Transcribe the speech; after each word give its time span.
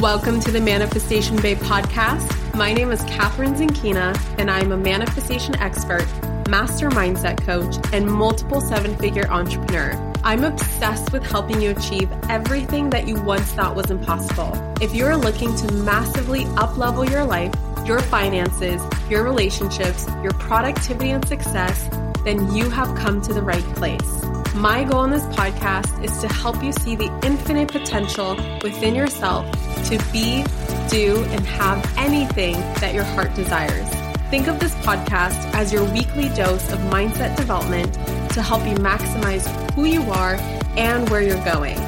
Welcome 0.00 0.38
to 0.42 0.52
the 0.52 0.60
Manifestation 0.60 1.34
Babe 1.42 1.58
podcast. 1.58 2.54
My 2.54 2.72
name 2.72 2.92
is 2.92 3.00
Kathrin 3.02 3.56
Zenkina, 3.56 4.16
and 4.38 4.48
I'm 4.48 4.70
a 4.70 4.76
manifestation 4.76 5.56
expert, 5.56 6.06
master 6.48 6.88
mindset 6.88 7.42
coach, 7.42 7.74
and 7.92 8.06
multiple 8.06 8.60
seven 8.60 8.96
figure 8.98 9.28
entrepreneur. 9.28 10.14
I'm 10.22 10.44
obsessed 10.44 11.12
with 11.12 11.26
helping 11.26 11.60
you 11.60 11.72
achieve 11.72 12.08
everything 12.28 12.90
that 12.90 13.08
you 13.08 13.20
once 13.20 13.50
thought 13.50 13.74
was 13.74 13.90
impossible. 13.90 14.52
If 14.80 14.94
you're 14.94 15.16
looking 15.16 15.56
to 15.56 15.72
massively 15.72 16.44
uplevel 16.44 17.10
your 17.10 17.24
life, 17.24 17.52
your 17.84 17.98
finances, 17.98 18.80
your 19.10 19.24
relationships, 19.24 20.06
your 20.22 20.32
productivity 20.34 21.10
and 21.10 21.26
success, 21.26 21.88
then 22.22 22.54
you 22.54 22.70
have 22.70 22.96
come 22.96 23.20
to 23.22 23.34
the 23.34 23.42
right 23.42 23.66
place. 23.74 24.22
My 24.54 24.84
goal 24.84 25.04
in 25.04 25.10
this 25.10 25.24
podcast 25.24 26.04
is 26.04 26.16
to 26.18 26.28
help 26.28 26.62
you 26.62 26.70
see 26.72 26.94
the 26.94 27.10
infinite 27.24 27.72
potential 27.72 28.36
within 28.62 28.94
yourself 28.94 29.44
to 29.86 29.98
be, 30.12 30.44
do, 30.88 31.24
and 31.30 31.46
have 31.46 31.84
anything 31.96 32.54
that 32.80 32.94
your 32.94 33.04
heart 33.04 33.34
desires. 33.34 33.88
Think 34.30 34.46
of 34.46 34.60
this 34.60 34.74
podcast 34.76 35.38
as 35.54 35.72
your 35.72 35.84
weekly 35.92 36.28
dose 36.30 36.70
of 36.70 36.78
mindset 36.90 37.36
development 37.36 37.94
to 38.34 38.42
help 38.42 38.66
you 38.66 38.74
maximize 38.76 39.46
who 39.72 39.84
you 39.84 40.02
are 40.10 40.36
and 40.76 41.08
where 41.08 41.22
you're 41.22 41.44
going. 41.44 41.78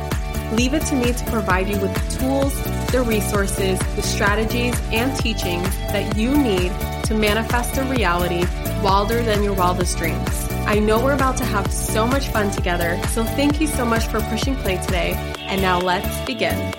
Leave 0.56 0.74
it 0.74 0.82
to 0.86 0.96
me 0.96 1.12
to 1.12 1.24
provide 1.26 1.68
you 1.68 1.78
with 1.80 1.94
the 1.94 2.18
tools, 2.18 2.54
the 2.90 3.02
resources, 3.02 3.78
the 3.94 4.02
strategies, 4.02 4.74
and 4.90 5.16
teachings 5.18 5.68
that 5.92 6.16
you 6.16 6.36
need 6.36 6.72
to 7.04 7.14
manifest 7.14 7.76
a 7.76 7.84
reality 7.84 8.44
wilder 8.82 9.22
than 9.22 9.42
your 9.42 9.52
wildest 9.52 9.98
dreams. 9.98 10.48
I 10.66 10.78
know 10.78 11.02
we're 11.02 11.14
about 11.14 11.36
to 11.38 11.44
have 11.44 11.72
so 11.72 12.06
much 12.06 12.28
fun 12.28 12.50
together, 12.50 13.00
so 13.08 13.22
thank 13.22 13.60
you 13.60 13.66
so 13.66 13.84
much 13.84 14.06
for 14.06 14.20
pushing 14.22 14.56
play 14.56 14.78
today. 14.78 15.12
And 15.40 15.60
now 15.60 15.78
let's 15.78 16.24
begin. 16.24 16.72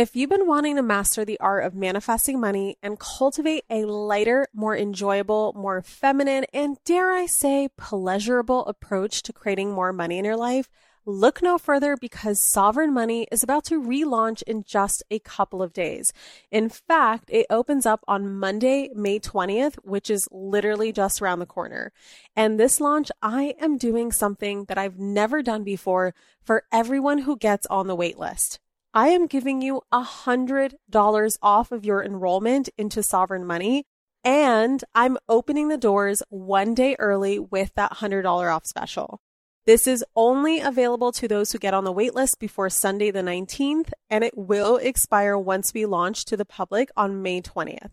If 0.00 0.16
you've 0.16 0.30
been 0.30 0.46
wanting 0.46 0.76
to 0.76 0.82
master 0.82 1.26
the 1.26 1.38
art 1.40 1.66
of 1.66 1.74
manifesting 1.74 2.40
money 2.40 2.78
and 2.82 2.98
cultivate 2.98 3.64
a 3.68 3.84
lighter, 3.84 4.46
more 4.54 4.74
enjoyable, 4.74 5.52
more 5.54 5.82
feminine, 5.82 6.46
and 6.54 6.78
dare 6.86 7.12
I 7.12 7.26
say, 7.26 7.68
pleasurable 7.76 8.64
approach 8.64 9.22
to 9.24 9.34
creating 9.34 9.72
more 9.72 9.92
money 9.92 10.16
in 10.16 10.24
your 10.24 10.38
life, 10.38 10.70
look 11.04 11.42
no 11.42 11.58
further 11.58 11.98
because 12.00 12.50
Sovereign 12.50 12.94
Money 12.94 13.26
is 13.30 13.42
about 13.42 13.64
to 13.64 13.82
relaunch 13.82 14.42
in 14.44 14.64
just 14.66 15.02
a 15.10 15.18
couple 15.18 15.62
of 15.62 15.74
days. 15.74 16.14
In 16.50 16.70
fact, 16.70 17.24
it 17.28 17.44
opens 17.50 17.84
up 17.84 18.02
on 18.08 18.38
Monday, 18.38 18.88
May 18.94 19.18
20th, 19.20 19.74
which 19.82 20.08
is 20.08 20.26
literally 20.32 20.92
just 20.92 21.20
around 21.20 21.40
the 21.40 21.44
corner. 21.44 21.92
And 22.34 22.58
this 22.58 22.80
launch, 22.80 23.10
I 23.20 23.54
am 23.60 23.76
doing 23.76 24.12
something 24.12 24.64
that 24.64 24.78
I've 24.78 24.98
never 24.98 25.42
done 25.42 25.62
before 25.62 26.14
for 26.42 26.64
everyone 26.72 27.18
who 27.18 27.36
gets 27.36 27.66
on 27.66 27.86
the 27.86 27.94
wait 27.94 28.18
list. 28.18 28.60
I 28.92 29.10
am 29.10 29.28
giving 29.28 29.62
you 29.62 29.82
a 29.92 30.02
hundred 30.02 30.74
dollars 30.88 31.38
off 31.40 31.70
of 31.70 31.84
your 31.84 32.02
enrollment 32.02 32.68
into 32.76 33.04
Sovereign 33.04 33.46
Money. 33.46 33.84
And 34.24 34.82
I'm 34.96 35.16
opening 35.28 35.68
the 35.68 35.76
doors 35.76 36.24
one 36.28 36.74
day 36.74 36.96
early 36.98 37.38
with 37.38 37.72
that 37.76 37.92
$100 37.92 38.24
off 38.52 38.66
special. 38.66 39.20
This 39.64 39.86
is 39.86 40.04
only 40.16 40.58
available 40.58 41.12
to 41.12 41.28
those 41.28 41.52
who 41.52 41.58
get 41.58 41.72
on 41.72 41.84
the 41.84 41.94
waitlist 41.94 42.40
before 42.40 42.68
Sunday 42.68 43.12
the 43.12 43.20
19th, 43.20 43.92
and 44.10 44.24
it 44.24 44.36
will 44.36 44.76
expire 44.78 45.38
once 45.38 45.72
we 45.72 45.86
launch 45.86 46.24
to 46.24 46.36
the 46.36 46.44
public 46.44 46.90
on 46.96 47.22
May 47.22 47.40
20th. 47.40 47.92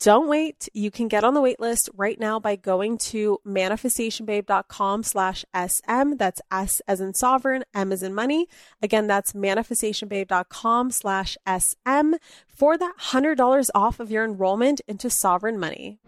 Don't 0.00 0.28
wait. 0.28 0.68
You 0.74 0.92
can 0.92 1.08
get 1.08 1.24
on 1.24 1.34
the 1.34 1.40
wait 1.40 1.58
list 1.58 1.90
right 1.96 2.20
now 2.20 2.38
by 2.38 2.54
going 2.54 2.98
to 2.98 3.40
manifestationbabe.com 3.44 5.02
slash 5.02 5.44
SM. 5.52 6.14
That's 6.16 6.40
S 6.52 6.80
as 6.86 7.00
in 7.00 7.14
sovereign, 7.14 7.64
M 7.74 7.90
as 7.90 8.04
in 8.04 8.14
money. 8.14 8.46
Again, 8.80 9.08
that's 9.08 9.32
manifestationbabe.com 9.32 10.92
slash 10.92 11.36
SM 11.44 12.14
for 12.46 12.78
that 12.78 12.94
$100 13.00 13.68
off 13.74 13.98
of 13.98 14.10
your 14.10 14.24
enrollment 14.24 14.80
into 14.86 15.10
sovereign 15.10 15.58
money. 15.58 15.98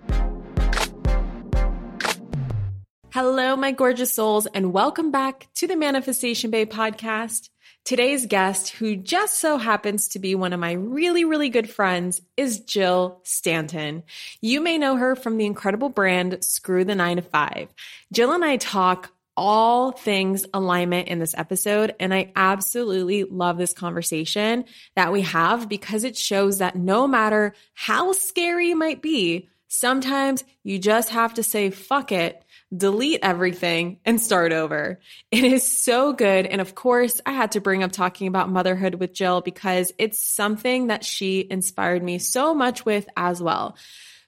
Hello, 3.12 3.56
my 3.56 3.72
gorgeous 3.72 4.14
souls, 4.14 4.46
and 4.46 4.72
welcome 4.72 5.10
back 5.10 5.48
to 5.56 5.66
the 5.66 5.74
Manifestation 5.74 6.52
Babe 6.52 6.70
podcast. 6.70 7.48
Today's 7.84 8.24
guest, 8.24 8.68
who 8.68 8.94
just 8.94 9.40
so 9.40 9.58
happens 9.58 10.06
to 10.10 10.20
be 10.20 10.36
one 10.36 10.52
of 10.52 10.60
my 10.60 10.74
really, 10.74 11.24
really 11.24 11.48
good 11.48 11.68
friends, 11.68 12.22
is 12.36 12.60
Jill 12.60 13.20
Stanton. 13.24 14.04
You 14.40 14.60
may 14.60 14.78
know 14.78 14.94
her 14.94 15.16
from 15.16 15.38
the 15.38 15.46
incredible 15.46 15.88
brand 15.88 16.44
Screw 16.44 16.84
the 16.84 16.94
Nine 16.94 17.16
to 17.16 17.22
Five. 17.22 17.74
Jill 18.12 18.30
and 18.30 18.44
I 18.44 18.58
talk 18.58 19.12
all 19.36 19.90
things 19.90 20.46
alignment 20.54 21.08
in 21.08 21.18
this 21.18 21.34
episode. 21.36 21.96
And 21.98 22.14
I 22.14 22.30
absolutely 22.36 23.24
love 23.24 23.58
this 23.58 23.72
conversation 23.72 24.66
that 24.94 25.12
we 25.12 25.22
have 25.22 25.68
because 25.68 26.04
it 26.04 26.16
shows 26.16 26.58
that 26.58 26.76
no 26.76 27.08
matter 27.08 27.54
how 27.74 28.12
scary 28.12 28.70
it 28.70 28.76
might 28.76 29.02
be, 29.02 29.48
sometimes 29.66 30.44
you 30.62 30.78
just 30.78 31.08
have 31.08 31.34
to 31.34 31.42
say, 31.42 31.70
fuck 31.70 32.12
it 32.12 32.44
delete 32.74 33.20
everything 33.22 33.98
and 34.04 34.20
start 34.20 34.52
over. 34.52 35.00
It 35.30 35.44
is 35.44 35.66
so 35.66 36.12
good. 36.12 36.46
And 36.46 36.60
of 36.60 36.74
course, 36.74 37.20
I 37.26 37.32
had 37.32 37.52
to 37.52 37.60
bring 37.60 37.82
up 37.82 37.92
talking 37.92 38.28
about 38.28 38.50
motherhood 38.50 38.94
with 38.96 39.12
Jill 39.12 39.40
because 39.40 39.92
it's 39.98 40.24
something 40.24 40.88
that 40.88 41.04
she 41.04 41.46
inspired 41.48 42.02
me 42.02 42.18
so 42.18 42.54
much 42.54 42.84
with 42.84 43.08
as 43.16 43.42
well. 43.42 43.76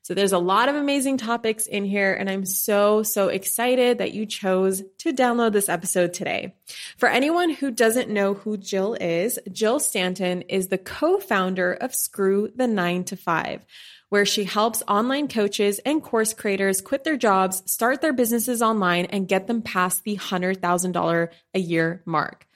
So 0.04 0.14
there's 0.14 0.32
a 0.32 0.38
lot 0.38 0.69
of 0.69 0.75
amazing 0.75 1.19
topics 1.19 1.69
in 1.69 1.84
here, 1.84 2.12
and 2.12 2.28
I'm 2.28 2.44
so, 2.44 3.04
so 3.04 3.28
excited 3.28 3.98
that 3.98 4.12
you 4.12 4.26
chose 4.26 4.82
to 4.98 5.12
download 5.12 5.53
this 5.53 5.69
episode 5.69 6.12
today. 6.12 6.56
For 6.98 7.09
anyone 7.09 7.50
who 7.50 7.70
doesn't 7.70 8.10
know 8.10 8.34
who 8.34 8.56
Jill 8.56 8.94
is, 8.94 9.38
Jill 9.53 9.78
Stanton 9.78 10.42
is 10.42 10.66
the 10.66 10.78
co-founder 10.78 11.74
of 11.74 11.94
Screw 11.94 12.50
the 12.53 12.66
Nine 12.66 13.04
to 13.04 13.16
Five 13.16 13.64
where 14.12 14.27
she 14.27 14.45
helps 14.45 14.83
online 14.87 15.27
coaches 15.27 15.81
and 15.87 16.03
course 16.03 16.34
creators 16.34 16.83
quit 16.83 17.03
their 17.03 17.17
jobs, 17.17 17.62
start 17.65 18.03
their 18.03 18.12
businesses 18.12 18.61
online, 18.61 19.06
and 19.06 19.27
get 19.27 19.47
them 19.47 19.62
past 19.62 20.05
the 20.05 20.19
$100,000 20.19 21.28
a 21.55 21.59
year 21.59 22.03
mark. 22.05 22.47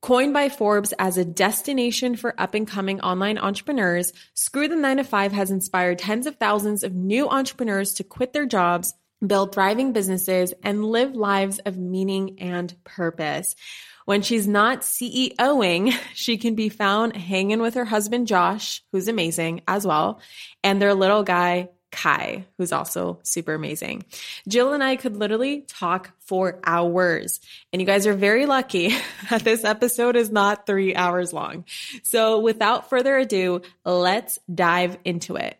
Coined 0.00 0.32
by 0.32 0.48
Forbes 0.48 0.94
as 1.00 1.16
a 1.16 1.24
destination 1.24 2.14
for 2.14 2.40
up 2.40 2.54
and 2.54 2.68
coming 2.68 3.00
online 3.00 3.36
entrepreneurs, 3.36 4.12
Screw 4.34 4.68
the 4.68 4.76
9 4.76 4.98
to 4.98 5.02
5 5.02 5.32
has 5.32 5.50
inspired 5.50 5.98
tens 5.98 6.28
of 6.28 6.36
thousands 6.36 6.84
of 6.84 6.94
new 6.94 7.28
entrepreneurs 7.28 7.94
to 7.94 8.04
quit 8.04 8.32
their 8.32 8.46
jobs, 8.46 8.94
build 9.26 9.52
thriving 9.52 9.92
businesses, 9.92 10.54
and 10.62 10.84
live 10.84 11.16
lives 11.16 11.58
of 11.66 11.76
meaning 11.76 12.36
and 12.38 12.76
purpose. 12.84 13.56
When 14.04 14.22
she's 14.22 14.48
not 14.48 14.82
CEOing, 14.82 15.94
she 16.14 16.38
can 16.38 16.54
be 16.54 16.68
found 16.68 17.16
hanging 17.16 17.60
with 17.60 17.74
her 17.74 17.84
husband, 17.84 18.26
Josh, 18.26 18.82
who's 18.92 19.08
amazing 19.08 19.62
as 19.68 19.86
well, 19.86 20.20
and 20.62 20.80
their 20.80 20.94
little 20.94 21.22
guy, 21.22 21.68
Kai, 21.92 22.46
who's 22.56 22.72
also 22.72 23.20
super 23.22 23.52
amazing. 23.52 24.04
Jill 24.48 24.72
and 24.72 24.82
I 24.82 24.96
could 24.96 25.16
literally 25.16 25.60
talk 25.60 26.10
for 26.20 26.58
hours. 26.64 27.38
And 27.72 27.82
you 27.82 27.86
guys 27.86 28.06
are 28.06 28.14
very 28.14 28.46
lucky 28.46 28.94
that 29.30 29.44
this 29.44 29.62
episode 29.62 30.16
is 30.16 30.30
not 30.30 30.66
three 30.66 30.94
hours 30.94 31.32
long. 31.34 31.66
So 32.02 32.40
without 32.40 32.88
further 32.88 33.18
ado, 33.18 33.60
let's 33.84 34.38
dive 34.52 34.96
into 35.04 35.36
it. 35.36 35.58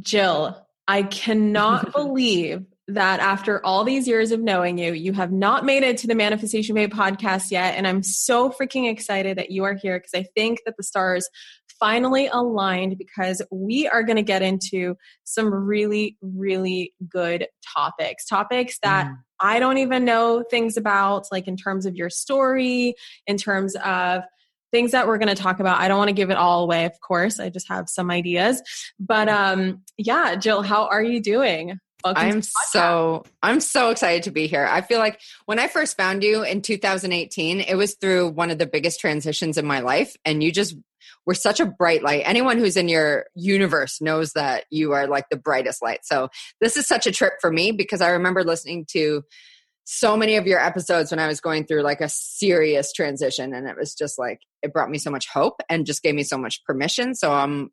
Jill, 0.00 0.56
I 0.86 1.02
cannot 1.02 1.92
believe 1.94 2.66
that 2.88 3.20
after 3.20 3.64
all 3.64 3.84
these 3.84 4.08
years 4.08 4.32
of 4.32 4.40
knowing 4.40 4.78
you, 4.78 4.92
you 4.94 5.12
have 5.12 5.30
not 5.30 5.64
made 5.64 5.82
it 5.82 5.98
to 5.98 6.06
the 6.06 6.14
Manifestation 6.14 6.74
Babe 6.74 6.92
podcast 6.92 7.50
yet. 7.50 7.74
And 7.76 7.86
I'm 7.86 8.02
so 8.02 8.50
freaking 8.50 8.90
excited 8.90 9.36
that 9.36 9.50
you 9.50 9.64
are 9.64 9.74
here 9.74 9.98
because 9.98 10.14
I 10.14 10.26
think 10.34 10.60
that 10.64 10.76
the 10.78 10.82
stars 10.82 11.28
finally 11.78 12.28
aligned 12.28 12.96
because 12.98 13.42
we 13.50 13.86
are 13.86 14.02
going 14.02 14.16
to 14.16 14.22
get 14.22 14.42
into 14.42 14.96
some 15.24 15.52
really, 15.52 16.16
really 16.22 16.94
good 17.08 17.46
topics. 17.74 18.24
Topics 18.24 18.78
that 18.82 19.06
mm. 19.06 19.16
I 19.38 19.60
don't 19.60 19.78
even 19.78 20.04
know 20.04 20.42
things 20.50 20.76
about, 20.76 21.26
like 21.30 21.46
in 21.46 21.56
terms 21.56 21.86
of 21.86 21.94
your 21.94 22.10
story, 22.10 22.94
in 23.26 23.36
terms 23.36 23.76
of 23.76 24.22
things 24.72 24.92
that 24.92 25.06
we're 25.06 25.18
going 25.18 25.34
to 25.34 25.40
talk 25.40 25.60
about. 25.60 25.78
I 25.78 25.88
don't 25.88 25.98
want 25.98 26.08
to 26.08 26.14
give 26.14 26.30
it 26.30 26.36
all 26.36 26.62
away, 26.64 26.84
of 26.84 27.00
course. 27.00 27.38
I 27.40 27.48
just 27.48 27.68
have 27.68 27.88
some 27.88 28.10
ideas. 28.10 28.62
But 28.98 29.28
um 29.28 29.82
yeah, 29.96 30.34
Jill, 30.36 30.62
how 30.62 30.86
are 30.86 31.02
you 31.02 31.20
doing? 31.20 31.78
Welcome 32.04 32.22
I'm 32.22 32.42
so 32.42 33.24
I'm 33.42 33.60
so 33.60 33.90
excited 33.90 34.24
to 34.24 34.30
be 34.30 34.46
here. 34.46 34.64
I 34.64 34.82
feel 34.82 34.98
like 35.00 35.20
when 35.46 35.58
I 35.58 35.66
first 35.66 35.96
found 35.96 36.22
you 36.22 36.44
in 36.44 36.62
2018, 36.62 37.60
it 37.60 37.74
was 37.74 37.94
through 37.94 38.28
one 38.28 38.50
of 38.50 38.58
the 38.58 38.66
biggest 38.66 39.00
transitions 39.00 39.58
in 39.58 39.66
my 39.66 39.80
life 39.80 40.16
and 40.24 40.42
you 40.42 40.52
just 40.52 40.76
were 41.26 41.34
such 41.34 41.60
a 41.60 41.66
bright 41.66 42.02
light. 42.02 42.22
Anyone 42.24 42.58
who's 42.58 42.76
in 42.76 42.88
your 42.88 43.26
universe 43.34 44.00
knows 44.00 44.32
that 44.34 44.64
you 44.70 44.92
are 44.92 45.06
like 45.06 45.28
the 45.28 45.36
brightest 45.36 45.82
light. 45.82 46.00
So 46.04 46.28
this 46.60 46.76
is 46.76 46.86
such 46.86 47.06
a 47.06 47.12
trip 47.12 47.34
for 47.40 47.50
me 47.50 47.72
because 47.72 48.00
I 48.00 48.10
remember 48.10 48.44
listening 48.44 48.86
to 48.92 49.24
so 49.84 50.16
many 50.16 50.36
of 50.36 50.46
your 50.46 50.60
episodes 50.60 51.10
when 51.10 51.18
I 51.18 51.26
was 51.26 51.40
going 51.40 51.64
through 51.64 51.82
like 51.82 52.00
a 52.00 52.08
serious 52.08 52.92
transition 52.92 53.54
and 53.54 53.66
it 53.66 53.76
was 53.76 53.94
just 53.94 54.18
like 54.18 54.40
it 54.62 54.72
brought 54.72 54.90
me 54.90 54.98
so 54.98 55.10
much 55.10 55.26
hope 55.28 55.60
and 55.68 55.86
just 55.86 56.02
gave 56.02 56.14
me 56.14 56.22
so 56.22 56.38
much 56.38 56.62
permission. 56.64 57.14
So 57.14 57.32
I'm 57.32 57.70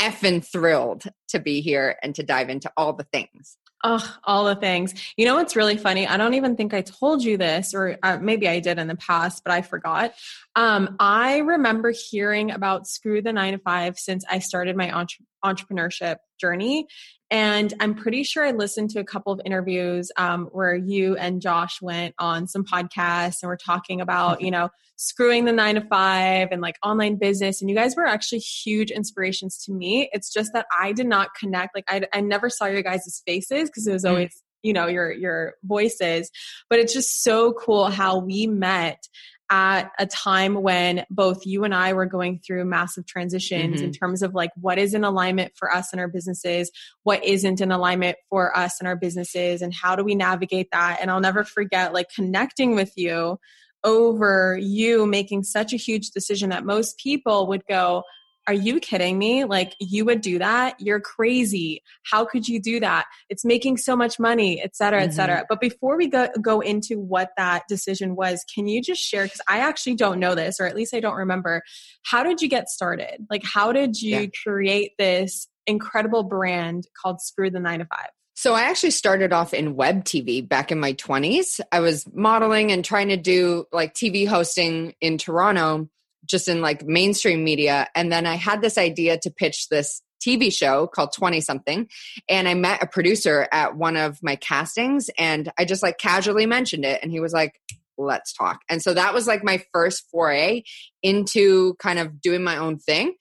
effing 0.00 0.44
thrilled 0.44 1.04
to 1.28 1.38
be 1.38 1.60
here 1.60 1.96
and 2.02 2.14
to 2.14 2.22
dive 2.22 2.48
into 2.48 2.70
all 2.76 2.92
the 2.92 3.04
things. 3.04 3.56
Oh, 3.84 4.16
all 4.24 4.44
the 4.44 4.56
things. 4.56 4.92
You 5.16 5.24
know 5.24 5.36
what's 5.36 5.54
really 5.54 5.76
funny? 5.76 6.06
I 6.06 6.16
don't 6.16 6.34
even 6.34 6.56
think 6.56 6.74
I 6.74 6.80
told 6.80 7.22
you 7.22 7.36
this, 7.36 7.74
or 7.74 7.96
uh, 8.02 8.18
maybe 8.20 8.48
I 8.48 8.58
did 8.58 8.78
in 8.78 8.88
the 8.88 8.96
past, 8.96 9.44
but 9.44 9.52
I 9.52 9.62
forgot. 9.62 10.14
Um, 10.56 10.96
I 10.98 11.38
remember 11.38 11.92
hearing 11.92 12.50
about 12.50 12.88
Screw 12.88 13.22
the 13.22 13.32
Nine 13.32 13.52
to 13.52 13.58
Five 13.60 13.96
since 13.96 14.24
I 14.28 14.40
started 14.40 14.76
my 14.76 14.90
entre- 14.90 15.24
entrepreneurship 15.44 16.16
journey. 16.38 16.86
And 17.30 17.74
I'm 17.78 17.94
pretty 17.94 18.22
sure 18.22 18.46
I 18.46 18.52
listened 18.52 18.90
to 18.90 19.00
a 19.00 19.04
couple 19.04 19.32
of 19.32 19.40
interviews 19.44 20.10
um, 20.16 20.46
where 20.46 20.74
you 20.74 21.16
and 21.16 21.42
Josh 21.42 21.82
went 21.82 22.14
on 22.18 22.46
some 22.46 22.64
podcasts 22.64 23.42
and 23.42 23.48
we're 23.48 23.56
talking 23.56 24.00
about, 24.00 24.40
you 24.40 24.50
know, 24.50 24.70
screwing 24.96 25.44
the 25.44 25.52
nine 25.52 25.74
to 25.74 25.82
five 25.82 26.48
and 26.50 26.62
like 26.62 26.76
online 26.82 27.16
business. 27.16 27.60
And 27.60 27.68
you 27.68 27.76
guys 27.76 27.94
were 27.96 28.06
actually 28.06 28.38
huge 28.38 28.90
inspirations 28.90 29.62
to 29.64 29.72
me. 29.72 30.08
It's 30.12 30.32
just 30.32 30.52
that 30.54 30.66
I 30.76 30.92
did 30.92 31.06
not 31.06 31.34
connect. 31.38 31.74
Like 31.74 31.84
I, 31.86 32.02
I 32.12 32.22
never 32.22 32.48
saw 32.48 32.64
your 32.64 32.82
guys' 32.82 33.22
faces 33.26 33.68
because 33.68 33.86
it 33.86 33.92
was 33.92 34.04
mm. 34.04 34.10
always 34.10 34.42
you 34.64 34.72
know 34.72 34.88
your 34.88 35.12
your 35.12 35.54
voices 35.62 36.32
but 36.68 36.80
it's 36.80 36.92
just 36.92 37.22
so 37.22 37.52
cool 37.52 37.86
how 37.86 38.18
we 38.18 38.48
met 38.48 39.06
at 39.50 39.90
a 39.98 40.06
time 40.06 40.54
when 40.62 41.04
both 41.10 41.46
you 41.46 41.64
and 41.64 41.74
I 41.74 41.92
were 41.92 42.06
going 42.06 42.38
through 42.38 42.64
massive 42.64 43.06
transitions 43.06 43.76
mm-hmm. 43.76 43.84
in 43.84 43.92
terms 43.92 44.22
of 44.22 44.34
like 44.34 44.50
what 44.56 44.78
is 44.78 44.94
in 44.94 45.04
alignment 45.04 45.52
for 45.56 45.72
us 45.72 45.92
and 45.92 46.00
our 46.00 46.08
businesses, 46.08 46.70
what 47.02 47.24
isn't 47.24 47.60
in 47.60 47.72
alignment 47.72 48.18
for 48.28 48.56
us 48.56 48.78
and 48.78 48.86
our 48.86 48.96
businesses, 48.96 49.62
and 49.62 49.72
how 49.72 49.96
do 49.96 50.04
we 50.04 50.14
navigate 50.14 50.70
that. 50.72 50.98
And 51.00 51.10
I'll 51.10 51.20
never 51.20 51.44
forget 51.44 51.94
like 51.94 52.08
connecting 52.14 52.74
with 52.74 52.92
you 52.96 53.38
over 53.84 54.58
you 54.60 55.06
making 55.06 55.44
such 55.44 55.72
a 55.72 55.76
huge 55.76 56.10
decision 56.10 56.50
that 56.50 56.64
most 56.64 56.98
people 56.98 57.46
would 57.46 57.64
go, 57.66 58.02
are 58.48 58.54
you 58.54 58.80
kidding 58.80 59.18
me? 59.18 59.44
Like, 59.44 59.74
you 59.78 60.06
would 60.06 60.22
do 60.22 60.38
that? 60.38 60.80
You're 60.80 61.00
crazy. 61.00 61.82
How 62.10 62.24
could 62.24 62.48
you 62.48 62.58
do 62.58 62.80
that? 62.80 63.04
It's 63.28 63.44
making 63.44 63.76
so 63.76 63.94
much 63.94 64.18
money, 64.18 64.62
et 64.62 64.74
cetera, 64.74 65.02
et 65.02 65.12
cetera. 65.12 65.36
Mm-hmm. 65.36 65.46
But 65.50 65.60
before 65.60 65.98
we 65.98 66.08
go, 66.08 66.28
go 66.40 66.60
into 66.60 66.98
what 66.98 67.32
that 67.36 67.64
decision 67.68 68.16
was, 68.16 68.42
can 68.52 68.66
you 68.66 68.80
just 68.80 69.02
share? 69.02 69.24
Because 69.24 69.42
I 69.48 69.58
actually 69.58 69.96
don't 69.96 70.18
know 70.18 70.34
this, 70.34 70.58
or 70.58 70.64
at 70.64 70.74
least 70.74 70.94
I 70.94 71.00
don't 71.00 71.16
remember. 71.16 71.62
How 72.04 72.22
did 72.22 72.40
you 72.40 72.48
get 72.48 72.70
started? 72.70 73.26
Like, 73.28 73.42
how 73.44 73.70
did 73.70 74.00
you 74.00 74.20
yeah. 74.20 74.26
create 74.42 74.92
this 74.98 75.46
incredible 75.66 76.22
brand 76.22 76.88
called 77.00 77.20
Screw 77.20 77.50
the 77.50 77.60
Nine 77.60 77.80
to 77.80 77.84
Five? 77.84 78.08
So 78.34 78.54
I 78.54 78.62
actually 78.62 78.92
started 78.92 79.32
off 79.32 79.52
in 79.52 79.76
web 79.76 80.04
TV 80.04 80.48
back 80.48 80.72
in 80.72 80.80
my 80.80 80.94
20s. 80.94 81.60
I 81.70 81.80
was 81.80 82.06
modeling 82.14 82.72
and 82.72 82.82
trying 82.82 83.08
to 83.08 83.16
do 83.18 83.66
like 83.72 83.94
TV 83.94 84.26
hosting 84.26 84.94
in 85.02 85.18
Toronto 85.18 85.90
just 86.26 86.48
in 86.48 86.60
like 86.60 86.84
mainstream 86.84 87.44
media. 87.44 87.88
And 87.94 88.12
then 88.12 88.26
I 88.26 88.34
had 88.34 88.60
this 88.60 88.78
idea 88.78 89.18
to 89.18 89.30
pitch 89.30 89.68
this 89.68 90.02
TV 90.24 90.52
show 90.52 90.86
called 90.86 91.12
20 91.12 91.40
something. 91.40 91.88
And 92.28 92.48
I 92.48 92.54
met 92.54 92.82
a 92.82 92.86
producer 92.86 93.48
at 93.52 93.76
one 93.76 93.96
of 93.96 94.18
my 94.22 94.36
castings 94.36 95.10
and 95.18 95.50
I 95.58 95.64
just 95.64 95.82
like 95.82 95.98
casually 95.98 96.46
mentioned 96.46 96.84
it. 96.84 97.00
And 97.02 97.10
he 97.10 97.20
was 97.20 97.32
like, 97.32 97.54
let's 97.96 98.32
talk. 98.32 98.60
And 98.68 98.82
so 98.82 98.94
that 98.94 99.14
was 99.14 99.26
like 99.26 99.44
my 99.44 99.62
first 99.72 100.04
foray 100.10 100.62
into 101.02 101.74
kind 101.74 101.98
of 101.98 102.20
doing 102.20 102.42
my 102.42 102.56
own 102.56 102.78
thing. 102.78 103.14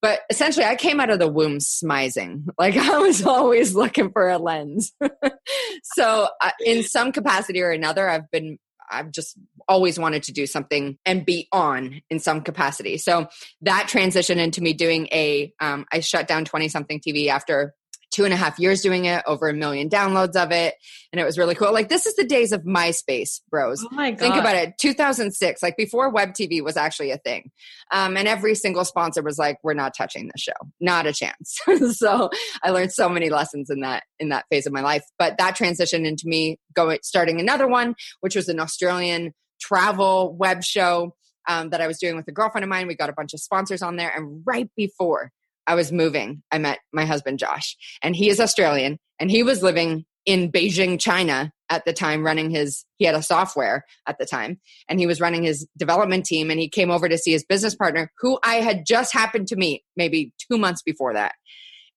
But 0.00 0.22
essentially, 0.30 0.66
I 0.66 0.74
came 0.74 0.98
out 0.98 1.10
of 1.10 1.20
the 1.20 1.28
womb 1.28 1.58
smizing. 1.58 2.46
Like 2.58 2.76
I 2.76 2.98
was 2.98 3.24
always 3.24 3.74
looking 3.74 4.10
for 4.10 4.28
a 4.28 4.38
lens. 4.38 4.92
so, 5.82 6.28
uh, 6.40 6.50
in 6.64 6.82
some 6.82 7.12
capacity 7.12 7.60
or 7.60 7.70
another, 7.70 8.08
I've 8.08 8.30
been 8.30 8.58
I've 8.90 9.10
just 9.10 9.36
always 9.68 9.98
wanted 9.98 10.22
to 10.24 10.32
do 10.32 10.46
something 10.46 10.98
and 11.04 11.24
be 11.24 11.48
on 11.52 12.02
in 12.10 12.18
some 12.18 12.42
capacity. 12.42 12.98
So 12.98 13.28
that 13.62 13.88
transitioned 13.88 14.38
into 14.38 14.62
me 14.62 14.72
doing 14.72 15.08
a. 15.12 15.52
Um, 15.60 15.86
I 15.92 16.00
shut 16.00 16.26
down 16.26 16.44
20 16.44 16.68
something 16.68 17.00
TV 17.00 17.28
after 17.28 17.74
two 18.12 18.24
and 18.24 18.32
a 18.32 18.36
half 18.36 18.58
years 18.58 18.82
doing 18.82 19.06
it, 19.06 19.22
over 19.26 19.48
a 19.48 19.54
million 19.54 19.88
downloads 19.88 20.36
of 20.36 20.52
it. 20.52 20.74
And 21.12 21.20
it 21.20 21.24
was 21.24 21.38
really 21.38 21.54
cool. 21.54 21.72
Like, 21.72 21.88
this 21.88 22.06
is 22.06 22.14
the 22.14 22.24
days 22.24 22.52
of 22.52 22.62
MySpace, 22.62 23.40
bros. 23.50 23.82
Oh 23.82 23.88
my 23.90 24.10
God. 24.10 24.20
Think 24.20 24.34
about 24.36 24.54
it 24.54 24.74
2006, 24.78 25.62
like 25.62 25.76
before 25.76 26.10
web 26.10 26.30
TV 26.30 26.62
was 26.62 26.76
actually 26.76 27.10
a 27.10 27.18
thing. 27.18 27.50
Um, 27.90 28.16
and 28.16 28.28
every 28.28 28.54
single 28.54 28.84
sponsor 28.84 29.22
was 29.22 29.38
like, 29.38 29.58
we're 29.64 29.74
not 29.74 29.96
touching 29.96 30.26
this 30.26 30.42
show, 30.42 30.52
not 30.80 31.06
a 31.06 31.12
chance. 31.12 31.58
so 31.98 32.30
I 32.62 32.70
learned 32.70 32.92
so 32.92 33.08
many 33.08 33.30
lessons 33.30 33.70
in 33.70 33.80
that, 33.80 34.04
in 34.20 34.28
that 34.28 34.44
phase 34.50 34.66
of 34.66 34.72
my 34.72 34.82
life. 34.82 35.04
But 35.18 35.38
that 35.38 35.56
transitioned 35.56 36.06
into 36.06 36.26
me 36.26 36.58
going, 36.74 36.98
starting 37.02 37.40
another 37.40 37.66
one, 37.66 37.94
which 38.20 38.36
was 38.36 38.48
an 38.48 38.60
Australian 38.60 39.32
travel 39.60 40.36
web 40.36 40.62
show. 40.62 41.14
Um, 41.48 41.70
that 41.70 41.80
I 41.80 41.88
was 41.88 41.98
doing 41.98 42.14
with 42.14 42.28
a 42.28 42.30
girlfriend 42.30 42.62
of 42.62 42.68
mine. 42.68 42.86
We 42.86 42.94
got 42.94 43.10
a 43.10 43.12
bunch 43.12 43.34
of 43.34 43.40
sponsors 43.40 43.82
on 43.82 43.96
there. 43.96 44.12
And 44.14 44.42
right 44.46 44.70
before 44.76 45.32
I 45.66 45.74
was 45.74 45.92
moving, 45.92 46.42
I 46.50 46.58
met 46.58 46.78
my 46.92 47.04
husband 47.04 47.38
Josh, 47.38 47.76
and 48.02 48.16
he 48.16 48.28
is 48.28 48.40
Australian, 48.40 48.98
and 49.20 49.30
he 49.30 49.42
was 49.42 49.62
living 49.62 50.04
in 50.24 50.52
Beijing, 50.52 51.00
China 51.00 51.52
at 51.68 51.84
the 51.84 51.92
time, 51.92 52.24
running 52.24 52.50
his, 52.50 52.84
he 52.98 53.04
had 53.04 53.14
a 53.14 53.22
software 53.22 53.84
at 54.06 54.18
the 54.18 54.26
time, 54.26 54.60
and 54.88 55.00
he 55.00 55.06
was 55.06 55.20
running 55.20 55.42
his 55.42 55.66
development 55.76 56.24
team, 56.24 56.50
and 56.50 56.60
he 56.60 56.68
came 56.68 56.90
over 56.90 57.08
to 57.08 57.18
see 57.18 57.32
his 57.32 57.44
business 57.44 57.74
partner, 57.74 58.10
who 58.20 58.38
I 58.44 58.56
had 58.56 58.84
just 58.86 59.12
happened 59.12 59.48
to 59.48 59.56
meet 59.56 59.82
maybe 59.96 60.32
two 60.50 60.58
months 60.58 60.82
before 60.82 61.14
that. 61.14 61.34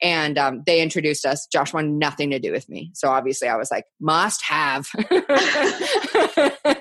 And 0.02 0.38
um, 0.38 0.64
they 0.66 0.82
introduced 0.82 1.26
us. 1.26 1.48
Josh 1.52 1.74
wanted 1.74 1.94
nothing 1.94 2.32
to 2.32 2.40
do 2.40 2.52
with 2.52 2.68
me. 2.68 2.92
So 2.94 3.10
obviously 3.10 3.48
I 3.48 3.56
was 3.56 3.72
like, 3.72 3.86
must 4.00 4.44
have. 4.44 4.88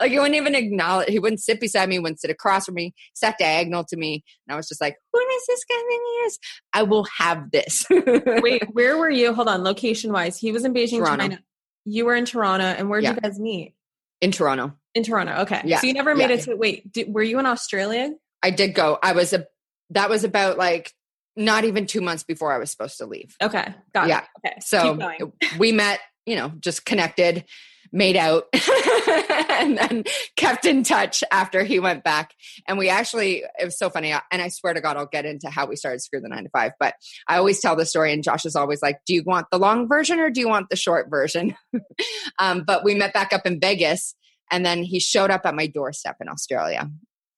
like 0.00 0.10
he 0.10 0.18
wouldn't 0.18 0.36
even 0.36 0.54
acknowledge 0.54 1.08
he 1.08 1.18
wouldn't 1.18 1.40
sit 1.40 1.60
beside 1.60 1.88
me 1.88 1.98
wouldn't 1.98 2.20
sit 2.20 2.30
across 2.30 2.66
from 2.66 2.74
me 2.74 2.94
sat 3.14 3.36
diagonal 3.38 3.84
to 3.84 3.96
me 3.96 4.24
and 4.46 4.54
i 4.54 4.56
was 4.56 4.68
just 4.68 4.80
like 4.80 4.96
who 5.12 5.20
does 5.20 5.42
this 5.48 5.64
guy 5.64 5.76
think 5.88 6.02
he 6.02 6.26
is 6.26 6.38
i 6.72 6.82
will 6.82 7.04
have 7.18 7.50
this 7.50 7.84
wait 7.90 8.62
where 8.72 8.96
were 8.96 9.10
you 9.10 9.34
hold 9.34 9.48
on 9.48 9.62
location 9.62 10.12
wise 10.12 10.36
he 10.38 10.52
was 10.52 10.64
in 10.64 10.74
beijing 10.74 10.98
toronto. 10.98 11.22
china 11.22 11.42
you 11.84 12.04
were 12.04 12.14
in 12.14 12.24
toronto 12.24 12.64
and 12.64 12.88
where 12.88 13.00
did 13.00 13.08
yeah. 13.08 13.14
you 13.14 13.20
guys 13.20 13.38
meet 13.38 13.74
in 14.20 14.30
toronto 14.32 14.72
in 14.94 15.02
toronto 15.02 15.32
okay 15.42 15.62
yeah 15.64 15.78
so 15.78 15.86
you 15.86 15.94
never 15.94 16.14
made 16.14 16.30
yeah. 16.30 16.36
it 16.36 16.42
to 16.42 16.54
wait 16.54 16.90
did, 16.92 17.12
were 17.12 17.22
you 17.22 17.38
in 17.38 17.46
australia 17.46 18.10
i 18.42 18.50
did 18.50 18.74
go 18.74 18.98
i 19.02 19.12
was 19.12 19.32
a 19.32 19.46
that 19.90 20.08
was 20.08 20.24
about 20.24 20.58
like 20.58 20.92
not 21.36 21.64
even 21.64 21.86
two 21.86 22.00
months 22.00 22.22
before 22.22 22.52
I 22.52 22.58
was 22.58 22.70
supposed 22.70 22.98
to 22.98 23.06
leave. 23.06 23.34
Okay. 23.42 23.74
Got 23.94 24.08
yeah. 24.08 24.20
it. 24.20 24.24
Okay. 24.46 24.56
So 24.60 25.32
we 25.58 25.72
met, 25.72 26.00
you 26.26 26.36
know, 26.36 26.52
just 26.60 26.84
connected 26.84 27.44
made 27.92 28.16
out 28.16 28.44
and 29.50 29.76
then 29.76 30.04
kept 30.36 30.64
in 30.64 30.82
touch 30.82 31.22
after 31.30 31.62
he 31.62 31.78
went 31.78 32.02
back. 32.02 32.32
And 32.66 32.78
we 32.78 32.88
actually, 32.88 33.44
it 33.58 33.64
was 33.64 33.78
so 33.78 33.90
funny. 33.90 34.12
And 34.12 34.42
I 34.42 34.48
swear 34.48 34.72
to 34.72 34.80
God, 34.80 34.96
I'll 34.96 35.06
get 35.06 35.26
into 35.26 35.50
how 35.50 35.66
we 35.66 35.76
started 35.76 36.00
Screw 36.00 36.20
the 36.20 36.28
Nine 36.28 36.44
to 36.44 36.50
Five. 36.50 36.72
But 36.80 36.94
I 37.28 37.36
always 37.36 37.60
tell 37.60 37.76
the 37.76 37.86
story, 37.86 38.12
and 38.12 38.24
Josh 38.24 38.46
is 38.46 38.56
always 38.56 38.82
like, 38.82 38.98
Do 39.06 39.14
you 39.14 39.22
want 39.24 39.46
the 39.52 39.58
long 39.58 39.88
version 39.88 40.18
or 40.20 40.30
do 40.30 40.40
you 40.40 40.48
want 40.48 40.70
the 40.70 40.76
short 40.76 41.10
version? 41.10 41.54
um, 42.38 42.64
but 42.66 42.82
we 42.82 42.94
met 42.94 43.12
back 43.12 43.32
up 43.32 43.46
in 43.46 43.60
Vegas. 43.60 44.14
And 44.50 44.66
then 44.66 44.82
he 44.82 45.00
showed 45.00 45.30
up 45.30 45.46
at 45.46 45.54
my 45.54 45.66
doorstep 45.66 46.16
in 46.20 46.28
Australia. 46.28 46.90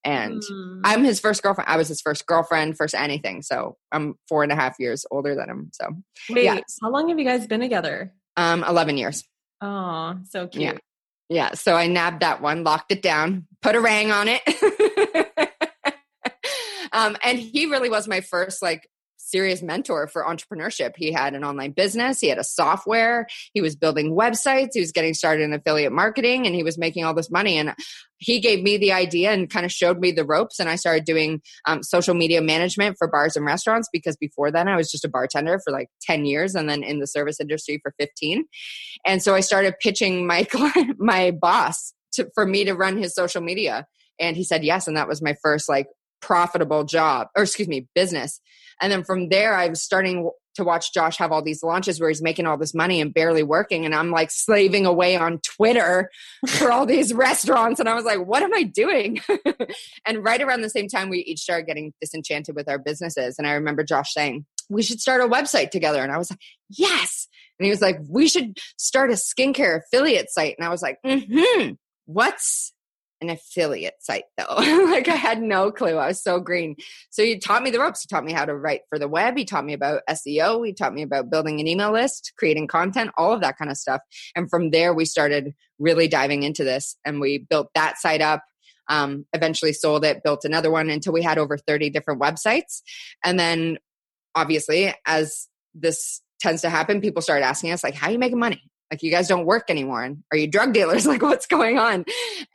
And 0.05 0.41
mm. 0.41 0.81
I'm 0.83 1.03
his 1.03 1.19
first 1.19 1.41
girlfriend. 1.41 1.69
I 1.69 1.77
was 1.77 1.87
his 1.87 1.99
first 1.99 2.27
girlfriend, 2.27 2.77
first 2.77 2.93
anything. 2.93 3.41
So 3.41 3.75
I'm 3.91 4.15
four 4.29 4.43
and 4.43 4.51
a 4.51 4.55
half 4.55 4.75
years 4.79 5.05
older 5.09 5.35
than 5.35 5.49
him. 5.49 5.71
So, 5.73 5.89
Wait, 6.29 6.45
yeah. 6.45 6.59
how 6.81 6.91
long 6.91 7.09
have 7.09 7.17
you 7.17 7.25
guys 7.25 7.47
been 7.47 7.59
together? 7.59 8.13
Um, 8.37 8.63
11 8.63 8.97
years. 8.97 9.23
Oh, 9.61 10.15
so 10.29 10.47
cute. 10.47 10.63
Yeah. 10.63 10.77
Yeah. 11.27 11.53
So 11.55 11.75
I 11.75 11.87
nabbed 11.87 12.21
that 12.21 12.41
one, 12.41 12.63
locked 12.63 12.91
it 12.91 13.01
down, 13.01 13.47
put 13.63 13.75
a 13.75 13.81
ring 13.81 14.11
on 14.11 14.27
it. 14.29 14.41
um, 16.93 17.17
and 17.23 17.39
he 17.39 17.65
really 17.65 17.89
was 17.89 18.07
my 18.07 18.21
first 18.21 18.61
like 18.61 18.87
serious 19.25 19.63
mentor 19.63 20.07
for 20.07 20.23
entrepreneurship. 20.23 20.93
He 20.95 21.11
had 21.11 21.33
an 21.33 21.43
online 21.43 21.71
business, 21.71 22.19
he 22.19 22.27
had 22.27 22.37
a 22.37 22.43
software, 22.43 23.27
he 23.53 23.61
was 23.61 23.75
building 23.75 24.15
websites, 24.15 24.69
he 24.73 24.79
was 24.79 24.91
getting 24.91 25.13
started 25.13 25.43
in 25.43 25.53
affiliate 25.53 25.91
marketing, 25.91 26.45
and 26.45 26.55
he 26.55 26.63
was 26.63 26.77
making 26.77 27.03
all 27.03 27.13
this 27.13 27.31
money. 27.31 27.57
And 27.57 27.73
he 28.17 28.39
gave 28.39 28.63
me 28.63 28.77
the 28.77 28.93
idea 28.93 29.31
and 29.31 29.49
kind 29.49 29.65
of 29.65 29.71
showed 29.71 29.99
me 29.99 30.11
the 30.11 30.25
ropes. 30.25 30.59
And 30.59 30.69
I 30.69 30.75
started 30.75 31.05
doing 31.05 31.41
um, 31.65 31.83
social 31.83 32.13
media 32.13 32.41
management 32.41 32.97
for 32.97 33.07
bars 33.07 33.35
and 33.35 33.45
restaurants 33.45 33.89
because 33.91 34.15
before 34.15 34.51
then 34.51 34.67
I 34.67 34.75
was 34.75 34.89
just 34.89 35.05
a 35.05 35.09
bartender 35.09 35.59
for 35.63 35.71
like 35.71 35.89
10 36.01 36.25
years 36.25 36.55
and 36.55 36.69
then 36.69 36.83
in 36.83 36.99
the 36.99 37.07
service 37.07 37.39
industry 37.39 37.79
for 37.81 37.93
15. 37.99 38.45
And 39.05 39.21
so 39.21 39.35
I 39.35 39.41
started 39.41 39.75
pitching 39.81 40.25
my 40.27 40.47
my 40.97 41.31
boss 41.31 41.93
to, 42.13 42.29
for 42.33 42.45
me 42.45 42.65
to 42.65 42.73
run 42.73 42.97
his 42.97 43.13
social 43.13 43.41
media. 43.41 43.85
And 44.19 44.37
he 44.37 44.43
said 44.43 44.63
yes. 44.63 44.87
And 44.87 44.95
that 44.95 45.07
was 45.07 45.21
my 45.21 45.35
first 45.41 45.67
like 45.67 45.87
profitable 46.25 46.83
job 46.83 47.27
or 47.35 47.43
excuse 47.43 47.67
me 47.67 47.87
business. 47.93 48.41
And 48.81 48.91
then 48.91 49.03
from 49.03 49.29
there 49.29 49.53
i 49.53 49.67
was 49.67 49.81
starting 49.81 50.29
to 50.55 50.63
watch 50.63 50.93
josh 50.93 51.17
have 51.17 51.31
all 51.31 51.41
these 51.41 51.63
launches 51.63 51.99
where 51.99 52.09
he's 52.09 52.21
making 52.21 52.45
all 52.45 52.57
this 52.57 52.73
money 52.73 52.99
and 52.99 53.13
barely 53.13 53.43
working 53.43 53.85
and 53.85 53.95
i'm 53.95 54.11
like 54.11 54.31
slaving 54.31 54.85
away 54.85 55.15
on 55.15 55.39
twitter 55.39 56.09
for 56.47 56.71
all 56.71 56.85
these 56.85 57.13
restaurants 57.13 57.79
and 57.79 57.87
i 57.87 57.93
was 57.93 58.03
like 58.03 58.25
what 58.25 58.43
am 58.43 58.53
i 58.53 58.63
doing? 58.63 59.21
And 60.07 60.23
right 60.23 60.41
around 60.41 60.61
the 60.61 60.69
same 60.69 60.87
time 60.87 61.09
we 61.09 61.19
each 61.19 61.39
started 61.39 61.67
getting 61.67 61.93
disenchanted 62.01 62.55
with 62.55 62.67
our 62.67 62.79
businesses 62.79 63.35
and 63.37 63.47
i 63.47 63.53
remember 63.53 63.83
josh 63.83 64.13
saying 64.13 64.45
we 64.69 64.83
should 64.83 64.99
start 64.99 65.21
a 65.21 65.27
website 65.27 65.69
together 65.69 66.01
and 66.01 66.11
i 66.11 66.17
was 66.17 66.29
like 66.29 66.41
yes! 66.69 67.27
And 67.57 67.65
he 67.65 67.69
was 67.69 67.81
like 67.81 67.99
we 68.09 68.27
should 68.27 68.57
start 68.77 69.09
a 69.09 69.13
skincare 69.13 69.79
affiliate 69.79 70.29
site 70.29 70.55
and 70.57 70.67
i 70.67 70.69
was 70.69 70.81
like 70.81 70.97
mm-hmm! 71.05 71.73
What's 72.05 72.71
an 73.21 73.29
affiliate 73.29 73.95
site 73.99 74.25
though. 74.37 74.55
like 74.89 75.07
I 75.07 75.15
had 75.15 75.41
no 75.41 75.71
clue. 75.71 75.97
I 75.97 76.07
was 76.07 76.21
so 76.21 76.39
green. 76.39 76.75
So 77.09 77.23
he 77.23 77.37
taught 77.39 77.63
me 77.63 77.71
the 77.71 77.79
ropes. 77.79 78.01
He 78.01 78.07
taught 78.07 78.25
me 78.25 78.33
how 78.33 78.45
to 78.45 78.55
write 78.55 78.81
for 78.89 78.99
the 78.99 79.07
web. 79.07 79.37
He 79.37 79.45
taught 79.45 79.65
me 79.65 79.73
about 79.73 80.01
SEO. 80.09 80.65
He 80.65 80.73
taught 80.73 80.93
me 80.93 81.01
about 81.01 81.29
building 81.29 81.59
an 81.59 81.67
email 81.67 81.91
list, 81.91 82.33
creating 82.37 82.67
content, 82.67 83.11
all 83.17 83.33
of 83.33 83.41
that 83.41 83.57
kind 83.57 83.71
of 83.71 83.77
stuff. 83.77 84.01
And 84.35 84.49
from 84.49 84.71
there, 84.71 84.93
we 84.93 85.05
started 85.05 85.53
really 85.79 86.07
diving 86.07 86.43
into 86.43 86.63
this 86.63 86.97
and 87.05 87.19
we 87.19 87.39
built 87.49 87.69
that 87.75 87.97
site 87.97 88.21
up. 88.21 88.43
Um, 88.87 89.25
eventually 89.33 89.73
sold 89.73 90.05
it, 90.05 90.21
built 90.23 90.45
another 90.45 90.69
one 90.69 90.91
until 90.91 91.11
we 91.11 91.23
had 91.23 91.39
over 91.39 91.57
30 91.57 91.89
different 91.89 92.21
websites. 92.21 92.83
And 93.23 93.39
then 93.39 93.79
obviously, 94.35 94.93
as 95.07 95.47
this 95.73 96.21
tends 96.39 96.61
to 96.61 96.69
happen, 96.69 97.01
people 97.01 97.23
start 97.23 97.41
asking 97.41 97.71
us, 97.71 97.83
like, 97.83 97.95
how 97.95 98.09
are 98.09 98.11
you 98.11 98.19
making 98.19 98.37
money? 98.37 98.61
Like 98.91 99.01
you 99.01 99.11
guys 99.11 99.27
don't 99.27 99.45
work 99.45 99.65
anymore 99.69 100.03
and 100.03 100.23
are 100.31 100.37
you 100.37 100.47
drug 100.47 100.73
dealers 100.73 101.05
like 101.07 101.21
what's 101.21 101.47
going 101.47 101.77
on 101.77 102.05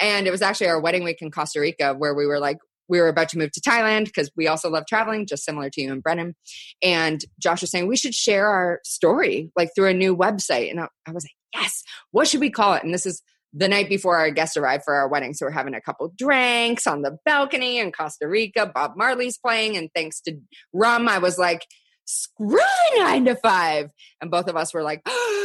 and 0.00 0.26
it 0.26 0.30
was 0.30 0.42
actually 0.42 0.68
our 0.68 0.80
wedding 0.80 1.04
week 1.04 1.20
in 1.20 1.30
costa 1.30 1.60
rica 1.60 1.94
where 1.94 2.14
we 2.14 2.26
were 2.26 2.38
like 2.38 2.58
we 2.88 3.00
were 3.00 3.08
about 3.08 3.28
to 3.28 3.38
move 3.38 3.52
to 3.52 3.60
thailand 3.60 4.06
because 4.06 4.30
we 4.36 4.48
also 4.48 4.68
love 4.68 4.84
traveling 4.88 5.26
just 5.26 5.44
similar 5.44 5.70
to 5.70 5.80
you 5.80 5.92
and 5.92 6.02
brennan 6.02 6.34
and 6.82 7.24
josh 7.38 7.60
was 7.60 7.70
saying 7.70 7.86
we 7.86 7.96
should 7.96 8.14
share 8.14 8.46
our 8.46 8.80
story 8.84 9.50
like 9.56 9.70
through 9.74 9.88
a 9.88 9.94
new 9.94 10.16
website 10.16 10.70
and 10.70 10.80
i, 10.80 10.88
I 11.06 11.12
was 11.12 11.24
like 11.24 11.60
yes 11.62 11.82
what 12.10 12.28
should 12.28 12.40
we 12.40 12.50
call 12.50 12.74
it 12.74 12.84
and 12.84 12.94
this 12.94 13.06
is 13.06 13.22
the 13.52 13.68
night 13.68 13.88
before 13.88 14.16
our 14.16 14.30
guests 14.30 14.56
arrived 14.56 14.84
for 14.84 14.94
our 14.94 15.08
wedding. 15.08 15.34
So 15.34 15.46
we're 15.46 15.52
having 15.52 15.74
a 15.74 15.80
couple 15.80 16.12
drinks 16.16 16.86
on 16.86 17.02
the 17.02 17.18
balcony 17.24 17.78
in 17.78 17.90
Costa 17.90 18.28
Rica. 18.28 18.70
Bob 18.72 18.92
Marley's 18.96 19.38
playing. 19.38 19.76
And 19.76 19.90
thanks 19.94 20.20
to 20.22 20.36
rum, 20.72 21.08
I 21.08 21.18
was 21.18 21.38
like, 21.38 21.66
screw 22.04 22.58
nine 22.96 23.24
to 23.24 23.34
five. 23.36 23.90
And 24.20 24.30
both 24.30 24.48
of 24.48 24.56
us 24.56 24.72
were 24.72 24.82
like, 24.82 25.02
oh 25.06 25.39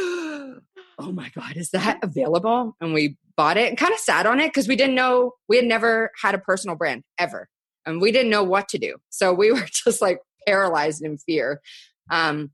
my 0.99 1.29
God, 1.29 1.57
is 1.57 1.71
that 1.71 1.99
available? 2.03 2.75
And 2.79 2.93
we 2.93 3.17
bought 3.35 3.57
it 3.57 3.69
and 3.69 3.77
kind 3.77 3.93
of 3.93 3.99
sat 3.99 4.25
on 4.25 4.39
it 4.39 4.47
because 4.47 4.67
we 4.67 4.75
didn't 4.75 4.95
know, 4.95 5.33
we 5.47 5.57
had 5.57 5.65
never 5.65 6.11
had 6.21 6.35
a 6.35 6.39
personal 6.39 6.75
brand 6.75 7.03
ever. 7.17 7.47
And 7.85 8.01
we 8.01 8.11
didn't 8.11 8.31
know 8.31 8.43
what 8.43 8.69
to 8.69 8.77
do. 8.77 8.97
So 9.09 9.33
we 9.33 9.51
were 9.53 9.67
just 9.69 10.01
like 10.01 10.19
paralyzed 10.47 11.03
in 11.03 11.17
fear. 11.17 11.61
Um, 12.09 12.51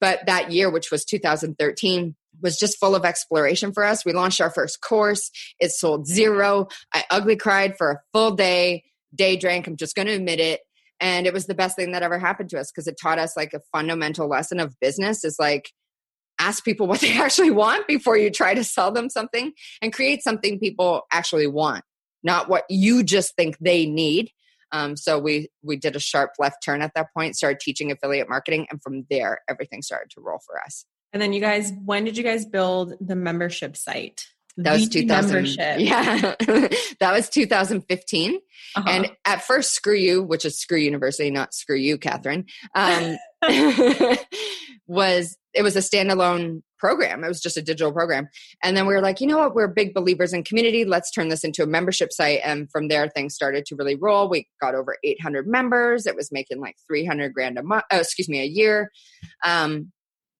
but 0.00 0.26
that 0.26 0.52
year, 0.52 0.70
which 0.70 0.90
was 0.90 1.04
2013, 1.04 2.14
was 2.42 2.58
just 2.58 2.78
full 2.78 2.94
of 2.94 3.04
exploration 3.04 3.72
for 3.72 3.84
us. 3.84 4.04
We 4.04 4.12
launched 4.12 4.40
our 4.40 4.50
first 4.50 4.80
course. 4.80 5.30
It 5.60 5.70
sold 5.70 6.06
zero. 6.06 6.68
I 6.92 7.04
ugly 7.10 7.36
cried 7.36 7.76
for 7.78 7.90
a 7.90 8.00
full 8.12 8.32
day, 8.32 8.84
day 9.14 9.36
drank. 9.36 9.66
I'm 9.66 9.76
just 9.76 9.94
going 9.94 10.08
to 10.08 10.14
admit 10.14 10.40
it. 10.40 10.60
And 11.00 11.26
it 11.26 11.32
was 11.32 11.46
the 11.46 11.54
best 11.54 11.76
thing 11.76 11.92
that 11.92 12.02
ever 12.02 12.18
happened 12.18 12.50
to 12.50 12.58
us 12.58 12.70
because 12.70 12.86
it 12.86 12.98
taught 13.00 13.18
us 13.18 13.36
like 13.36 13.52
a 13.52 13.60
fundamental 13.72 14.28
lesson 14.28 14.60
of 14.60 14.78
business 14.80 15.24
is 15.24 15.36
like 15.38 15.70
ask 16.38 16.64
people 16.64 16.86
what 16.86 17.00
they 17.02 17.18
actually 17.18 17.50
want 17.50 17.86
before 17.86 18.16
you 18.16 18.30
try 18.30 18.54
to 18.54 18.64
sell 18.64 18.90
them 18.90 19.08
something 19.08 19.52
and 19.80 19.92
create 19.92 20.22
something 20.22 20.58
people 20.58 21.02
actually 21.12 21.46
want 21.46 21.84
not 22.24 22.48
what 22.48 22.64
you 22.68 23.04
just 23.04 23.36
think 23.36 23.56
they 23.60 23.86
need. 23.86 24.30
Um, 24.72 24.96
so 24.96 25.20
we 25.20 25.50
we 25.62 25.76
did 25.76 25.94
a 25.94 26.00
sharp 26.00 26.32
left 26.38 26.64
turn 26.64 26.82
at 26.82 26.92
that 26.96 27.08
point 27.16 27.36
started 27.36 27.60
teaching 27.60 27.92
affiliate 27.92 28.28
marketing 28.28 28.66
and 28.70 28.82
from 28.82 29.06
there 29.08 29.42
everything 29.48 29.82
started 29.82 30.10
to 30.12 30.20
roll 30.20 30.40
for 30.44 30.60
us. 30.60 30.84
And 31.12 31.22
then 31.22 31.32
you 31.32 31.40
guys 31.40 31.70
when 31.84 32.04
did 32.04 32.16
you 32.16 32.24
guys 32.24 32.44
build 32.44 32.94
the 33.00 33.14
membership 33.14 33.76
site 33.76 34.26
that 34.56 34.72
was 34.74 34.88
2000 34.88 35.32
membership. 35.32 35.80
yeah 35.80 36.34
that 37.00 37.12
was 37.12 37.28
2015 37.28 38.38
uh-huh. 38.76 38.88
and 38.88 39.10
at 39.24 39.42
first 39.42 39.72
screw 39.72 39.94
you 39.94 40.22
which 40.22 40.44
is 40.44 40.58
screw 40.58 40.78
university 40.78 41.30
not 41.30 41.54
screw 41.54 41.76
you 41.76 41.98
Kathrin 41.98 42.48
um, 42.74 43.16
was 44.86 45.36
it 45.54 45.62
was 45.62 45.76
a 45.76 45.80
standalone 45.80 46.62
program. 46.84 47.24
It 47.24 47.28
was 47.28 47.40
just 47.40 47.56
a 47.56 47.62
digital 47.62 47.92
program. 47.92 48.28
And 48.62 48.76
then 48.76 48.86
we 48.86 48.92
were 48.92 49.00
like, 49.00 49.18
you 49.18 49.26
know 49.26 49.38
what? 49.38 49.54
We're 49.54 49.68
big 49.68 49.94
believers 49.94 50.34
in 50.34 50.44
community. 50.44 50.84
Let's 50.84 51.10
turn 51.10 51.28
this 51.28 51.42
into 51.42 51.62
a 51.62 51.66
membership 51.66 52.12
site. 52.12 52.40
And 52.44 52.70
from 52.70 52.88
there, 52.88 53.08
things 53.08 53.34
started 53.34 53.64
to 53.66 53.76
really 53.76 53.94
roll. 53.94 54.28
We 54.28 54.48
got 54.60 54.74
over 54.74 54.98
800 55.02 55.46
members. 55.46 56.04
It 56.06 56.14
was 56.14 56.30
making 56.30 56.60
like 56.60 56.76
300 56.86 57.32
grand 57.32 57.56
a 57.56 57.62
month, 57.62 57.84
oh, 57.90 58.00
excuse 58.00 58.28
me, 58.28 58.40
a 58.40 58.44
year. 58.44 58.90
Um, 59.42 59.92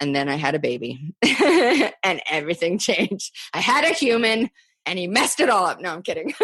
and 0.04 0.14
then 0.14 0.28
I 0.28 0.34
had 0.34 0.54
a 0.54 0.58
baby 0.58 1.14
and 1.23 2.20
everything 2.30 2.78
changed. 2.78 3.34
I 3.54 3.61
had 3.61 3.84
a 3.84 3.94
human 3.94 4.50
and 4.84 4.99
he 4.99 5.06
messed 5.06 5.40
it 5.40 5.49
all 5.49 5.64
up. 5.64 5.80
No, 5.80 5.92
I'm 5.92 6.02
kidding. 6.02 6.34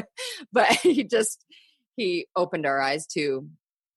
but 0.52 0.70
he 0.70 1.02
just, 1.02 1.44
he 1.96 2.28
opened 2.36 2.64
our 2.64 2.80
eyes 2.80 3.08
to 3.08 3.48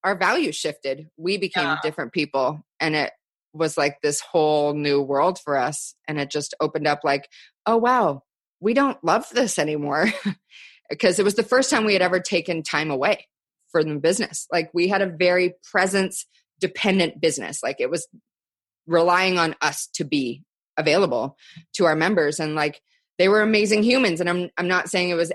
our 0.03 0.17
values 0.17 0.55
shifted. 0.55 1.07
We 1.17 1.37
became 1.37 1.65
yeah. 1.65 1.77
different 1.83 2.13
people 2.13 2.65
and 2.79 2.95
it 2.95 3.11
was 3.53 3.77
like 3.77 4.01
this 4.01 4.21
whole 4.21 4.73
new 4.73 4.99
world 4.99 5.37
for 5.37 5.55
us. 5.55 5.93
And 6.07 6.19
it 6.19 6.31
just 6.31 6.55
opened 6.59 6.87
up 6.87 7.01
like, 7.03 7.29
oh, 7.67 7.77
wow, 7.77 8.23
we 8.59 8.73
don't 8.73 9.03
love 9.03 9.27
this 9.31 9.59
anymore. 9.59 10.07
because 10.89 11.19
it 11.19 11.25
was 11.25 11.35
the 11.35 11.43
first 11.43 11.69
time 11.69 11.85
we 11.85 11.93
had 11.93 12.01
ever 12.01 12.19
taken 12.19 12.63
time 12.63 12.89
away 12.89 13.27
from 13.71 13.87
the 13.87 13.99
business. 13.99 14.47
Like 14.51 14.71
we 14.73 14.87
had 14.87 15.03
a 15.03 15.05
very 15.15 15.53
presence 15.71 16.25
dependent 16.59 17.21
business. 17.21 17.61
Like 17.61 17.75
it 17.79 17.91
was 17.91 18.07
relying 18.91 19.39
on 19.39 19.55
us 19.61 19.87
to 19.95 20.03
be 20.03 20.43
available 20.77 21.37
to 21.73 21.85
our 21.85 21.95
members 21.95 22.39
and 22.39 22.55
like 22.55 22.81
they 23.17 23.27
were 23.27 23.41
amazing 23.41 23.83
humans 23.83 24.19
and 24.19 24.29
I'm 24.29 24.49
I'm 24.57 24.67
not 24.67 24.89
saying 24.89 25.09
it 25.09 25.15
was 25.15 25.31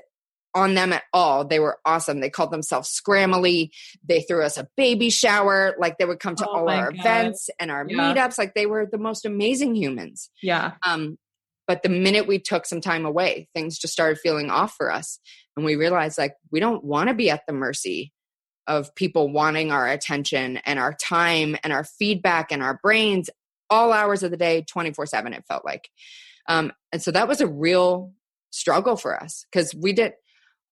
on 0.57 0.75
them 0.75 0.93
at 0.95 1.03
all. 1.13 1.45
They 1.45 1.61
were 1.61 1.79
awesome. 1.85 2.21
They 2.21 2.31
called 2.31 2.51
themselves 2.51 2.89
Scramily. 2.89 3.71
They 4.09 4.23
threw 4.23 4.43
us 4.43 4.57
a 4.57 4.67
baby 4.75 5.11
shower. 5.11 5.77
Like 5.79 5.99
they 5.99 6.07
would 6.07 6.19
come 6.19 6.35
to 6.37 6.49
oh 6.49 6.51
all 6.51 6.69
our 6.71 6.91
God. 6.91 7.01
events 7.01 7.51
and 7.61 7.71
our 7.71 7.87
yeah. 7.87 8.15
meetups. 8.15 8.39
Like 8.39 8.55
they 8.55 8.65
were 8.65 8.87
the 8.91 8.99
most 8.99 9.27
amazing 9.27 9.77
humans. 9.77 10.31
Yeah. 10.43 10.73
Um, 10.83 11.19
but 11.69 11.83
the 11.83 11.91
minute 11.91 12.27
we 12.27 12.39
took 12.39 12.65
some 12.65 12.81
time 12.81 13.05
away, 13.05 13.49
things 13.55 13.79
just 13.79 13.93
started 13.93 14.19
feeling 14.19 14.51
off 14.51 14.75
for 14.75 14.91
us. 14.91 15.19
And 15.57 15.67
we 15.67 15.77
realized 15.77 16.17
like 16.17 16.35
we 16.51 16.59
don't 16.59 16.83
want 16.83 17.09
to 17.09 17.15
be 17.15 17.29
at 17.29 17.43
the 17.47 17.53
mercy 17.53 18.13
of 18.67 18.95
people 18.95 19.29
wanting 19.29 19.71
our 19.71 19.87
attention 19.87 20.57
and 20.59 20.79
our 20.79 20.95
time 20.95 21.57
and 21.63 21.73
our 21.73 21.85
feedback 21.85 22.51
and 22.51 22.63
our 22.63 22.81
brains 22.83 23.29
all 23.71 23.93
hours 23.93 24.23
of 24.23 24.31
the 24.31 24.37
day, 24.37 24.63
24 24.63 25.07
7, 25.07 25.33
it 25.33 25.45
felt 25.47 25.65
like. 25.65 25.89
Um, 26.49 26.73
and 26.93 27.03
so 27.03 27.11
that 27.11 27.29
was 27.29 27.41
a 27.41 27.47
real 27.47 28.13
struggle 28.51 28.97
for 28.97 29.21
us 29.21 29.45
because 29.51 29.75
we 29.75 29.93
did 29.93 30.13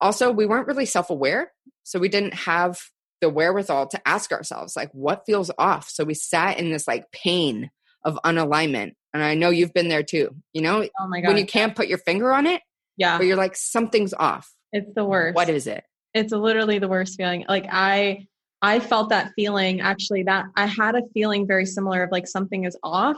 also 0.00 0.30
we 0.30 0.46
weren't 0.46 0.66
really 0.66 0.86
self-aware 0.86 1.52
so 1.82 1.98
we 1.98 2.08
didn't 2.08 2.32
have 2.32 2.80
the 3.20 3.28
wherewithal 3.28 3.88
to 3.88 4.08
ask 4.08 4.32
ourselves 4.32 4.76
like 4.76 4.90
what 4.92 5.24
feels 5.26 5.50
off? 5.58 5.88
So 5.90 6.04
we 6.04 6.14
sat 6.14 6.58
in 6.58 6.70
this 6.70 6.86
like 6.88 7.10
pain 7.12 7.70
of 8.04 8.18
unalignment 8.24 8.92
and 9.12 9.22
i 9.22 9.34
know 9.34 9.48
you've 9.48 9.72
been 9.72 9.88
there 9.88 10.02
too 10.02 10.36
you 10.52 10.62
know? 10.62 10.86
Oh 11.00 11.08
my 11.08 11.20
God. 11.20 11.28
when 11.28 11.38
you 11.38 11.46
can't 11.46 11.74
put 11.74 11.88
your 11.88 11.98
finger 11.98 12.32
on 12.32 12.46
it 12.46 12.62
yeah. 12.96 13.18
but 13.18 13.26
you're 13.26 13.36
like 13.36 13.56
something's 13.56 14.14
off. 14.14 14.52
It's 14.72 14.90
the 14.94 15.04
worst. 15.04 15.34
what 15.34 15.48
is 15.48 15.66
it? 15.66 15.84
It's 16.12 16.32
literally 16.32 16.78
the 16.78 16.88
worst 16.88 17.16
feeling. 17.16 17.44
Like 17.48 17.66
i 17.70 18.26
i 18.64 18.80
felt 18.80 19.09
that 19.11 19.33
feeling 19.37 19.80
actually 19.80 20.23
that 20.23 20.47
i 20.56 20.66
had 20.66 20.94
a 20.94 21.02
feeling 21.12 21.47
very 21.47 21.66
similar 21.66 22.02
of 22.02 22.11
like 22.11 22.26
something 22.26 22.64
is 22.64 22.76
off 22.83 23.16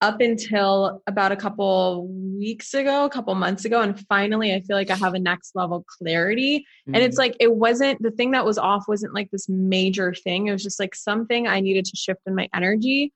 up 0.00 0.20
until 0.20 1.02
about 1.06 1.32
a 1.32 1.36
couple 1.36 2.06
weeks 2.08 2.72
ago, 2.72 3.04
a 3.04 3.10
couple 3.10 3.34
months 3.34 3.64
ago. 3.64 3.80
And 3.80 3.98
finally, 4.06 4.54
I 4.54 4.60
feel 4.60 4.76
like 4.76 4.90
I 4.90 4.96
have 4.96 5.14
a 5.14 5.18
next 5.18 5.56
level 5.56 5.84
clarity. 5.98 6.60
Mm-hmm. 6.60 6.94
And 6.94 7.02
it's 7.02 7.16
mm. 7.16 7.20
like, 7.20 7.36
it 7.40 7.54
wasn't 7.54 8.00
the 8.00 8.12
thing 8.12 8.30
that 8.30 8.44
was 8.44 8.58
off, 8.58 8.84
wasn't 8.86 9.14
like 9.14 9.30
this 9.30 9.48
major 9.48 10.14
thing. 10.14 10.46
It 10.46 10.52
was 10.52 10.62
just 10.62 10.78
like 10.78 10.94
something 10.94 11.48
I 11.48 11.60
needed 11.60 11.84
to 11.86 11.96
shift 11.96 12.20
in 12.26 12.34
my 12.34 12.48
energy. 12.54 13.12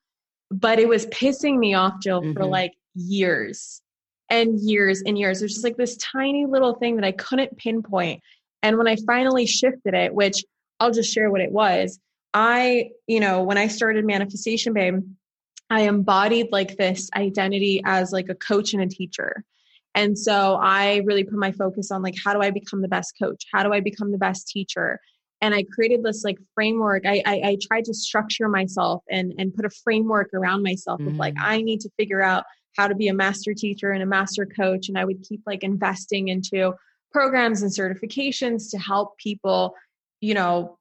But 0.50 0.78
it 0.78 0.88
was 0.88 1.06
pissing 1.06 1.58
me 1.58 1.74
off, 1.74 2.00
Jill, 2.02 2.20
mm-hmm. 2.20 2.32
for 2.32 2.44
like 2.44 2.72
years 2.94 3.80
and 4.28 4.58
years 4.60 5.02
and 5.06 5.16
years. 5.16 5.40
It 5.40 5.44
was 5.44 5.54
just 5.54 5.64
like 5.64 5.76
this 5.76 5.96
tiny 5.98 6.46
little 6.46 6.74
thing 6.74 6.96
that 6.96 7.04
I 7.04 7.12
couldn't 7.12 7.56
pinpoint. 7.58 8.22
And 8.62 8.76
when 8.76 8.88
I 8.88 8.96
finally 9.06 9.46
shifted 9.46 9.94
it, 9.94 10.12
which 10.12 10.44
I'll 10.82 10.90
just 10.90 11.12
share 11.12 11.30
what 11.30 11.40
it 11.40 11.52
was, 11.52 12.00
I, 12.34 12.90
you 13.06 13.20
know, 13.20 13.42
when 13.42 13.56
I 13.56 13.68
started 13.68 14.04
Manifestation 14.04 14.72
Babe, 14.72 15.00
I 15.70 15.82
embodied 15.82 16.48
like 16.50 16.76
this 16.76 17.08
identity 17.14 17.80
as 17.84 18.12
like 18.12 18.28
a 18.28 18.34
coach 18.34 18.74
and 18.74 18.82
a 18.82 18.86
teacher. 18.86 19.44
And 19.94 20.18
so 20.18 20.58
I 20.60 21.02
really 21.04 21.22
put 21.22 21.38
my 21.38 21.52
focus 21.52 21.90
on 21.90 22.02
like 22.02 22.14
how 22.22 22.32
do 22.32 22.40
I 22.40 22.50
become 22.50 22.82
the 22.82 22.88
best 22.88 23.14
coach? 23.20 23.44
How 23.52 23.62
do 23.62 23.72
I 23.72 23.80
become 23.80 24.10
the 24.10 24.18
best 24.18 24.48
teacher? 24.48 24.98
And 25.40 25.54
I 25.54 25.64
created 25.64 26.02
this 26.02 26.24
like 26.24 26.38
framework. 26.54 27.04
I 27.06 27.22
I, 27.26 27.34
I 27.44 27.58
tried 27.62 27.84
to 27.84 27.94
structure 27.94 28.48
myself 28.48 29.02
and 29.10 29.34
and 29.38 29.54
put 29.54 29.64
a 29.64 29.70
framework 29.70 30.30
around 30.34 30.62
myself 30.62 31.00
mm. 31.00 31.08
of 31.08 31.14
like 31.14 31.34
mm. 31.34 31.42
I 31.42 31.62
need 31.62 31.80
to 31.80 31.90
figure 31.98 32.22
out 32.22 32.44
how 32.76 32.88
to 32.88 32.94
be 32.94 33.08
a 33.08 33.14
master 33.14 33.54
teacher 33.54 33.90
and 33.92 34.02
a 34.02 34.06
master 34.06 34.46
coach. 34.46 34.88
And 34.88 34.98
I 34.98 35.04
would 35.04 35.22
keep 35.22 35.42
like 35.46 35.62
investing 35.62 36.28
into 36.28 36.74
programs 37.12 37.62
and 37.62 37.70
certifications 37.70 38.70
to 38.70 38.78
help 38.78 39.18
people, 39.18 39.74
you 40.22 40.34
know, 40.34 40.78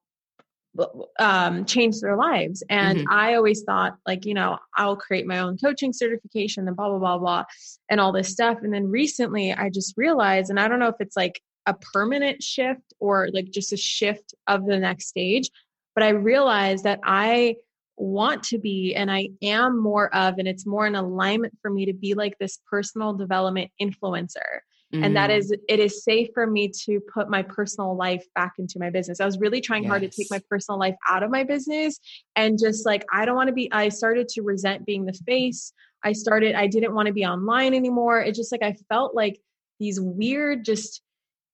um, 1.19 1.65
change 1.65 1.99
their 1.99 2.15
lives. 2.15 2.63
And 2.69 2.99
mm-hmm. 2.99 3.11
I 3.11 3.35
always 3.35 3.63
thought, 3.63 3.97
like, 4.07 4.25
you 4.25 4.33
know, 4.33 4.57
I'll 4.77 4.95
create 4.95 5.27
my 5.27 5.39
own 5.39 5.57
coaching 5.57 5.91
certification 5.91 6.67
and 6.67 6.77
blah, 6.77 6.87
blah, 6.87 6.99
blah, 6.99 7.17
blah, 7.17 7.43
and 7.89 7.99
all 7.99 8.13
this 8.13 8.29
stuff. 8.29 8.59
And 8.61 8.73
then 8.73 8.87
recently 8.87 9.51
I 9.51 9.69
just 9.69 9.95
realized, 9.97 10.49
and 10.49 10.59
I 10.59 10.69
don't 10.69 10.79
know 10.79 10.87
if 10.87 10.95
it's 11.01 11.17
like 11.17 11.41
a 11.65 11.73
permanent 11.73 12.41
shift 12.41 12.93
or 12.99 13.29
like 13.33 13.51
just 13.51 13.73
a 13.73 13.77
shift 13.77 14.33
of 14.47 14.65
the 14.65 14.79
next 14.79 15.07
stage, 15.07 15.49
but 15.93 16.03
I 16.03 16.09
realized 16.09 16.85
that 16.85 16.99
I 17.03 17.55
want 17.97 18.43
to 18.43 18.57
be 18.57 18.95
and 18.95 19.11
I 19.11 19.29
am 19.41 19.77
more 19.77 20.13
of, 20.15 20.35
and 20.37 20.47
it's 20.47 20.65
more 20.65 20.87
in 20.87 20.95
alignment 20.95 21.57
for 21.61 21.69
me 21.69 21.85
to 21.87 21.93
be 21.93 22.13
like 22.13 22.37
this 22.39 22.59
personal 22.69 23.13
development 23.13 23.71
influencer. 23.81 24.61
Mm. 24.93 25.05
And 25.05 25.15
that 25.15 25.29
mm. 25.29 25.37
is, 25.37 25.51
it 25.51 25.79
is 25.79 26.03
safe 26.03 26.29
for 26.33 26.45
me 26.45 26.69
to 26.85 26.99
put 27.13 27.29
my 27.29 27.41
personal 27.43 27.95
life 27.95 28.25
back 28.35 28.53
into 28.57 28.77
my 28.79 28.89
business. 28.89 29.19
I 29.19 29.25
was 29.25 29.39
really 29.39 29.61
trying 29.61 29.83
yes. 29.83 29.89
hard 29.89 30.01
to 30.01 30.09
take 30.09 30.27
my 30.29 30.41
personal 30.49 30.79
life 30.79 30.95
out 31.07 31.23
of 31.23 31.31
my 31.31 31.43
business 31.43 31.99
and 32.35 32.59
just 32.59 32.85
like, 32.85 33.05
I 33.11 33.25
don't 33.25 33.35
want 33.35 33.47
to 33.47 33.53
be, 33.53 33.71
I 33.71 33.89
started 33.89 34.27
to 34.29 34.41
resent 34.41 34.85
being 34.85 35.05
the 35.05 35.13
face. 35.25 35.73
I 36.03 36.13
started, 36.13 36.55
I 36.55 36.67
didn't 36.67 36.93
want 36.93 37.07
to 37.07 37.13
be 37.13 37.25
online 37.25 37.73
anymore. 37.73 38.21
It 38.21 38.35
just 38.35 38.51
like, 38.51 38.63
I 38.63 38.75
felt 38.89 39.15
like 39.15 39.39
these 39.79 39.99
weird, 39.99 40.65
just, 40.65 41.01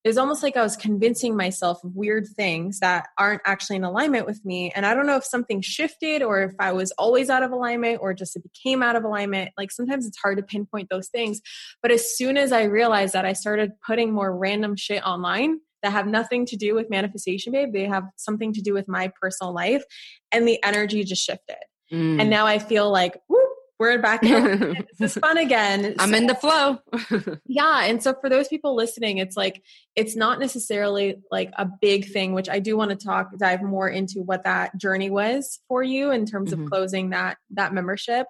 it 0.08 0.12
was 0.12 0.18
almost 0.18 0.42
like 0.42 0.56
I 0.56 0.62
was 0.62 0.78
convincing 0.78 1.36
myself 1.36 1.84
of 1.84 1.94
weird 1.94 2.28
things 2.28 2.80
that 2.80 3.10
aren't 3.18 3.42
actually 3.44 3.76
in 3.76 3.84
alignment 3.84 4.26
with 4.26 4.40
me. 4.46 4.72
And 4.74 4.86
I 4.86 4.94
don't 4.94 5.06
know 5.06 5.18
if 5.18 5.26
something 5.26 5.60
shifted 5.60 6.24
or 6.24 6.44
if 6.44 6.54
I 6.60 6.72
was 6.72 6.94
always 6.94 7.30
out 7.30 7.44
of 7.44 7.52
alignment 7.52 8.00
or 8.02 8.14
just 8.14 8.34
it 8.38 8.42
became 8.42 8.82
out 8.82 8.96
of 8.96 9.04
alignment. 9.04 9.52
Like 9.58 9.70
sometimes 9.70 10.08
it's 10.08 10.18
hard 10.18 10.38
to 10.38 10.44
pinpoint 10.44 10.88
those 10.90 11.10
things. 11.10 11.42
But 11.82 11.92
as 11.92 12.18
soon 12.18 12.38
as 12.38 12.54
I 12.54 12.64
realized 12.64 13.16
that, 13.16 13.26
I 13.26 13.34
started 13.34 13.72
putting 13.86 14.14
more 14.14 14.34
random 14.34 14.78
shit 14.78 15.06
online 15.06 15.60
that 15.84 15.92
have 15.92 16.08
nothing 16.08 16.46
to 16.46 16.56
do 16.56 16.74
with 16.74 16.90
manifestation, 16.90 17.52
babe. 17.52 17.74
They 17.74 17.84
have 17.84 18.06
something 18.16 18.54
to 18.54 18.62
do 18.62 18.74
with 18.74 18.88
my 18.88 19.12
personal 19.22 19.54
life. 19.54 19.84
And 20.32 20.48
the 20.48 20.64
energy 20.64 21.04
just 21.04 21.26
shifted. 21.26 21.58
Mm. 21.92 22.22
And 22.22 22.30
now 22.30 22.48
I 22.48 22.60
feel 22.60 22.90
like, 22.90 23.18
whoop, 23.28 23.47
we're 23.80 24.02
back 24.02 24.24
in 24.24 24.86
this 24.98 25.16
is 25.16 25.22
fun 25.22 25.38
again. 25.38 25.96
I'm 26.00 26.10
so, 26.10 26.16
in 26.16 26.28
the 26.28 26.36
flow. 26.36 26.80
Yeah 27.46 27.86
and 27.86 28.02
so 28.02 28.14
for 28.20 28.30
those 28.30 28.48
people 28.48 28.76
listening 28.76 29.18
it's 29.18 29.38
like 29.38 29.64
it's 29.96 30.16
not 30.16 30.40
necessarily 30.40 31.16
like 31.32 31.52
a 31.58 31.66
big 31.82 32.06
thing 32.12 32.34
which 32.34 32.50
i 32.50 32.60
do 32.60 32.78
want 32.78 32.92
to 32.92 32.96
talk 32.96 33.30
dive 33.38 33.62
more 33.62 33.90
into 33.90 34.22
what 34.22 34.44
that 34.44 34.78
journey 34.78 35.10
was 35.10 35.60
for 35.68 35.84
you 35.84 36.12
in 36.12 36.26
terms 36.26 36.52
mm-hmm. 36.52 36.64
of 36.64 36.70
closing 36.70 37.12
that 37.12 37.38
that 37.52 37.74
membership 37.74 38.28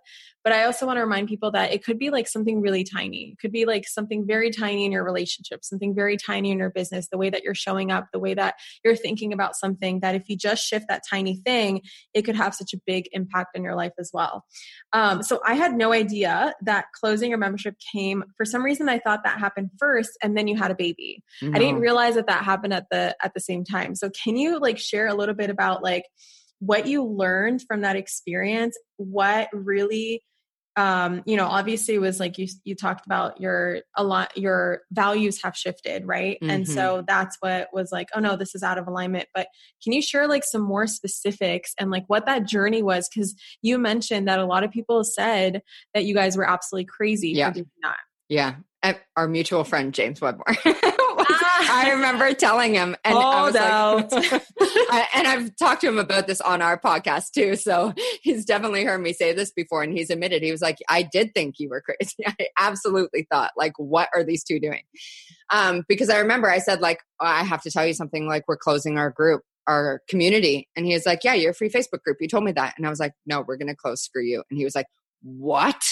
but 0.47 0.55
I 0.55 0.63
also 0.63 0.85
want 0.85 0.95
to 0.95 1.01
remind 1.01 1.27
people 1.27 1.51
that 1.51 1.73
it 1.73 1.83
could 1.83 1.99
be 1.99 2.09
like 2.09 2.25
something 2.25 2.61
really 2.61 2.85
tiny. 2.85 3.31
It 3.33 3.39
could 3.39 3.51
be 3.51 3.65
like 3.65 3.85
something 3.85 4.25
very 4.25 4.49
tiny 4.49 4.85
in 4.85 4.93
your 4.93 5.03
relationship, 5.03 5.65
something 5.65 5.93
very 5.93 6.15
tiny 6.15 6.51
in 6.51 6.59
your 6.59 6.69
business, 6.69 7.09
the 7.11 7.17
way 7.17 7.29
that 7.29 7.43
you're 7.43 7.53
showing 7.53 7.91
up, 7.91 8.07
the 8.13 8.19
way 8.19 8.33
that 8.33 8.55
you're 8.81 8.95
thinking 8.95 9.33
about 9.33 9.57
something 9.57 9.99
that 9.99 10.15
if 10.15 10.29
you 10.29 10.37
just 10.37 10.65
shift 10.65 10.85
that 10.87 11.03
tiny 11.09 11.35
thing, 11.35 11.81
it 12.13 12.21
could 12.21 12.37
have 12.37 12.55
such 12.55 12.73
a 12.73 12.77
big 12.87 13.09
impact 13.11 13.57
in 13.57 13.63
your 13.65 13.75
life 13.75 13.91
as 13.99 14.09
well. 14.13 14.45
Um, 14.93 15.21
so 15.21 15.41
I 15.45 15.55
had 15.55 15.73
no 15.73 15.91
idea 15.91 16.53
that 16.61 16.85
closing 16.97 17.29
your 17.29 17.39
membership 17.39 17.75
came, 17.93 18.23
for 18.37 18.45
some 18.45 18.63
reason, 18.63 18.87
I 18.87 18.99
thought 18.99 19.25
that 19.25 19.39
happened 19.39 19.71
first 19.77 20.11
and 20.23 20.37
then 20.37 20.47
you 20.47 20.55
had 20.55 20.71
a 20.71 20.75
baby. 20.75 21.25
No. 21.41 21.51
I 21.57 21.59
didn't 21.59 21.81
realize 21.81 22.15
that 22.15 22.27
that 22.27 22.45
happened 22.45 22.73
at 22.73 22.85
the, 22.89 23.17
at 23.21 23.33
the 23.33 23.41
same 23.41 23.65
time. 23.65 23.95
So 23.95 24.09
can 24.11 24.37
you 24.37 24.59
like 24.59 24.77
share 24.77 25.07
a 25.07 25.13
little 25.13 25.35
bit 25.35 25.49
about 25.49 25.83
like, 25.83 26.05
what 26.59 26.87
you 26.87 27.03
learned 27.03 27.61
from 27.67 27.81
that 27.81 27.95
experience, 27.95 28.75
what 28.95 29.47
really 29.53 30.23
um, 30.77 31.23
you 31.25 31.35
know, 31.35 31.47
obviously 31.47 31.97
was 31.97 32.19
like 32.19 32.37
you 32.37 32.47
you 32.63 32.75
talked 32.75 33.07
about 33.07 33.41
your 33.41 33.79
a 33.95 34.03
lot 34.03 34.37
your 34.37 34.81
values 34.91 35.41
have 35.41 35.57
shifted, 35.57 36.05
right? 36.05 36.37
Mm-hmm. 36.39 36.51
And 36.51 36.67
so 36.67 37.03
that's 37.05 37.35
what 37.39 37.67
was 37.73 37.91
like, 37.91 38.09
oh 38.13 38.19
no, 38.19 38.35
this 38.35 38.53
is 38.53 38.61
out 38.61 38.77
of 38.77 38.87
alignment. 38.87 39.27
But 39.33 39.47
can 39.83 39.91
you 39.91 40.03
share 40.03 40.27
like 40.27 40.43
some 40.43 40.61
more 40.61 40.85
specifics 40.85 41.73
and 41.79 41.89
like 41.89 42.03
what 42.05 42.27
that 42.27 42.45
journey 42.45 42.83
was? 42.83 43.09
Because 43.09 43.35
you 43.63 43.79
mentioned 43.79 44.27
that 44.27 44.37
a 44.37 44.45
lot 44.45 44.63
of 44.63 44.69
people 44.69 45.03
said 45.03 45.63
that 45.95 46.05
you 46.05 46.13
guys 46.13 46.37
were 46.37 46.47
absolutely 46.47 46.85
crazy 46.85 47.31
yeah. 47.31 47.49
for 47.49 47.55
doing 47.55 47.71
that. 47.81 47.97
Yeah. 48.29 48.55
Our 49.15 49.27
mutual 49.27 49.63
friend 49.63 49.93
James 49.93 50.21
Wedmore. 50.21 50.45
I 51.69 51.91
remember 51.91 52.33
telling 52.33 52.73
him, 52.73 52.95
and 53.03 53.17
I 53.17 53.41
was 53.43 53.55
out. 53.55 54.11
like, 54.11 54.31
I, 54.59 55.07
and 55.15 55.27
I've 55.27 55.55
talked 55.55 55.81
to 55.81 55.87
him 55.87 55.97
about 55.97 56.27
this 56.27 56.41
on 56.41 56.61
our 56.61 56.79
podcast 56.79 57.31
too. 57.31 57.55
So 57.55 57.93
he's 58.21 58.45
definitely 58.45 58.83
heard 58.83 59.01
me 59.01 59.13
say 59.13 59.33
this 59.33 59.51
before, 59.51 59.83
and 59.83 59.91
he's 59.91 60.09
admitted 60.09 60.43
he 60.43 60.51
was 60.51 60.61
like, 60.61 60.77
"I 60.89 61.03
did 61.03 61.33
think 61.33 61.59
you 61.59 61.69
were 61.69 61.81
crazy. 61.81 62.15
I 62.25 62.47
absolutely 62.57 63.27
thought, 63.29 63.51
like, 63.57 63.73
what 63.77 64.09
are 64.13 64.23
these 64.23 64.43
two 64.43 64.59
doing?" 64.59 64.83
Um, 65.49 65.83
because 65.87 66.09
I 66.09 66.19
remember 66.19 66.49
I 66.49 66.59
said, 66.59 66.81
like, 66.81 67.01
oh, 67.19 67.25
I 67.25 67.43
have 67.43 67.61
to 67.63 67.71
tell 67.71 67.85
you 67.85 67.93
something. 67.93 68.27
Like, 68.27 68.45
we're 68.47 68.57
closing 68.57 68.97
our 68.97 69.09
group 69.09 69.43
our 69.67 70.01
community 70.07 70.65
and 70.77 70.85
he 70.85 70.93
was 70.93 71.05
like 71.05 71.25
yeah 71.25 71.33
you're 71.33 71.51
a 71.51 71.53
free 71.53 71.69
facebook 71.69 72.01
group 72.01 72.15
you 72.21 72.27
told 72.29 72.45
me 72.45 72.53
that 72.53 72.73
and 72.77 72.87
i 72.87 72.89
was 72.89 73.01
like 73.01 73.11
no 73.25 73.43
we're 73.45 73.57
gonna 73.57 73.75
close 73.75 74.01
screw 74.01 74.23
you 74.23 74.41
and 74.49 74.57
he 74.57 74.63
was 74.63 74.73
like 74.73 74.85
what 75.23 75.83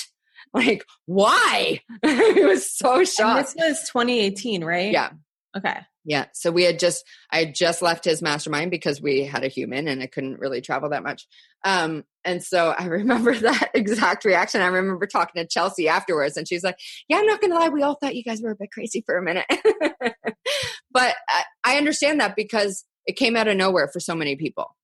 like 0.53 0.85
why 1.07 1.81
he 2.01 2.45
was 2.45 2.71
so 2.73 3.03
shocked 3.03 3.53
and 3.57 3.63
this 3.63 3.81
was 3.81 3.89
2018 3.89 4.63
right 4.63 4.93
yeah 4.93 5.09
Okay. 5.57 5.77
Yeah. 6.03 6.25
So 6.33 6.51
we 6.51 6.63
had 6.63 6.79
just, 6.79 7.05
I 7.31 7.39
had 7.39 7.55
just 7.55 7.81
left 7.81 8.05
his 8.05 8.21
mastermind 8.21 8.71
because 8.71 9.01
we 9.01 9.23
had 9.23 9.43
a 9.43 9.47
human 9.47 9.87
and 9.87 10.03
I 10.03 10.07
couldn't 10.07 10.39
really 10.39 10.61
travel 10.61 10.89
that 10.89 11.03
much. 11.03 11.27
Um, 11.63 12.03
and 12.23 12.43
so 12.43 12.75
I 12.77 12.85
remember 12.85 13.33
that 13.35 13.71
exact 13.73 14.25
reaction. 14.25 14.61
I 14.61 14.67
remember 14.67 15.07
talking 15.07 15.41
to 15.41 15.47
Chelsea 15.47 15.87
afterwards 15.87 16.37
and 16.37 16.47
she's 16.47 16.63
like, 16.63 16.77
yeah, 17.07 17.17
I'm 17.17 17.25
not 17.25 17.41
to 17.41 17.47
lie. 17.47 17.69
We 17.69 17.83
all 17.83 17.95
thought 17.95 18.15
you 18.15 18.23
guys 18.23 18.41
were 18.41 18.51
a 18.51 18.55
bit 18.55 18.71
crazy 18.71 19.03
for 19.05 19.17
a 19.17 19.23
minute. 19.23 19.45
but 20.91 21.15
I, 21.29 21.43
I 21.63 21.77
understand 21.77 22.19
that 22.19 22.35
because 22.35 22.85
it 23.05 23.15
came 23.15 23.35
out 23.35 23.47
of 23.47 23.55
nowhere 23.55 23.87
for 23.87 23.99
so 23.99 24.15
many 24.15 24.35
people 24.35 24.75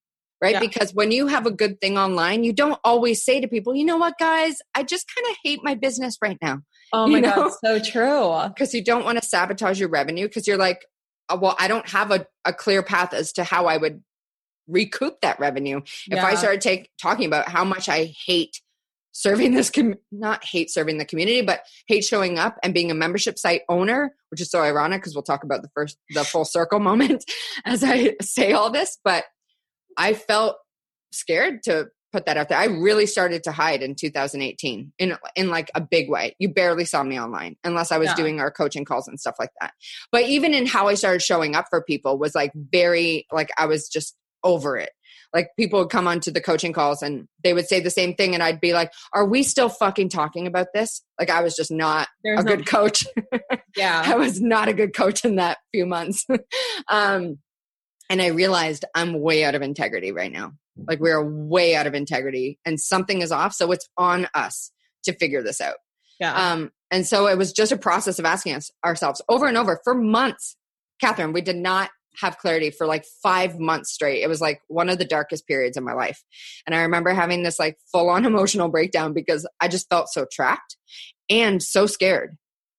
right? 0.42 0.54
Yeah. 0.54 0.60
Because 0.60 0.94
when 0.94 1.12
you 1.12 1.28
have 1.28 1.46
a 1.46 1.52
good 1.52 1.80
thing 1.80 1.98
online, 1.98 2.44
you 2.44 2.52
don't 2.52 2.80
always 2.84 3.24
say 3.24 3.40
to 3.40 3.48
people, 3.48 3.76
you 3.76 3.86
know 3.86 3.98
what, 3.98 4.18
guys, 4.18 4.58
I 4.76 4.84
just 4.84 5.10
kind 5.16 5.30
of 5.30 5.38
hate 5.44 5.60
my 5.64 5.76
business 5.76 6.18
right 6.22 6.38
now. 6.42 6.62
Oh 6.92 7.08
my 7.08 7.22
God, 7.22 7.52
so 7.64 7.80
true. 7.80 8.42
Because 8.48 8.74
you 8.74 8.84
don't 8.84 9.06
want 9.06 9.22
to 9.22 9.28
sabotage 9.28 9.80
your 9.80 9.90
revenue 9.90 10.28
because 10.28 10.48
you're 10.48 10.58
like, 10.58 10.86
oh, 11.30 11.38
well, 11.38 11.56
I 11.60 11.68
don't 11.68 11.88
have 11.90 12.12
a, 12.12 12.26
a 12.44 12.54
clear 12.54 12.84
path 12.84 13.14
as 13.14 13.34
to 13.34 13.44
how 13.44 13.68
I 13.68 13.78
would 13.78 14.04
recoup 14.68 15.22
that 15.22 15.40
revenue. 15.40 15.82
Yeah. 16.08 16.18
If 16.18 16.24
I 16.24 16.36
started 16.36 16.62
take, 16.62 16.90
talking 17.02 17.26
about 17.26 17.48
how 17.48 17.64
much 17.64 17.88
I 17.88 18.14
hate 18.26 18.60
serving 19.14 19.54
this 19.54 19.70
com- 19.70 19.96
not 20.12 20.44
hate 20.44 20.72
serving 20.72 20.98
the 20.98 21.06
community 21.06 21.42
but 21.42 21.62
hate 21.88 22.04
showing 22.04 22.40
up 22.40 22.58
and 22.64 22.74
being 22.74 22.92
a 22.92 22.94
membership 22.94 23.38
site 23.38 23.62
owner 23.68 24.16
which 24.30 24.40
is 24.40 24.50
so 24.50 24.62
ironic 24.62 25.02
because 25.02 25.14
we'll 25.14 25.22
talk 25.22 25.44
about 25.44 25.62
the 25.62 25.70
first 25.76 25.98
the 26.12 26.24
full 26.24 26.46
circle 26.46 26.80
moment 26.80 27.30
as 27.66 27.84
i 27.84 28.14
say 28.22 28.54
all 28.54 28.70
this 28.72 28.98
but 29.04 29.26
I 29.98 30.14
felt 30.14 30.58
scared 31.12 31.64
to 31.64 31.88
put 32.12 32.26
that 32.26 32.38
out 32.38 32.50
there. 32.50 32.58
I 32.58 32.66
really 32.66 33.06
started 33.06 33.44
to 33.44 33.52
hide 33.52 33.82
in 33.82 33.96
2018 33.96 34.92
in 35.00 35.18
in 35.36 35.50
like 35.50 35.72
a 35.76 35.82
big 35.82 36.10
way. 36.10 36.36
You 36.40 36.50
barely 36.50 36.86
saw 36.86 37.04
me 37.04 37.20
online 37.20 37.56
unless 37.64 37.92
I 37.92 37.98
was 37.98 38.10
yeah. 38.10 38.16
doing 38.16 38.40
our 38.40 38.52
coaching 38.52 38.86
calls 38.86 39.08
and 39.08 39.20
stuff 39.20 39.36
like 39.40 39.52
that. 39.62 39.74
But 40.12 40.24
even 40.24 40.54
in 40.54 40.66
how 40.66 40.88
I 40.88 40.96
started 40.96 41.22
showing 41.22 41.56
up 41.56 41.68
for 41.70 41.82
people 41.82 42.18
was 42.18 42.36
like 42.36 42.52
very 42.56 43.26
like 43.32 43.50
I 43.58 43.66
was 43.66 43.88
just 43.88 44.16
over 44.44 44.78
it. 44.78 44.92
Like 45.34 45.50
people 45.58 45.80
would 45.80 45.90
come 45.90 46.08
onto 46.08 46.30
the 46.30 46.42
coaching 46.42 46.74
calls 46.74 47.02
and 47.02 47.28
they 47.44 47.54
would 47.54 47.68
say 47.68 47.80
the 47.80 47.90
same 47.90 48.16
thing 48.16 48.34
and 48.34 48.44
I'd 48.44 48.60
be 48.60 48.74
like, 48.74 48.92
"Are 49.14 49.26
we 49.26 49.44
still 49.44 49.70
fucking 49.70 50.10
talking 50.10 50.46
about 50.46 50.68
this?" 50.74 51.02
Like 51.18 51.30
I 51.30 51.42
was 51.42 51.56
just 51.56 51.72
not 51.72 52.10
There's 52.24 52.42
a 52.42 52.44
no- 52.44 52.56
good 52.56 52.68
coach. 52.68 53.06
yeah. 53.78 54.04
I 54.06 54.16
was 54.16 54.42
not 54.42 54.68
a 54.68 54.74
good 54.74 54.94
coach 54.94 55.24
in 55.24 55.38
that 55.38 55.60
few 55.72 55.86
months. 55.86 56.26
um 56.90 57.38
and 58.12 58.22
I 58.22 58.28
realized 58.28 58.84
I'm 58.94 59.22
way 59.22 59.46
out 59.46 59.56
of 59.56 59.62
integrity 59.62 60.12
right 60.12 60.34
now. 60.34 60.52
Like 60.76 61.00
we're 61.00 61.24
way 61.24 61.78
out 61.78 61.88
of 61.88 61.94
integrity 61.94 62.60
and 62.66 62.78
something 62.78 63.22
is 63.22 63.32
off. 63.32 63.54
So 63.54 63.72
it's 63.72 63.88
on 63.96 64.28
us 64.34 64.70
to 65.06 65.14
figure 65.14 65.42
this 65.42 65.62
out. 65.62 65.78
Yeah. 66.20 66.34
Um, 66.34 66.72
and 66.92 67.08
so 67.08 67.28
it 67.28 67.38
was 67.38 67.54
just 67.54 67.72
a 67.72 67.78
process 67.78 68.20
of 68.20 68.26
asking 68.26 68.56
us 68.56 68.70
ourselves 68.86 69.22
over 69.30 69.48
and 69.48 69.58
over 69.58 69.80
for 69.86 69.96
months. 69.96 70.58
Kathrin, 71.02 71.34
we 71.34 71.40
did 71.40 71.56
not 71.56 71.90
have 72.18 72.38
clarity 72.38 72.70
for 72.70 72.86
like 72.86 73.06
five 73.24 73.58
months 73.58 73.94
straight. 73.94 74.22
It 74.22 74.28
was 74.28 74.42
like 74.42 74.60
one 74.68 74.90
of 74.90 74.98
the 74.98 75.06
darkest 75.06 75.48
periods 75.48 75.78
of 75.78 75.84
my 75.86 75.94
life. 75.94 76.22
And 76.68 76.76
I 76.76 76.82
remember 76.82 77.14
having 77.14 77.44
this 77.44 77.60
like 77.60 77.78
full 77.94 78.10
on 78.10 78.26
emotional 78.26 78.68
breakdown 78.68 79.14
because 79.14 79.48
I 79.62 79.70
just 79.70 79.88
felt 79.88 80.10
so 80.10 80.26
trapped 80.30 80.76
and 81.30 81.64
so 81.64 81.86
scared. 81.86 82.36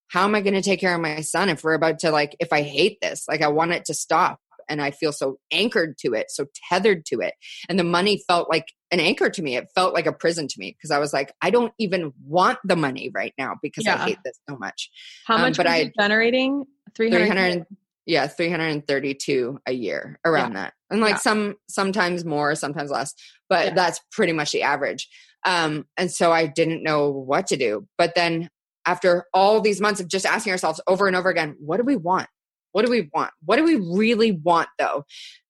How 0.08 0.24
am 0.24 0.34
I 0.34 0.42
going 0.42 0.52
to 0.52 0.60
take 0.60 0.80
care 0.80 0.94
of 0.94 1.00
my 1.00 1.22
son 1.22 1.48
if 1.48 1.64
we're 1.64 1.72
about 1.72 2.00
to 2.00 2.10
like, 2.10 2.36
if 2.38 2.52
I 2.52 2.60
hate 2.60 2.98
this, 3.00 3.24
like 3.26 3.40
I 3.40 3.48
want 3.48 3.72
it 3.72 3.86
to 3.86 3.94
stop 3.94 4.38
and 4.68 4.80
I 4.82 4.90
feel 4.90 5.12
so 5.12 5.38
anchored 5.50 5.98
to 5.98 6.14
it, 6.14 6.30
so 6.30 6.46
tethered 6.68 7.04
to 7.06 7.20
it. 7.20 7.34
And 7.68 7.78
the 7.78 7.84
money 7.84 8.22
felt 8.28 8.50
like 8.50 8.72
an 8.90 9.00
anchor 9.00 9.30
to 9.30 9.42
me. 9.42 9.56
It 9.56 9.68
felt 9.74 9.94
like 9.94 10.06
a 10.06 10.12
prison 10.12 10.48
to 10.48 10.54
me 10.58 10.76
because 10.76 10.90
I 10.90 10.98
was 10.98 11.12
like, 11.12 11.32
I 11.40 11.50
don't 11.50 11.72
even 11.78 12.12
want 12.24 12.58
the 12.64 12.76
money 12.76 13.10
right 13.14 13.34
now 13.38 13.56
because 13.62 13.86
yeah. 13.86 13.96
I 13.96 14.08
hate 14.08 14.18
this 14.24 14.38
so 14.48 14.56
much. 14.56 14.90
How 15.26 15.38
much 15.38 15.58
um, 15.58 15.64
but 15.64 15.66
I 15.66 15.92
generating? 15.98 16.64
300, 16.94 17.26
300 17.26 17.66
yeah, 18.06 18.26
332 18.26 19.60
a 19.66 19.72
year 19.72 20.18
around 20.24 20.52
yeah. 20.52 20.62
that. 20.62 20.74
And 20.90 21.00
like 21.00 21.14
yeah. 21.14 21.18
some 21.18 21.54
sometimes 21.68 22.24
more, 22.24 22.54
sometimes 22.54 22.90
less, 22.90 23.14
but 23.48 23.74
that's 23.74 24.00
pretty 24.10 24.32
much 24.32 24.52
the 24.52 24.62
average. 24.62 25.08
Um 25.44 25.86
and 25.96 26.10
so 26.10 26.32
I 26.32 26.46
didn't 26.46 26.82
know 26.82 27.10
what 27.10 27.46
to 27.48 27.56
do. 27.56 27.86
But 27.96 28.14
then 28.14 28.48
after 28.86 29.26
all 29.32 29.60
these 29.60 29.80
months 29.80 30.00
of 30.00 30.08
just 30.08 30.26
asking 30.26 30.52
ourselves 30.52 30.80
over 30.86 31.06
and 31.06 31.16
over 31.16 31.30
again, 31.30 31.56
what 31.60 31.76
do 31.76 31.84
we 31.84 31.96
want? 31.96 32.28
What 32.72 32.84
do 32.84 32.90
we 32.90 33.10
want? 33.14 33.30
What 33.44 33.56
do 33.56 33.64
we 33.64 33.76
really 33.76 34.32
want 34.32 34.68
though? 34.78 35.04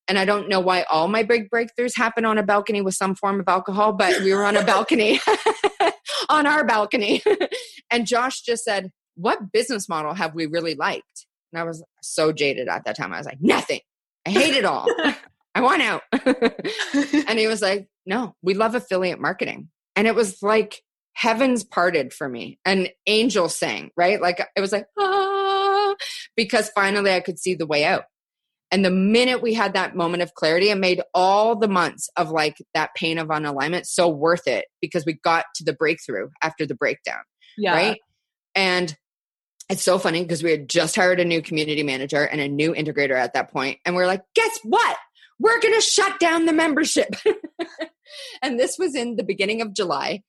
And 0.07 0.19
I 0.19 0.25
don't 0.25 0.49
know 0.49 0.59
why 0.59 0.83
all 0.83 1.07
my 1.07 1.23
big 1.23 1.49
breakthroughs 1.49 1.95
happen 1.95 2.25
on 2.25 2.37
a 2.37 2.43
balcony 2.43 2.81
with 2.81 2.95
some 2.95 3.15
form 3.15 3.39
of 3.39 3.47
alcohol, 3.47 3.93
but 3.93 4.19
we 4.21 4.33
were 4.33 4.43
on 4.43 4.57
a 4.57 4.63
balcony, 4.63 5.19
on 6.29 6.45
our 6.45 6.65
balcony. 6.65 7.23
and 7.91 8.05
Josh 8.05 8.41
just 8.41 8.65
said, 8.65 8.91
What 9.15 9.51
business 9.51 9.87
model 9.87 10.13
have 10.13 10.35
we 10.35 10.45
really 10.45 10.75
liked? 10.75 11.25
And 11.53 11.61
I 11.61 11.63
was 11.63 11.83
so 12.01 12.33
jaded 12.33 12.67
at 12.67 12.83
that 12.85 12.97
time. 12.97 13.13
I 13.13 13.17
was 13.17 13.25
like, 13.25 13.41
Nothing. 13.41 13.79
I 14.25 14.31
hate 14.31 14.55
it 14.55 14.65
all. 14.65 14.87
I 15.55 15.61
want 15.61 15.81
out. 15.81 16.01
and 17.27 17.39
he 17.39 17.47
was 17.47 17.61
like, 17.61 17.87
No, 18.05 18.35
we 18.41 18.55
love 18.55 18.75
affiliate 18.75 19.21
marketing. 19.21 19.69
And 19.95 20.05
it 20.05 20.15
was 20.15 20.43
like 20.43 20.81
heavens 21.13 21.63
parted 21.63 22.11
for 22.11 22.27
me. 22.27 22.59
An 22.65 22.89
angel 23.07 23.47
sang, 23.47 23.91
right? 23.95 24.21
Like 24.21 24.45
it 24.53 24.59
was 24.59 24.73
like, 24.73 24.87
ah 24.99 25.32
because 26.35 26.69
finally 26.69 27.11
I 27.11 27.19
could 27.19 27.39
see 27.39 27.55
the 27.55 27.67
way 27.67 27.85
out. 27.85 28.03
And 28.71 28.83
the 28.83 28.89
minute 28.89 29.43
we 29.43 29.53
had 29.53 29.73
that 29.73 29.95
moment 29.95 30.23
of 30.23 30.33
clarity, 30.33 30.69
it 30.69 30.77
made 30.79 31.01
all 31.13 31.55
the 31.55 31.67
months 31.67 32.09
of 32.17 32.31
like 32.31 32.57
that 32.73 32.89
pain 32.95 33.19
of 33.19 33.27
unalignment 33.27 33.85
so 33.85 34.09
worth 34.09 34.47
it 34.47 34.65
because 34.81 35.05
we 35.05 35.13
got 35.13 35.45
to 35.55 35.63
the 35.63 35.73
breakthrough 35.73 36.29
after 36.41 36.65
the 36.65 36.73
breakdown. 36.73 37.21
Yeah. 37.55 37.73
Right. 37.73 37.99
And 38.55 38.95
it's 39.69 39.83
so 39.83 39.99
funny 39.99 40.23
because 40.23 40.43
we 40.43 40.51
had 40.51 40.69
just 40.69 40.95
hired 40.95 41.19
a 41.19 41.25
new 41.25 41.41
community 41.41 41.83
manager 41.83 42.23
and 42.23 42.41
a 42.41 42.47
new 42.47 42.73
integrator 42.73 43.15
at 43.15 43.33
that 43.33 43.51
point, 43.51 43.79
And 43.85 43.95
we're 43.95 44.07
like, 44.07 44.21
guess 44.35 44.59
what? 44.63 44.97
We're 45.39 45.59
going 45.59 45.75
to 45.75 45.81
shut 45.81 46.19
down 46.19 46.45
the 46.45 46.53
membership. 46.53 47.15
and 48.41 48.59
this 48.59 48.77
was 48.77 48.95
in 48.95 49.15
the 49.15 49.23
beginning 49.23 49.61
of 49.61 49.73
July. 49.73 50.23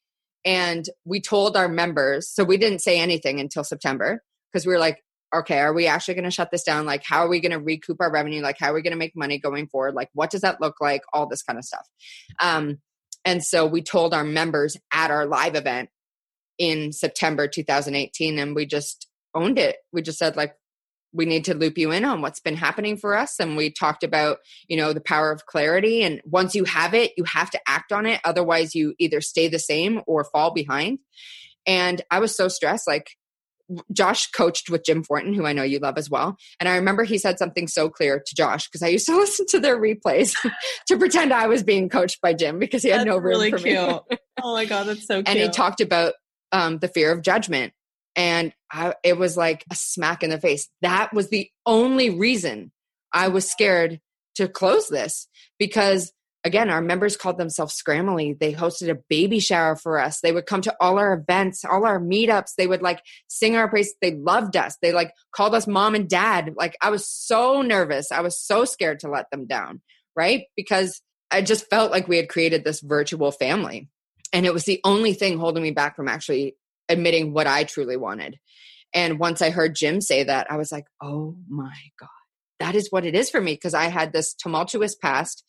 And 0.44 0.84
we 1.04 1.20
told 1.20 1.56
our 1.56 1.68
members, 1.68 2.28
so 2.28 2.44
we 2.44 2.58
didn't 2.58 2.80
say 2.80 3.00
anything 3.00 3.40
until 3.40 3.64
September 3.64 4.22
because 4.52 4.66
we 4.66 4.72
were 4.72 4.78
like, 4.78 5.03
okay, 5.36 5.58
are 5.58 5.72
we 5.72 5.86
actually 5.86 6.14
going 6.14 6.24
to 6.24 6.30
shut 6.30 6.50
this 6.50 6.62
down? 6.62 6.86
Like, 6.86 7.02
how 7.04 7.24
are 7.24 7.28
we 7.28 7.40
going 7.40 7.52
to 7.52 7.58
recoup 7.58 8.00
our 8.00 8.10
revenue? 8.10 8.42
Like, 8.42 8.56
how 8.58 8.70
are 8.70 8.74
we 8.74 8.82
going 8.82 8.92
to 8.92 8.98
make 8.98 9.16
money 9.16 9.38
going 9.38 9.66
forward? 9.68 9.94
Like, 9.94 10.10
what 10.14 10.30
does 10.30 10.42
that 10.42 10.60
look 10.60 10.80
like? 10.80 11.02
All 11.12 11.26
this 11.26 11.42
kind 11.42 11.58
of 11.58 11.64
stuff. 11.64 11.86
Um, 12.40 12.78
and 13.24 13.42
so 13.42 13.66
we 13.66 13.82
told 13.82 14.14
our 14.14 14.24
members 14.24 14.76
at 14.92 15.10
our 15.10 15.26
live 15.26 15.54
event 15.54 15.88
in 16.58 16.92
September 16.92 17.48
2018, 17.48 18.38
and 18.38 18.54
we 18.54 18.66
just 18.66 19.08
owned 19.34 19.58
it. 19.58 19.76
We 19.92 20.02
just 20.02 20.18
said, 20.18 20.36
like, 20.36 20.54
we 21.14 21.26
need 21.26 21.44
to 21.44 21.54
loop 21.54 21.78
you 21.78 21.92
in 21.92 22.04
on 22.04 22.20
what's 22.20 22.40
been 22.40 22.56
happening 22.56 22.96
for 22.96 23.16
us 23.16 23.38
and 23.38 23.56
we 23.56 23.70
talked 23.70 24.02
about 24.02 24.38
you 24.68 24.76
know 24.76 24.92
the 24.92 25.00
power 25.00 25.30
of 25.30 25.46
clarity 25.46 26.02
and 26.02 26.20
once 26.24 26.54
you 26.54 26.64
have 26.64 26.92
it 26.92 27.12
you 27.16 27.24
have 27.24 27.50
to 27.50 27.60
act 27.68 27.92
on 27.92 28.04
it 28.04 28.20
otherwise 28.24 28.74
you 28.74 28.94
either 28.98 29.20
stay 29.20 29.46
the 29.46 29.58
same 29.58 30.02
or 30.06 30.24
fall 30.24 30.52
behind 30.52 30.98
and 31.66 32.02
i 32.10 32.18
was 32.18 32.36
so 32.36 32.48
stressed 32.48 32.88
like 32.88 33.16
Josh 33.92 34.30
coached 34.30 34.68
with 34.68 34.84
Jim 34.84 35.02
Fortin, 35.02 35.34
who 35.34 35.46
I 35.46 35.52
know 35.52 35.62
you 35.62 35.78
love 35.78 35.96
as 35.98 36.10
well. 36.10 36.36
And 36.60 36.68
I 36.68 36.76
remember 36.76 37.04
he 37.04 37.18
said 37.18 37.38
something 37.38 37.66
so 37.66 37.88
clear 37.88 38.22
to 38.24 38.34
Josh 38.34 38.68
because 38.68 38.82
I 38.82 38.88
used 38.88 39.06
to 39.06 39.16
listen 39.16 39.46
to 39.50 39.60
their 39.60 39.80
replays 39.80 40.34
to 40.88 40.98
pretend 40.98 41.32
I 41.32 41.46
was 41.46 41.62
being 41.62 41.88
coached 41.88 42.20
by 42.20 42.34
Jim 42.34 42.58
because 42.58 42.82
he 42.82 42.90
had 42.90 43.00
that's 43.00 43.08
no 43.08 43.16
room 43.16 43.24
really 43.24 43.50
for 43.50 43.58
cute. 43.58 43.78
me. 43.78 44.18
oh 44.42 44.54
my 44.54 44.64
god, 44.64 44.86
that's 44.86 45.06
so 45.06 45.16
cute. 45.16 45.28
And 45.28 45.38
he 45.38 45.48
talked 45.48 45.80
about 45.80 46.14
um, 46.52 46.78
the 46.78 46.88
fear 46.88 47.12
of 47.12 47.22
judgment 47.22 47.72
and 48.16 48.52
I, 48.70 48.94
it 49.02 49.18
was 49.18 49.36
like 49.36 49.64
a 49.70 49.74
smack 49.74 50.22
in 50.22 50.30
the 50.30 50.40
face. 50.40 50.68
That 50.82 51.12
was 51.12 51.28
the 51.28 51.48
only 51.66 52.10
reason 52.10 52.70
I 53.12 53.28
was 53.28 53.50
scared 53.50 54.00
to 54.36 54.48
close 54.48 54.88
this 54.88 55.28
because 55.58 56.12
again, 56.44 56.68
our 56.68 56.82
members 56.82 57.16
called 57.16 57.38
themselves 57.38 57.80
Scramly. 57.80 58.38
They 58.38 58.52
hosted 58.52 58.90
a 58.90 59.02
baby 59.08 59.40
shower 59.40 59.76
for 59.76 59.98
us. 59.98 60.20
They 60.20 60.30
would 60.30 60.46
come 60.46 60.60
to 60.62 60.74
all 60.78 60.98
our 60.98 61.14
events, 61.14 61.64
all 61.64 61.86
our 61.86 61.98
meetups. 61.98 62.54
They 62.56 62.66
would 62.66 62.82
like 62.82 63.00
sing 63.28 63.56
our 63.56 63.68
praise. 63.68 63.94
They 64.00 64.14
loved 64.14 64.56
us. 64.56 64.76
They 64.82 64.92
like 64.92 65.12
called 65.34 65.54
us 65.54 65.66
mom 65.66 65.94
and 65.94 66.08
dad. 66.08 66.54
Like 66.56 66.76
I 66.82 66.90
was 66.90 67.08
so 67.08 67.62
nervous. 67.62 68.12
I 68.12 68.20
was 68.20 68.38
so 68.38 68.66
scared 68.66 69.00
to 69.00 69.08
let 69.08 69.30
them 69.30 69.46
down, 69.46 69.80
right? 70.14 70.44
Because 70.54 71.00
I 71.30 71.40
just 71.40 71.68
felt 71.70 71.90
like 71.90 72.06
we 72.06 72.18
had 72.18 72.28
created 72.28 72.62
this 72.62 72.80
virtual 72.80 73.32
family. 73.32 73.88
And 74.32 74.44
it 74.44 74.52
was 74.52 74.64
the 74.64 74.80
only 74.84 75.14
thing 75.14 75.38
holding 75.38 75.62
me 75.62 75.70
back 75.70 75.96
from 75.96 76.08
actually 76.08 76.56
admitting 76.88 77.32
what 77.32 77.46
I 77.46 77.64
truly 77.64 77.96
wanted. 77.96 78.38
And 78.92 79.18
once 79.18 79.40
I 79.40 79.50
heard 79.50 79.74
Jim 79.74 80.00
say 80.00 80.24
that, 80.24 80.50
I 80.50 80.56
was 80.56 80.70
like, 80.70 80.84
oh 81.02 81.36
my 81.48 81.74
God, 81.98 82.08
that 82.60 82.74
is 82.74 82.88
what 82.90 83.06
it 83.06 83.14
is 83.14 83.30
for 83.30 83.40
me. 83.40 83.54
Because 83.54 83.74
I 83.74 83.84
had 83.84 84.12
this 84.12 84.34
tumultuous 84.34 84.94
past 84.94 85.42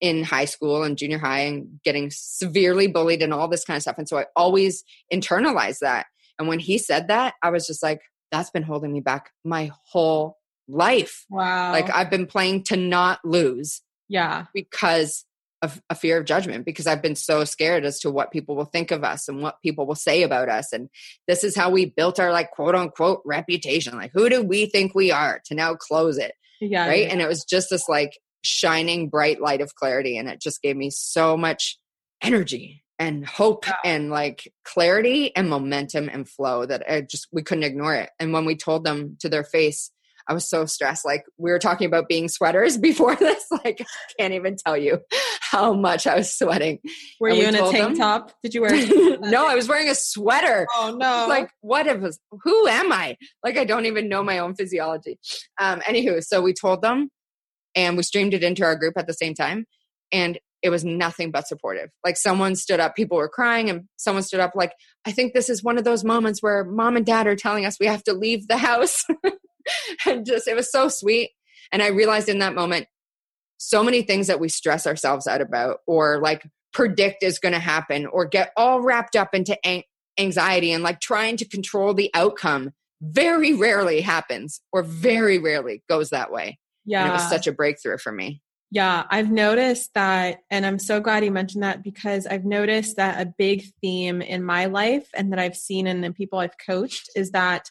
in 0.00 0.24
high 0.24 0.44
school 0.44 0.82
and 0.82 0.98
junior 0.98 1.18
high 1.18 1.40
and 1.40 1.80
getting 1.84 2.10
severely 2.12 2.86
bullied 2.86 3.22
and 3.22 3.32
all 3.32 3.48
this 3.48 3.64
kind 3.64 3.76
of 3.76 3.82
stuff. 3.82 3.98
And 3.98 4.08
so 4.08 4.18
I 4.18 4.26
always 4.36 4.84
internalized 5.12 5.78
that. 5.80 6.06
And 6.38 6.48
when 6.48 6.58
he 6.58 6.78
said 6.78 7.08
that, 7.08 7.34
I 7.42 7.50
was 7.50 7.66
just 7.66 7.82
like, 7.82 8.00
that's 8.30 8.50
been 8.50 8.62
holding 8.62 8.92
me 8.92 9.00
back 9.00 9.30
my 9.44 9.70
whole 9.86 10.38
life. 10.68 11.24
Wow. 11.30 11.72
Like 11.72 11.94
I've 11.94 12.10
been 12.10 12.26
playing 12.26 12.64
to 12.64 12.76
not 12.76 13.20
lose. 13.24 13.82
Yeah. 14.08 14.46
Because 14.52 15.24
of 15.62 15.80
a, 15.88 15.94
fear 15.94 16.18
of 16.18 16.26
judgment 16.26 16.66
because 16.66 16.86
I've 16.86 17.00
been 17.00 17.16
so 17.16 17.44
scared 17.44 17.84
as 17.84 17.98
to 18.00 18.10
what 18.10 18.30
people 18.30 18.54
will 18.54 18.66
think 18.66 18.90
of 18.90 19.02
us 19.02 19.28
and 19.28 19.40
what 19.40 19.62
people 19.62 19.86
will 19.86 19.94
say 19.94 20.22
about 20.22 20.48
us. 20.48 20.72
And 20.72 20.90
this 21.26 21.42
is 21.42 21.56
how 21.56 21.70
we 21.70 21.86
built 21.86 22.20
our 22.20 22.32
like 22.32 22.50
quote 22.50 22.74
unquote 22.74 23.22
reputation. 23.24 23.96
Like, 23.96 24.10
who 24.12 24.28
do 24.28 24.42
we 24.42 24.66
think 24.66 24.94
we 24.94 25.10
are 25.10 25.40
to 25.46 25.54
now 25.54 25.74
close 25.74 26.18
it? 26.18 26.34
Yeah. 26.60 26.86
Right. 26.86 27.04
Yeah. 27.04 27.12
And 27.12 27.20
it 27.22 27.28
was 27.28 27.44
just 27.44 27.70
this 27.70 27.88
like 27.88 28.18
shining 28.44 29.08
bright 29.08 29.40
light 29.40 29.60
of 29.60 29.74
clarity. 29.74 30.16
And 30.16 30.28
it 30.28 30.40
just 30.40 30.62
gave 30.62 30.76
me 30.76 30.90
so 30.90 31.36
much 31.36 31.78
energy 32.22 32.82
and 32.98 33.26
hope 33.26 33.66
yeah. 33.66 33.74
and 33.84 34.10
like 34.10 34.52
clarity 34.64 35.34
and 35.34 35.50
momentum 35.50 36.08
and 36.08 36.28
flow 36.28 36.64
that 36.64 36.84
I 36.88 37.02
just, 37.02 37.26
we 37.32 37.42
couldn't 37.42 37.64
ignore 37.64 37.94
it. 37.94 38.10
And 38.20 38.32
when 38.32 38.44
we 38.44 38.56
told 38.56 38.84
them 38.84 39.16
to 39.20 39.28
their 39.28 39.44
face, 39.44 39.90
I 40.26 40.32
was 40.34 40.48
so 40.48 40.64
stressed. 40.64 41.04
Like 41.04 41.24
we 41.36 41.50
were 41.50 41.58
talking 41.58 41.86
about 41.86 42.08
being 42.08 42.28
sweaters 42.28 42.78
before 42.84 43.16
this. 43.16 43.44
Like 43.50 43.80
I 43.80 43.84
can't 44.18 44.34
even 44.34 44.56
tell 44.56 44.76
you 44.76 45.00
how 45.40 45.72
much 45.72 46.06
I 46.06 46.16
was 46.16 46.32
sweating. 46.32 46.78
Were 47.20 47.28
and 47.28 47.38
you 47.38 47.44
in 47.46 47.54
a 47.54 47.70
tank 47.70 47.72
them, 47.72 47.94
top? 47.96 48.32
Did 48.42 48.54
you 48.54 48.62
wear? 48.62 48.72
no, 49.20 49.46
I 49.46 49.54
was 49.54 49.68
wearing 49.68 49.88
a 49.88 49.94
sweater. 49.94 50.66
Oh 50.74 50.96
no! 50.98 51.26
Like 51.28 51.50
what 51.60 51.86
if? 51.86 52.16
Who 52.42 52.66
am 52.66 52.92
I? 52.92 53.16
Like 53.42 53.56
I 53.56 53.64
don't 53.64 53.86
even 53.86 54.08
know 54.08 54.22
my 54.22 54.38
own 54.38 54.54
physiology. 54.54 55.18
Um. 55.60 55.80
Anywho, 55.80 56.22
so 56.24 56.40
we 56.40 56.52
told 56.52 56.82
them, 56.82 57.10
and 57.74 57.96
we 57.96 58.02
streamed 58.02 58.34
it 58.34 58.44
into 58.44 58.64
our 58.64 58.76
group 58.76 58.94
at 58.96 59.06
the 59.06 59.14
same 59.14 59.34
time, 59.34 59.66
and 60.12 60.38
it 60.62 60.70
was 60.70 60.84
nothing 60.84 61.30
but 61.30 61.46
supportive. 61.46 61.90
Like 62.04 62.16
someone 62.16 62.56
stood 62.56 62.80
up, 62.80 62.96
people 62.96 63.18
were 63.18 63.28
crying, 63.28 63.68
and 63.68 63.84
someone 63.96 64.22
stood 64.22 64.40
up, 64.40 64.52
like, 64.54 64.72
I 65.04 65.12
think 65.12 65.34
this 65.34 65.50
is 65.50 65.62
one 65.62 65.76
of 65.76 65.84
those 65.84 66.04
moments 66.04 66.42
where 66.42 66.64
mom 66.64 66.96
and 66.96 67.04
dad 67.04 67.26
are 67.26 67.36
telling 67.36 67.66
us 67.66 67.78
we 67.78 67.86
have 67.86 68.02
to 68.04 68.14
leave 68.14 68.48
the 68.48 68.56
house. 68.56 69.04
and 70.06 70.26
just 70.26 70.48
it 70.48 70.54
was 70.54 70.70
so 70.70 70.88
sweet 70.88 71.30
and 71.72 71.82
i 71.82 71.88
realized 71.88 72.28
in 72.28 72.38
that 72.38 72.54
moment 72.54 72.86
so 73.58 73.82
many 73.82 74.02
things 74.02 74.26
that 74.26 74.40
we 74.40 74.48
stress 74.48 74.86
ourselves 74.86 75.26
out 75.26 75.40
about 75.40 75.78
or 75.86 76.20
like 76.20 76.46
predict 76.72 77.22
is 77.22 77.38
going 77.38 77.52
to 77.52 77.58
happen 77.58 78.06
or 78.06 78.24
get 78.24 78.50
all 78.56 78.80
wrapped 78.80 79.16
up 79.16 79.34
into 79.34 79.56
anxiety 80.18 80.72
and 80.72 80.82
like 80.82 81.00
trying 81.00 81.36
to 81.36 81.48
control 81.48 81.94
the 81.94 82.10
outcome 82.14 82.70
very 83.00 83.54
rarely 83.54 84.00
happens 84.00 84.60
or 84.72 84.82
very 84.82 85.38
rarely 85.38 85.82
goes 85.88 86.10
that 86.10 86.32
way 86.32 86.58
yeah 86.84 87.02
and 87.02 87.10
it 87.10 87.14
was 87.14 87.28
such 87.28 87.46
a 87.46 87.52
breakthrough 87.52 87.98
for 87.98 88.12
me. 88.12 88.42
Yeah, 88.70 89.04
I've 89.08 89.30
noticed 89.30 89.94
that, 89.94 90.38
and 90.50 90.66
I'm 90.66 90.80
so 90.80 90.98
glad 90.98 91.24
you 91.24 91.30
mentioned 91.30 91.62
that 91.62 91.84
because 91.84 92.26
I've 92.26 92.44
noticed 92.44 92.96
that 92.96 93.20
a 93.20 93.32
big 93.38 93.62
theme 93.80 94.20
in 94.20 94.42
my 94.42 94.66
life 94.66 95.08
and 95.14 95.30
that 95.30 95.38
I've 95.38 95.56
seen 95.56 95.86
in 95.86 96.00
the 96.00 96.12
people 96.12 96.40
I've 96.40 96.58
coached 96.58 97.08
is 97.14 97.30
that 97.30 97.70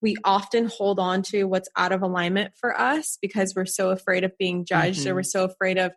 we 0.00 0.16
often 0.24 0.66
hold 0.66 0.98
on 0.98 1.22
to 1.24 1.44
what's 1.44 1.68
out 1.76 1.92
of 1.92 2.02
alignment 2.02 2.54
for 2.56 2.78
us 2.80 3.18
because 3.20 3.54
we're 3.54 3.66
so 3.66 3.90
afraid 3.90 4.24
of 4.24 4.38
being 4.38 4.64
judged 4.64 5.00
mm-hmm. 5.00 5.10
or 5.10 5.16
we're 5.16 5.22
so 5.22 5.44
afraid 5.44 5.76
of 5.76 5.92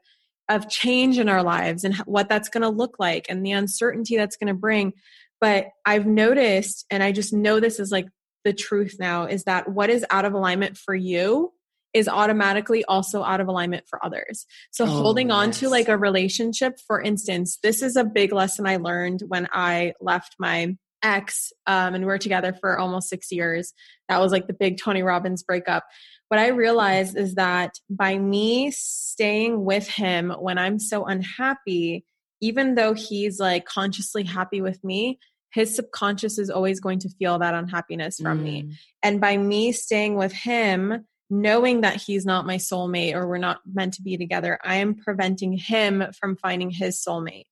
of 0.50 0.67
change 0.67 1.17
in 1.17 1.30
our 1.30 1.43
lives 1.43 1.86
and 1.86 1.95
what 2.00 2.28
that's 2.28 2.50
going 2.50 2.63
to 2.63 2.67
look 2.67 2.97
like 3.00 3.28
and 3.30 3.45
the 3.45 3.54
uncertainty 3.54 4.17
that's 4.17 4.36
going 4.36 4.50
to 4.50 4.54
bring. 4.54 4.91
But 5.39 5.67
i've 5.86 6.06
noticed 6.06 6.86
and 6.91 7.02
i 7.02 7.12
just 7.12 7.34
know 7.34 7.60
this 7.60 7.80
is 7.80 7.91
like 7.91 8.08
the 8.43 8.54
truth 8.54 8.97
now 9.00 9.26
is 9.26 9.45
that 9.45 9.69
what 9.69 9.89
is 9.89 10.06
out 10.10 10.26
of 10.26 10.34
alignment 10.34 10.78
for 10.78 10.93
you 10.93 11.54
is 11.93 12.08
automatically 12.08 12.84
also 12.86 13.23
out 13.23 13.41
of 13.41 13.47
alignment 13.47 13.86
for 13.88 14.04
others. 14.06 14.45
So 14.71 14.86
oh, 14.86 14.88
holding 14.88 15.32
on 15.32 15.49
yes. 15.49 15.60
to 15.60 15.69
like 15.69 15.89
a 15.89 15.97
relationship, 15.97 16.80
for 16.86 17.01
instance, 17.01 17.60
this 17.62 17.82
is 17.82 17.95
a 17.95 18.04
big 18.04 18.32
lesson 18.32 18.67
I 18.67 18.77
learned 18.77 19.23
when 19.27 19.47
I 19.51 19.93
left 19.99 20.36
my 20.39 20.75
ex 21.04 21.51
um, 21.67 21.95
and 21.95 22.04
we 22.04 22.08
were 22.08 22.17
together 22.17 22.54
for 22.54 22.77
almost 22.77 23.10
six 23.10 23.32
years 23.32 23.73
that 24.08 24.19
was 24.19 24.32
like 24.32 24.47
the 24.47 24.54
big 24.54 24.77
tony 24.77 25.01
robbins 25.01 25.43
breakup 25.43 25.84
what 26.27 26.39
i 26.39 26.49
realized 26.49 27.17
is 27.17 27.36
that 27.36 27.73
by 27.89 28.17
me 28.17 28.71
staying 28.71 29.63
with 29.65 29.88
him 29.88 30.32
when 30.39 30.58
i'm 30.58 30.80
so 30.80 31.06
unhappy 31.06 32.06
even 32.39 32.75
though 32.75 32.93
he's 32.93 33.39
like 33.39 33.65
consciously 33.65 34.23
happy 34.23 34.62
with 34.62 34.84
me 34.84 35.17
his 35.51 35.75
subconscious 35.75 36.38
is 36.38 36.49
always 36.49 36.80
going 36.80 36.99
to 36.99 37.10
feel 37.10 37.39
that 37.39 37.54
unhappiness 37.54 38.19
from 38.19 38.39
mm. 38.39 38.43
me 38.43 38.77
and 39.04 39.19
by 39.19 39.36
me 39.36 39.71
staying 39.71 40.15
with 40.15 40.32
him 40.32 41.06
knowing 41.32 41.82
that 41.82 42.02
he's 42.02 42.26
not 42.26 42.46
my 42.46 42.58
soulmate 42.58 43.15
or 43.15 43.28
we're 43.28 43.38
not 43.38 43.62
meant 43.72 43.94
to 43.94 44.02
be 44.02 44.17
together 44.17 44.60
i 44.63 44.76
am 44.76 44.94
preventing 44.94 45.54
him 45.54 46.04
from 46.20 46.36
finding 46.36 46.70
his 46.70 47.04
soulmate 47.04 47.46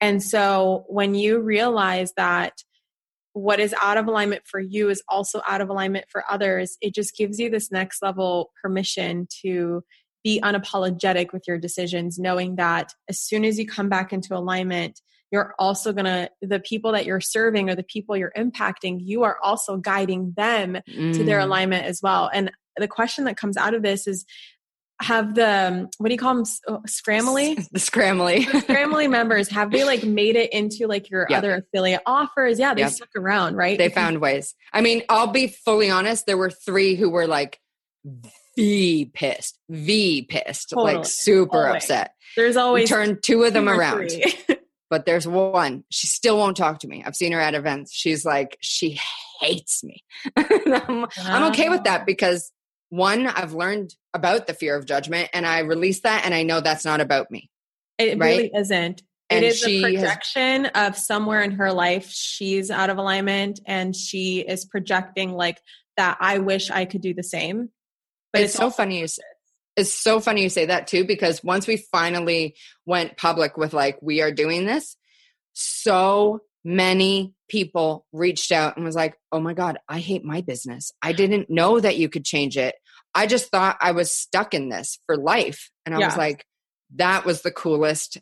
and 0.00 0.22
so 0.22 0.84
when 0.88 1.14
you 1.14 1.40
realize 1.40 2.12
that 2.16 2.52
what 3.36 3.60
is 3.60 3.74
out 3.82 3.98
of 3.98 4.06
alignment 4.06 4.42
for 4.46 4.58
you 4.58 4.88
is 4.88 5.02
also 5.10 5.42
out 5.46 5.60
of 5.60 5.68
alignment 5.68 6.06
for 6.08 6.24
others, 6.30 6.78
it 6.80 6.94
just 6.94 7.14
gives 7.14 7.38
you 7.38 7.50
this 7.50 7.70
next 7.70 8.00
level 8.00 8.50
permission 8.62 9.28
to 9.42 9.84
be 10.24 10.40
unapologetic 10.40 11.34
with 11.34 11.42
your 11.46 11.58
decisions, 11.58 12.18
knowing 12.18 12.56
that 12.56 12.94
as 13.10 13.20
soon 13.20 13.44
as 13.44 13.58
you 13.58 13.66
come 13.66 13.90
back 13.90 14.10
into 14.10 14.34
alignment, 14.34 15.02
you're 15.30 15.54
also 15.58 15.92
going 15.92 16.06
to, 16.06 16.30
the 16.40 16.60
people 16.60 16.92
that 16.92 17.04
you're 17.04 17.20
serving 17.20 17.68
or 17.68 17.74
the 17.74 17.82
people 17.82 18.16
you're 18.16 18.32
impacting, 18.36 19.00
you 19.02 19.24
are 19.24 19.36
also 19.42 19.76
guiding 19.76 20.32
them 20.34 20.78
mm. 20.88 21.14
to 21.14 21.22
their 21.22 21.40
mm. 21.40 21.44
alignment 21.44 21.84
as 21.84 22.00
well. 22.02 22.30
And 22.32 22.50
the 22.76 22.88
question 22.88 23.24
that 23.24 23.36
comes 23.36 23.56
out 23.56 23.74
of 23.74 23.82
this 23.82 24.06
is 24.06 24.24
have 25.00 25.34
the 25.34 25.68
um, 25.68 25.88
what 25.98 26.08
do 26.08 26.14
you 26.14 26.18
call 26.18 26.34
them 26.34 26.44
oh, 26.68 26.80
scramly 26.88 27.56
the 27.72 27.78
scramly 27.78 28.50
the 28.50 28.58
scramly 28.60 29.10
members 29.10 29.48
have 29.50 29.70
they 29.70 29.84
like 29.84 30.04
made 30.04 30.36
it 30.36 30.52
into 30.52 30.86
like 30.86 31.10
your 31.10 31.26
yep. 31.28 31.38
other 31.38 31.54
affiliate 31.54 32.00
offers? 32.06 32.58
Yeah 32.58 32.74
they 32.74 32.82
yep. 32.82 32.92
stuck 32.92 33.10
around 33.16 33.56
right? 33.56 33.76
They 33.76 33.90
found 33.90 34.20
ways. 34.20 34.54
I 34.72 34.80
mean 34.80 35.02
i'll 35.08 35.26
be 35.26 35.48
fully 35.48 35.90
honest 35.90 36.26
there 36.26 36.38
were 36.38 36.50
three 36.50 36.94
who 36.94 37.10
were 37.10 37.26
like 37.26 37.60
v 38.56 39.10
pissed 39.12 39.58
v 39.68 40.22
pissed 40.22 40.70
totally. 40.70 40.94
like 40.94 41.04
super 41.04 41.66
always. 41.66 41.84
upset. 41.84 42.12
There's 42.36 42.56
always 42.56 42.88
turn 42.88 43.18
two 43.20 43.44
of 43.44 43.52
them 43.52 43.68
around. 43.68 44.10
but 44.90 45.04
there's 45.04 45.26
one 45.28 45.84
she 45.90 46.06
still 46.06 46.38
won't 46.38 46.56
talk 46.56 46.78
to 46.80 46.88
me. 46.88 47.04
I've 47.04 47.16
seen 47.16 47.32
her 47.32 47.40
at 47.40 47.54
events. 47.54 47.92
She's 47.92 48.24
like 48.24 48.56
she 48.62 48.98
hates 49.40 49.84
me. 49.84 50.02
I'm, 50.36 51.02
wow. 51.02 51.08
I'm 51.18 51.52
okay 51.52 51.68
with 51.68 51.84
that 51.84 52.06
because 52.06 52.50
one, 52.88 53.26
I've 53.26 53.52
learned 53.52 53.94
about 54.14 54.46
the 54.46 54.54
fear 54.54 54.76
of 54.76 54.86
judgment 54.86 55.30
and 55.32 55.46
I 55.46 55.60
release 55.60 56.00
that 56.00 56.24
and 56.24 56.34
I 56.34 56.42
know 56.42 56.60
that's 56.60 56.84
not 56.84 57.00
about 57.00 57.30
me. 57.30 57.50
It 57.98 58.18
right? 58.18 58.36
really 58.36 58.50
isn't. 58.54 59.02
And 59.28 59.44
it 59.44 59.48
is 59.48 59.66
a 59.66 59.82
projection 59.82 60.66
has, 60.72 60.94
of 60.94 60.98
somewhere 60.98 61.42
in 61.42 61.52
her 61.52 61.72
life 61.72 62.10
she's 62.10 62.70
out 62.70 62.90
of 62.90 62.98
alignment 62.98 63.60
and 63.66 63.94
she 63.94 64.40
is 64.40 64.64
projecting 64.64 65.32
like 65.32 65.60
that 65.96 66.18
I 66.20 66.38
wish 66.38 66.70
I 66.70 66.84
could 66.84 67.00
do 67.00 67.12
the 67.12 67.24
same. 67.24 67.70
But 68.32 68.42
it's, 68.42 68.54
it's 68.54 68.58
so 68.58 68.70
funny 68.70 69.00
you 69.00 69.08
say 69.08 69.22
it's 69.76 69.92
so 69.92 70.20
funny 70.20 70.42
you 70.42 70.48
say 70.48 70.66
that 70.66 70.86
too 70.86 71.04
because 71.04 71.42
once 71.42 71.66
we 71.66 71.76
finally 71.76 72.56
went 72.86 73.16
public 73.16 73.56
with 73.56 73.74
like 73.74 73.98
we 74.00 74.22
are 74.22 74.30
doing 74.30 74.64
this 74.64 74.96
so 75.54 76.40
many 76.64 77.32
people 77.48 78.06
reached 78.12 78.52
out 78.52 78.76
and 78.76 78.84
was 78.84 78.94
like, 78.96 79.18
"Oh 79.32 79.40
my 79.40 79.54
god, 79.54 79.78
I 79.88 79.98
hate 79.98 80.24
my 80.24 80.40
business. 80.40 80.92
I 81.02 81.12
didn't 81.12 81.50
know 81.50 81.80
that 81.80 81.96
you 81.96 82.08
could 82.08 82.24
change 82.24 82.56
it. 82.56 82.74
I 83.14 83.26
just 83.26 83.50
thought 83.50 83.78
I 83.80 83.92
was 83.92 84.12
stuck 84.12 84.54
in 84.54 84.68
this 84.68 84.98
for 85.06 85.16
life." 85.16 85.70
And 85.84 85.94
I 85.94 86.00
yeah. 86.00 86.06
was 86.06 86.16
like, 86.16 86.44
that 86.96 87.24
was 87.24 87.42
the 87.42 87.50
coolest 87.50 88.18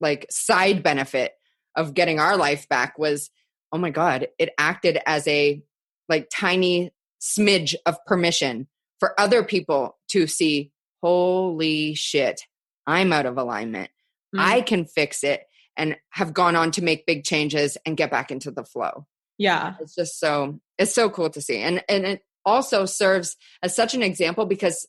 like 0.00 0.26
side 0.30 0.82
benefit 0.82 1.32
of 1.76 1.94
getting 1.94 2.18
our 2.18 2.36
life 2.36 2.68
back 2.68 2.98
was, 2.98 3.30
"Oh 3.72 3.78
my 3.78 3.90
god, 3.90 4.28
it 4.38 4.50
acted 4.58 4.98
as 5.06 5.26
a 5.28 5.62
like 6.08 6.28
tiny 6.32 6.92
smidge 7.20 7.74
of 7.86 7.96
permission 8.04 8.66
for 8.98 9.18
other 9.18 9.42
people 9.42 9.98
to 10.08 10.26
see, 10.26 10.70
holy 11.02 11.94
shit, 11.94 12.42
I'm 12.86 13.12
out 13.12 13.26
of 13.26 13.38
alignment. 13.38 13.90
Mm. 14.34 14.40
I 14.40 14.60
can 14.60 14.84
fix 14.84 15.24
it 15.24 15.44
and 15.76 15.96
have 16.10 16.34
gone 16.34 16.56
on 16.56 16.70
to 16.72 16.82
make 16.82 17.06
big 17.06 17.24
changes 17.24 17.76
and 17.86 17.96
get 17.96 18.10
back 18.10 18.30
into 18.30 18.50
the 18.50 18.64
flow. 18.64 19.06
Yeah. 19.38 19.74
It's 19.80 19.94
just 19.94 20.18
so 20.20 20.60
it's 20.78 20.94
so 20.94 21.10
cool 21.10 21.30
to 21.30 21.40
see. 21.40 21.58
And 21.58 21.82
and 21.88 22.04
it 22.04 22.22
also 22.44 22.86
serves 22.86 23.36
as 23.62 23.74
such 23.74 23.94
an 23.94 24.02
example 24.02 24.46
because 24.46 24.86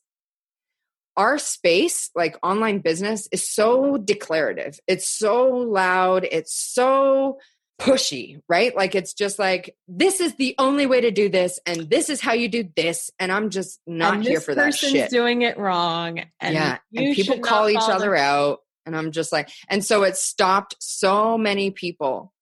our 1.16 1.38
space, 1.38 2.10
like 2.16 2.38
online 2.42 2.80
business, 2.80 3.28
is 3.32 3.48
so 3.48 3.98
declarative. 3.98 4.80
It's 4.88 5.08
so 5.08 5.48
loud. 5.48 6.28
It's 6.32 6.56
so 6.56 7.38
pushy, 7.80 8.40
right? 8.48 8.76
Like 8.76 8.96
it's 8.96 9.14
just 9.14 9.40
like 9.40 9.76
this 9.88 10.20
is 10.20 10.36
the 10.36 10.56
only 10.58 10.86
way 10.86 11.02
to 11.02 11.12
do 11.12 11.30
this, 11.30 11.60
and 11.66 11.90
this 11.90 12.10
is 12.10 12.22
how 12.22 12.34
you 12.34 12.48
do 12.48 12.70
this, 12.76 13.12
and 13.20 13.32
I'm 13.32 13.50
just 13.50 13.80
not 13.86 14.22
here 14.22 14.40
for 14.40 14.56
that 14.56 14.74
shit. 14.74 15.10
Doing 15.10 15.42
it 15.42 15.58
wrong, 15.58 16.24
and 16.40 16.54
yeah, 16.54 16.78
and 16.96 17.16
people 17.16 17.40
call 17.40 17.70
each 17.70 17.78
other 17.80 18.16
out, 18.16 18.60
and 18.86 18.96
I'm 18.96 19.12
just 19.12 19.32
like, 19.32 19.50
and 19.68 19.84
so 19.84 20.04
it 20.04 20.18
stopped 20.18 20.76
so 20.80 21.38
many 21.38 21.72
people 21.72 22.33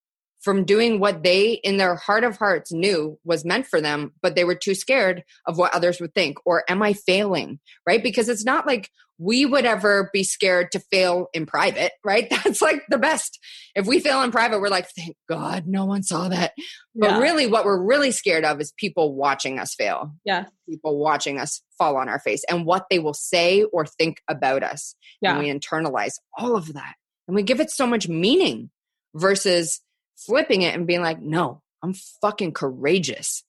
from 0.42 0.66
doing 0.66 1.00
what 1.00 1.24
they 1.24 1.54
in 1.54 1.78
their 1.78 1.96
heart 1.96 2.24
of 2.24 2.38
hearts 2.38 2.72
knew 2.72 3.18
was 3.24 3.46
meant 3.46 3.68
for 3.68 3.80
them 3.80 4.12
but 4.22 4.36
they 4.36 4.44
were 4.44 4.56
too 4.56 4.76
scared 4.76 5.24
of 5.48 5.58
what 5.58 5.74
others 5.74 6.02
would 6.02 6.14
think. 6.14 6.38
Or 6.46 6.64
am 6.68 6.82
i 6.82 6.94
failing? 6.94 7.60
Right? 7.88 8.04
Because 8.04 8.30
it's 8.30 8.46
not 8.46 8.68
like 8.68 8.90
we 9.18 9.46
would 9.46 9.66
ever 9.66 10.10
be 10.12 10.24
scared 10.24 10.72
to 10.72 10.80
fail 10.80 11.28
in 11.34 11.46
private 11.46 11.92
right? 12.04 12.28
That's 12.44 12.62
like 12.62 12.84
the 12.90 12.98
best. 12.98 13.40
If 13.76 13.86
we 13.86 14.00
fail 14.00 14.22
in 14.24 14.32
private 14.32 14.60
we're 14.60 14.70
like 14.70 14.90
thank 14.90 15.16
god 15.30 15.68
no 15.68 15.86
one 15.86 16.04
saw 16.04 16.28
that. 16.30 16.54
But 16.96 17.12
yeah. 17.12 17.20
really 17.20 17.48
what 17.48 17.66
we're 17.66 17.82
really 17.82 18.12
scared 18.12 18.44
of 18.44 18.60
is 18.60 18.74
people 18.78 19.16
watching 19.16 19.60
us 19.60 19.76
fail. 19.76 20.14
Yeah. 20.26 20.46
People 20.68 20.98
watching 20.98 21.40
us 21.40 21.62
fall 21.78 21.98
on 21.98 22.10
our 22.10 22.20
face 22.20 22.44
and 22.50 22.66
what 22.66 22.86
they 22.90 23.00
will 23.00 23.14
say 23.14 23.64
or 23.64 23.86
think 23.86 24.22
about 24.28 24.64
us. 24.64 24.96
Yeah. 25.22 25.32
and 25.32 25.40
we 25.40 25.52
internalize 25.52 26.16
all 26.38 26.56
of 26.56 26.74
that. 26.74 26.96
And 27.28 27.36
we 27.36 27.44
give 27.44 27.60
it 27.60 27.70
so 27.70 27.86
much 27.86 28.08
meaning 28.08 28.72
versus 29.16 29.82
flipping 30.26 30.62
it 30.62 30.76
and 30.76 30.88
being 30.88 31.02
like, 31.02 31.22
no, 31.22 31.62
I'm 31.84 31.94
fucking 31.94 32.54
courageous. 32.54 33.44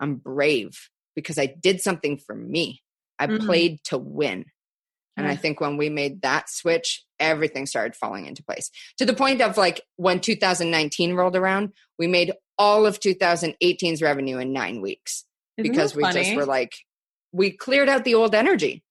I'm 0.00 0.16
brave 0.16 0.88
because 1.14 1.38
I 1.38 1.46
did 1.46 1.80
something 1.80 2.18
for 2.18 2.34
me. 2.34 2.82
I 3.18 3.26
mm-hmm. 3.26 3.46
played 3.46 3.84
to 3.84 3.98
win. 3.98 4.46
And 5.18 5.26
I 5.26 5.34
think 5.34 5.62
when 5.62 5.78
we 5.78 5.88
made 5.88 6.22
that 6.22 6.50
switch, 6.50 7.02
everything 7.18 7.64
started 7.64 7.96
falling 7.96 8.26
into 8.26 8.44
place 8.44 8.70
to 8.98 9.06
the 9.06 9.14
point 9.14 9.40
of 9.40 9.56
like 9.56 9.80
when 9.96 10.20
2019 10.20 11.14
rolled 11.14 11.36
around, 11.36 11.72
we 11.98 12.06
made 12.06 12.34
all 12.58 12.84
of 12.84 13.00
2018's 13.00 14.02
revenue 14.02 14.36
in 14.36 14.52
nine 14.52 14.82
weeks 14.82 15.24
Isn't 15.56 15.70
because 15.70 15.96
we 15.96 16.02
just 16.12 16.34
were 16.34 16.44
like, 16.44 16.76
we 17.32 17.50
cleared 17.50 17.88
out 17.88 18.04
the 18.04 18.14
old 18.14 18.34
energy, 18.34 18.84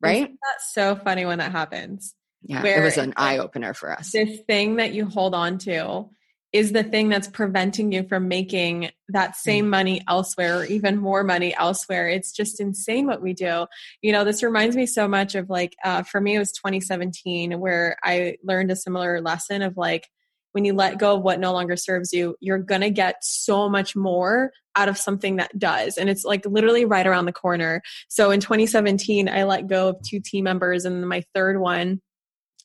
right? 0.00 0.28
That's 0.28 0.72
so 0.72 0.96
funny 0.96 1.26
when 1.26 1.38
that 1.38 1.52
happens. 1.52 2.14
Yeah, 2.42 2.64
it 2.64 2.82
was 2.82 2.96
an 2.96 3.12
eye 3.16 3.38
opener 3.38 3.74
for 3.74 3.92
us. 3.92 4.12
This 4.12 4.40
thing 4.46 4.76
that 4.76 4.92
you 4.92 5.04
hold 5.04 5.34
on 5.34 5.58
to 5.58 6.08
is 6.56 6.72
the 6.72 6.82
thing 6.82 7.08
that's 7.08 7.28
preventing 7.28 7.92
you 7.92 8.02
from 8.04 8.28
making 8.28 8.90
that 9.08 9.36
same 9.36 9.66
mm. 9.66 9.70
money 9.70 10.02
elsewhere 10.08 10.58
or 10.58 10.64
even 10.64 10.96
more 10.96 11.22
money 11.22 11.54
elsewhere. 11.56 12.08
It's 12.08 12.32
just 12.32 12.60
insane 12.60 13.06
what 13.06 13.22
we 13.22 13.32
do. 13.32 13.66
You 14.02 14.12
know, 14.12 14.24
this 14.24 14.42
reminds 14.42 14.76
me 14.76 14.86
so 14.86 15.06
much 15.06 15.34
of 15.34 15.50
like, 15.50 15.76
uh, 15.84 16.02
for 16.02 16.20
me, 16.20 16.36
it 16.36 16.38
was 16.38 16.52
2017 16.52 17.58
where 17.60 17.96
I 18.02 18.36
learned 18.42 18.70
a 18.70 18.76
similar 18.76 19.20
lesson 19.20 19.62
of 19.62 19.76
like, 19.76 20.08
when 20.52 20.64
you 20.64 20.72
let 20.72 20.98
go 20.98 21.16
of 21.16 21.22
what 21.22 21.38
no 21.38 21.52
longer 21.52 21.76
serves 21.76 22.14
you, 22.14 22.34
you're 22.40 22.58
going 22.58 22.80
to 22.80 22.88
get 22.88 23.16
so 23.22 23.68
much 23.68 23.94
more 23.94 24.52
out 24.74 24.88
of 24.88 24.96
something 24.96 25.36
that 25.36 25.58
does. 25.58 25.98
And 25.98 26.08
it's 26.08 26.24
like 26.24 26.46
literally 26.46 26.86
right 26.86 27.06
around 27.06 27.26
the 27.26 27.32
corner. 27.32 27.82
So 28.08 28.30
in 28.30 28.40
2017, 28.40 29.28
I 29.28 29.44
let 29.44 29.66
go 29.66 29.88
of 29.88 30.02
two 30.02 30.18
team 30.18 30.44
members 30.44 30.86
and 30.86 31.06
my 31.06 31.24
third 31.34 31.60
one 31.60 32.00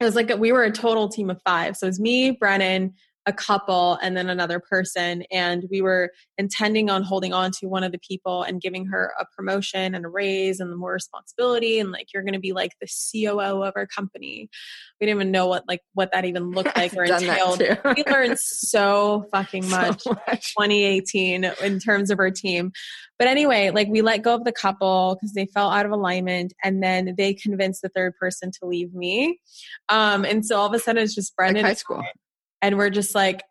it 0.01 0.05
was 0.05 0.15
like 0.15 0.35
we 0.39 0.51
were 0.51 0.63
a 0.63 0.71
total 0.71 1.09
team 1.09 1.29
of 1.29 1.39
five. 1.43 1.77
So 1.77 1.85
it 1.85 1.91
was 1.91 1.99
me, 1.99 2.31
Brennan, 2.31 2.95
a 3.27 3.33
couple 3.33 3.99
and 4.01 4.17
then 4.17 4.29
another 4.29 4.59
person 4.59 5.23
and 5.31 5.65
we 5.69 5.81
were 5.81 6.11
intending 6.39 6.89
on 6.89 7.03
holding 7.03 7.33
on 7.33 7.51
to 7.51 7.67
one 7.67 7.83
of 7.83 7.91
the 7.91 7.99
people 7.99 8.41
and 8.41 8.61
giving 8.61 8.85
her 8.87 9.13
a 9.19 9.25
promotion 9.35 9.93
and 9.93 10.05
a 10.05 10.09
raise 10.09 10.59
and 10.59 10.75
more 10.75 10.93
responsibility 10.93 11.79
and 11.79 11.91
like 11.91 12.07
you're 12.13 12.23
going 12.23 12.33
to 12.33 12.39
be 12.39 12.51
like 12.51 12.71
the 12.81 12.87
COO 12.87 13.63
of 13.63 13.73
our 13.75 13.85
company. 13.85 14.49
We 14.99 15.05
didn't 15.05 15.17
even 15.17 15.31
know 15.31 15.45
what 15.45 15.67
like 15.67 15.81
what 15.93 16.11
that 16.13 16.25
even 16.25 16.49
looked 16.49 16.75
like 16.75 16.95
or 16.95 17.03
entailed. 17.03 17.61
we 17.95 18.03
learned 18.11 18.39
so 18.39 19.25
fucking 19.31 19.69
much, 19.69 20.01
so 20.01 20.11
much 20.27 20.53
2018 20.57 21.43
in 21.43 21.79
terms 21.79 22.09
of 22.09 22.17
our 22.17 22.31
team. 22.31 22.71
But 23.19 23.27
anyway, 23.27 23.69
like 23.69 23.87
we 23.87 24.01
let 24.01 24.23
go 24.23 24.33
of 24.33 24.45
the 24.45 24.51
couple 24.51 25.15
because 25.15 25.33
they 25.33 25.45
fell 25.45 25.69
out 25.69 25.85
of 25.85 25.91
alignment 25.91 26.53
and 26.63 26.81
then 26.81 27.13
they 27.19 27.35
convinced 27.35 27.83
the 27.83 27.89
third 27.89 28.15
person 28.19 28.49
to 28.59 28.65
leave 28.67 28.95
me. 28.95 29.39
Um, 29.89 30.25
and 30.25 30.43
so 30.43 30.57
all 30.57 30.65
of 30.65 30.73
a 30.73 30.79
sudden 30.79 31.03
it's 31.03 31.13
just 31.13 31.35
Brennan. 31.35 31.61
Like 31.61 31.71
high 31.71 31.75
school 31.75 32.03
and 32.61 32.77
we're 32.77 32.89
just 32.89 33.15
like, 33.15 33.43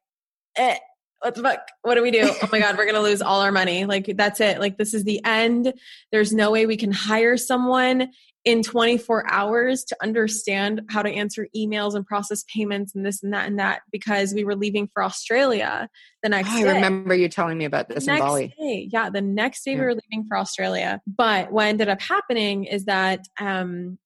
eh, 0.57 0.77
what 1.20 1.35
the 1.35 1.42
fuck? 1.42 1.68
What 1.83 1.94
do 1.96 2.03
we 2.03 2.11
do? 2.11 2.31
Oh 2.42 2.49
my 2.51 2.61
God, 2.61 2.77
we're 2.77 2.85
going 2.85 2.94
to 2.94 3.03
lose 3.03 3.23
all 3.23 3.40
our 3.40 3.53
money. 3.53 3.85
Like, 3.85 4.12
that's 4.16 4.40
it. 4.40 4.59
Like, 4.59 4.79
this 4.79 4.94
is 4.94 5.05
the 5.05 5.20
end. 5.25 5.73
There's 6.12 6.33
no 6.33 6.51
way 6.51 6.66
we 6.66 6.77
can 6.77 6.92
hire 6.92 7.37
someone 7.37 8.09
in 8.44 8.62
24 8.62 9.31
hours 9.31 9.85
to 9.85 9.96
understand 10.03 10.81
how 10.88 11.03
to 11.03 11.11
answer 11.11 11.46
emails 11.55 11.94
and 11.94 12.07
process 12.07 12.42
payments 12.53 12.94
and 12.94 13.05
this 13.05 13.23
and 13.23 13.35
that 13.35 13.46
and 13.46 13.59
that 13.59 13.83
because 13.92 14.33
we 14.33 14.44
were 14.44 14.57
leaving 14.57 14.88
for 14.94 15.05
Australia 15.05 15.88
the 16.23 16.31
next 16.31 16.49
oh, 16.51 16.66
I 16.66 16.73
remember 16.73 17.14
you 17.14 17.29
telling 17.29 17.59
me 17.59 17.66
about 17.66 17.88
this 17.88 18.07
in 18.07 18.18
Bali. 18.18 18.55
Day, 18.59 18.88
yeah, 18.90 19.11
the 19.11 19.20
next 19.20 19.64
day 19.64 19.73
yeah. 19.73 19.79
we 19.79 19.85
were 19.85 19.94
leaving 19.94 20.27
for 20.27 20.37
Australia. 20.38 21.01
But 21.07 21.53
what 21.53 21.66
ended 21.66 21.88
up 21.88 22.01
happening 22.01 22.64
is 22.64 22.87
that 22.87 23.27
um, 23.38 23.99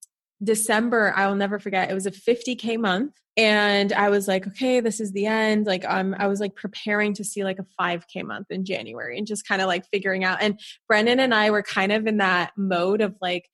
December, 0.44 1.12
I 1.16 1.26
will 1.26 1.34
never 1.34 1.58
forget, 1.58 1.90
it 1.90 1.94
was 1.94 2.06
a 2.06 2.10
50K 2.10 2.78
month. 2.78 3.14
And 3.36 3.92
I 3.92 4.10
was 4.10 4.28
like, 4.28 4.46
okay, 4.46 4.78
this 4.80 5.00
is 5.00 5.12
the 5.12 5.26
end. 5.26 5.66
Like, 5.66 5.84
um, 5.84 6.14
I 6.16 6.28
was 6.28 6.38
like 6.38 6.54
preparing 6.54 7.14
to 7.14 7.24
see 7.24 7.42
like 7.42 7.58
a 7.58 7.66
5K 7.80 8.24
month 8.24 8.46
in 8.50 8.64
January 8.64 9.18
and 9.18 9.26
just 9.26 9.46
kind 9.46 9.60
of 9.60 9.66
like 9.66 9.86
figuring 9.92 10.22
out. 10.22 10.40
And 10.40 10.60
Brennan 10.86 11.18
and 11.18 11.34
I 11.34 11.50
were 11.50 11.62
kind 11.62 11.90
of 11.90 12.06
in 12.06 12.18
that 12.18 12.52
mode 12.56 13.00
of 13.00 13.16
like, 13.20 13.48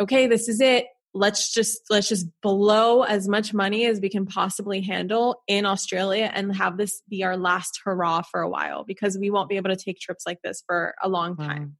okay, 0.00 0.28
this 0.28 0.48
is 0.48 0.60
it. 0.60 0.86
Let's 1.12 1.52
just 1.52 1.80
let's 1.88 2.10
just 2.10 2.26
blow 2.42 3.02
as 3.02 3.26
much 3.26 3.54
money 3.54 3.86
as 3.86 4.00
we 4.00 4.10
can 4.10 4.26
possibly 4.26 4.82
handle 4.82 5.42
in 5.48 5.64
Australia 5.64 6.30
and 6.32 6.54
have 6.54 6.76
this 6.76 7.00
be 7.08 7.24
our 7.24 7.38
last 7.38 7.80
hurrah 7.82 8.20
for 8.20 8.42
a 8.42 8.50
while 8.50 8.84
because 8.84 9.16
we 9.16 9.30
won't 9.30 9.48
be 9.48 9.56
able 9.56 9.70
to 9.70 9.76
take 9.76 9.98
trips 9.98 10.24
like 10.26 10.42
this 10.44 10.62
for 10.66 10.94
a 11.02 11.08
long 11.08 11.34
time. 11.34 11.78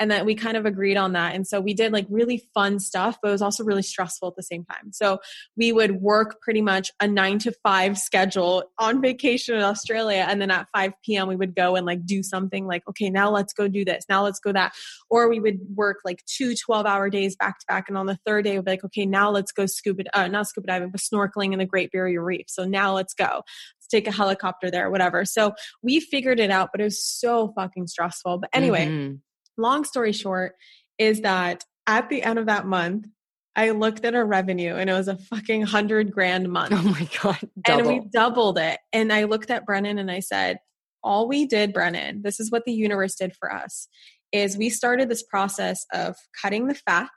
And 0.00 0.10
that 0.10 0.24
we 0.24 0.34
kind 0.34 0.56
of 0.56 0.64
agreed 0.64 0.96
on 0.96 1.12
that. 1.12 1.34
And 1.34 1.46
so 1.46 1.60
we 1.60 1.74
did 1.74 1.92
like 1.92 2.06
really 2.08 2.42
fun 2.54 2.80
stuff 2.80 3.18
but 3.22 3.28
it 3.28 3.32
was 3.32 3.42
also 3.42 3.62
really 3.62 3.82
stressful 3.82 4.28
at 4.28 4.34
the 4.34 4.42
same 4.42 4.64
time. 4.64 4.92
So 4.92 5.20
we 5.56 5.72
would 5.72 6.00
work 6.00 6.40
pretty 6.40 6.62
much 6.62 6.90
a 7.00 7.06
9 7.06 7.38
to 7.40 7.52
5 7.62 7.98
schedule 7.98 8.64
on 8.78 9.02
vacation 9.02 9.54
in 9.54 9.62
Australia. 9.62 10.26
And 10.26 10.40
then 10.40 10.50
at 10.50 10.66
5 10.74 10.92
p.m. 11.04 11.28
we 11.28 11.36
would 11.36 11.54
go 11.54 11.76
and 11.76 11.86
like 11.86 12.04
do 12.06 12.22
something 12.22 12.66
like 12.66 12.82
okay 12.88 13.10
now 13.10 13.30
let's 13.30 13.52
go 13.52 13.68
do 13.68 13.84
this 13.84 14.04
now 14.08 14.24
let's 14.24 14.40
go 14.40 14.52
that. 14.52 14.72
Or 15.10 15.28
we 15.28 15.38
would 15.38 15.58
work 15.74 15.98
like 16.04 16.24
two 16.24 16.54
12 16.56 16.86
hour 16.86 17.10
days 17.10 17.36
back 17.36 17.58
to 17.60 17.66
back. 17.68 17.88
And 17.88 17.98
on 17.98 18.06
the 18.06 18.18
third 18.26 18.44
day 18.44 18.56
we'd 18.56 18.64
be 18.64 18.72
like 18.72 18.84
okay 18.84 19.04
now 19.04 19.30
let's 19.30 19.52
go 19.52 19.66
scuba 19.66 20.04
uh, 20.14 20.28
not 20.28 20.48
scuba 20.48 20.66
diving 20.66 20.90
but 20.90 21.00
snorkeling 21.00 21.52
in 21.52 21.58
the 21.58 21.66
Great 21.66 21.92
Barrier 21.92 22.24
Reef. 22.24 22.46
So 22.48 22.64
now 22.64 22.94
let's 22.94 23.12
go. 23.12 23.28
Let's 23.28 23.88
take 23.90 24.06
a 24.06 24.12
helicopter 24.12 24.70
there 24.70 24.90
whatever. 24.90 25.26
So 25.26 25.52
we 25.82 26.00
figured 26.00 26.40
it 26.40 26.50
out 26.50 26.70
but 26.72 26.80
it 26.80 26.84
was 26.84 27.04
so 27.04 27.52
fucking 27.54 27.86
stressful. 27.86 28.38
But 28.38 28.50
anyway 28.54 28.86
mm-hmm. 28.86 29.16
Long 29.60 29.84
story 29.84 30.12
short 30.12 30.54
is 30.98 31.20
that 31.22 31.64
at 31.86 32.08
the 32.08 32.22
end 32.22 32.38
of 32.38 32.46
that 32.46 32.66
month 32.66 33.06
I 33.56 33.70
looked 33.70 34.04
at 34.04 34.14
our 34.14 34.24
revenue 34.24 34.76
and 34.76 34.88
it 34.88 34.92
was 34.92 35.08
a 35.08 35.16
fucking 35.16 35.62
hundred 35.62 36.12
grand 36.12 36.48
month. 36.48 36.72
Oh 36.72 36.82
my 36.82 37.08
God. 37.22 37.38
Double. 37.62 37.88
And 37.90 38.02
we 38.04 38.08
doubled 38.08 38.58
it. 38.58 38.78
And 38.92 39.12
I 39.12 39.24
looked 39.24 39.50
at 39.50 39.66
Brennan 39.66 39.98
and 39.98 40.10
I 40.10 40.20
said, 40.20 40.58
all 41.02 41.28
we 41.28 41.46
did, 41.46 41.72
Brennan, 41.72 42.22
this 42.22 42.40
is 42.40 42.50
what 42.50 42.64
the 42.64 42.72
universe 42.72 43.14
did 43.14 43.34
for 43.38 43.52
us, 43.52 43.88
is 44.32 44.56
we 44.56 44.70
started 44.70 45.08
this 45.08 45.22
process 45.22 45.84
of 45.92 46.16
cutting 46.40 46.68
the 46.68 46.74
fat 46.74 47.10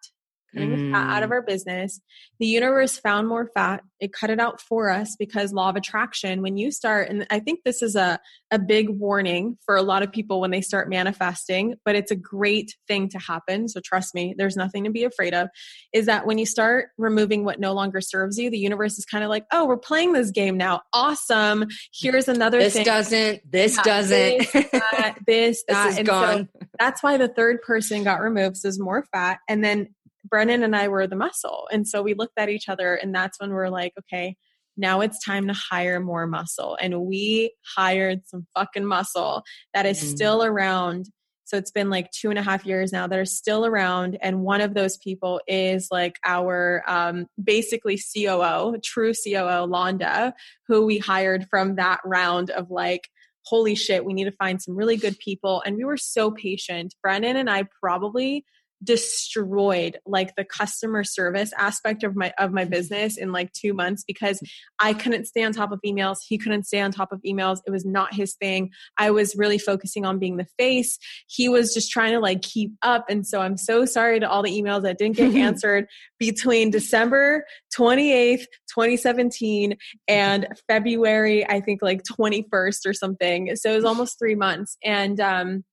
mm. 0.62 0.92
fat 0.92 1.18
out 1.18 1.24
of 1.24 1.30
mm. 1.30 1.34
our 1.34 1.42
business. 1.42 2.00
The 2.40 2.48
universe 2.48 2.98
found 2.98 3.28
more 3.28 3.50
fat. 3.54 3.84
It 4.00 4.14
cut 4.14 4.30
it 4.30 4.40
out 4.40 4.62
for 4.62 4.90
us 4.90 5.16
because 5.18 5.54
law 5.54 5.70
of 5.70 5.76
attraction, 5.76 6.42
when 6.42 6.58
you 6.58 6.72
start, 6.72 7.10
and 7.10 7.26
I 7.30 7.40
think 7.40 7.62
this 7.64 7.82
is 7.82 7.96
a, 7.96 8.20
a 8.52 8.60
big 8.60 8.90
warning 8.90 9.58
for 9.66 9.76
a 9.76 9.82
lot 9.82 10.04
of 10.04 10.12
people 10.12 10.42
when 10.42 10.52
they 10.52 10.62
start 10.62 10.90
manifesting, 10.90 11.76
but 11.86 11.96
it's 11.96 12.12
a 12.12 12.16
great 12.16 12.76
thing 12.88 13.10
to 13.10 13.20
happen. 13.20 13.68
So 13.68 13.80
trust 13.80 14.14
me, 14.14 14.36
there's 14.38 14.56
nothing 14.56 14.84
to 14.84 14.90
be 14.90 15.04
afraid 15.04 15.34
of. 15.34 15.50
Is 15.94 16.06
that 16.08 16.26
when 16.26 16.38
you 16.38 16.46
start 16.46 16.90
removing 16.98 17.46
what 17.46 17.60
no 17.60 17.74
longer 17.74 18.02
serves 18.02 18.38
you, 18.38 18.50
the 18.50 18.58
universe 18.58 18.98
is 18.98 19.06
kind 19.06 19.24
of 19.24 19.30
like, 19.30 19.46
oh, 19.52 19.66
we're 19.66 19.78
playing 19.78 20.14
this 20.14 20.32
game 20.32 20.58
now. 20.58 20.82
Awesome. 20.92 21.66
Here's 21.94 22.28
another 22.28 22.60
this 22.60 22.74
thing. 22.74 22.86
doesn't, 22.86 23.42
this 23.50 23.78
yeah, 23.78 23.84
doesn't. 23.84 24.38
This, 24.40 24.52
that, 24.72 25.16
this, 25.26 25.64
that. 25.68 25.86
this 25.86 25.94
is 25.94 25.98
and 26.00 26.08
gone. 26.08 26.50
So 26.52 26.68
that's 26.80 27.02
why 27.04 27.18
the 27.18 27.28
third 27.28 27.62
person 27.62 28.04
got 28.04 28.22
removed. 28.22 28.58
So 28.58 28.68
there's 28.68 28.80
more 28.80 29.06
fat. 29.12 29.40
And 29.48 29.64
then 29.64 29.94
Brennan 30.34 30.64
and 30.64 30.76
I 30.76 30.88
were 30.88 31.06
the 31.06 31.16
muscle. 31.16 31.68
And 31.72 31.88
so 31.88 32.02
we 32.02 32.16
looked 32.16 32.40
at 32.40 32.50
each 32.50 32.68
other, 32.68 32.96
and 32.96 33.14
that's 33.14 33.40
when 33.40 33.52
we're 33.52 33.70
like, 33.70 33.94
okay, 34.00 34.36
now 34.76 35.02
it's 35.02 35.24
time 35.24 35.46
to 35.46 35.54
hire 35.54 36.00
more 36.00 36.26
muscle. 36.26 36.76
And 36.82 37.02
we 37.02 37.54
hired 37.76 38.26
some 38.26 38.48
fucking 38.56 38.84
muscle 38.84 39.44
that 39.76 39.86
is 39.86 40.00
mm-hmm. 40.00 40.10
still 40.10 40.44
around. 40.44 41.06
So 41.44 41.56
it's 41.56 41.70
been 41.70 41.92
like 41.92 42.10
two 42.10 42.32
and 42.32 42.40
a 42.40 42.42
half 42.42 42.66
years 42.66 42.92
now 42.92 43.06
that 43.06 43.20
are 43.20 43.26
still 43.26 43.64
around. 43.64 44.18
And 44.22 44.42
one 44.42 44.62
of 44.62 44.74
those 44.74 44.98
people 44.98 45.40
is 45.48 45.90
like 45.92 46.16
our 46.26 46.84
um, 46.88 47.28
basically 47.42 48.02
COO, 48.02 48.80
true 48.84 49.14
COO, 49.14 49.68
Londa, 49.68 50.34
who 50.68 50.84
we 50.84 50.98
hired 50.98 51.46
from 51.48 51.76
that 51.76 52.00
round 52.04 52.50
of 52.50 52.72
like, 52.72 53.08
holy 53.46 53.76
shit, 53.76 54.04
we 54.04 54.14
need 54.14 54.24
to 54.24 54.32
find 54.32 54.60
some 54.60 54.76
really 54.76 54.98
good 54.98 55.20
people. 55.20 55.62
And 55.64 55.78
we 55.78 55.84
were 55.84 55.96
so 55.96 56.32
patient. 56.32 56.96
Brennan 57.04 57.38
and 57.38 57.52
I 57.52 57.66
probably 57.80 58.46
destroyed 58.84 59.98
like 60.06 60.36
the 60.36 60.44
customer 60.44 61.04
service 61.04 61.52
aspect 61.58 62.04
of 62.04 62.16
my 62.16 62.34
of 62.38 62.52
my 62.52 62.66
business 62.66 63.18
in 63.18 63.32
like 63.32 63.52
2 63.54 63.74
months 63.74 64.04
because 64.06 64.42
I 64.80 64.94
couldn't 64.94 65.26
stay 65.26 65.44
on 65.44 65.54
top 65.54 65.72
of 65.72 65.80
emails. 65.86 66.18
He 66.28 66.38
couldn't 66.38 66.66
stay 66.66 66.82
on 66.82 66.92
top 66.92 67.12
of 67.12 67.22
emails. 67.22 67.60
It 67.66 67.72
was 67.72 67.86
not 67.86 68.14
his 68.14 68.36
thing. 68.36 68.72
I 68.98 69.12
was 69.12 69.36
really 69.36 69.58
focusing 69.58 70.06
on 70.06 70.20
being 70.20 70.38
the 70.38 70.48
face. 70.58 70.98
He 71.28 71.50
was 71.50 71.74
just 71.74 71.92
trying 71.92 72.14
to 72.14 72.20
like 72.20 72.42
keep 72.42 72.72
up. 72.82 73.06
And 73.10 73.26
so 73.26 73.42
I'm 73.42 73.58
so 73.58 73.86
sorry 73.86 74.20
to 74.20 74.30
all 74.30 74.44
the 74.44 74.52
emails 74.52 74.84
that 74.84 74.98
didn't 74.98 75.18
get 75.18 75.36
answered 75.36 75.88
between 76.20 76.72
December 76.72 77.46
28th 77.78 78.46
2017 78.74 79.76
and 80.08 80.48
February 80.68 81.48
I 81.48 81.60
think 81.60 81.82
like 81.82 82.02
21st 82.04 82.86
or 82.86 82.94
something. 82.94 83.56
So 83.56 83.72
it 83.72 83.76
was 83.76 83.86
almost 83.86 84.20
3 84.20 84.36
months. 84.36 84.78
And 84.84 85.20
um 85.20 85.64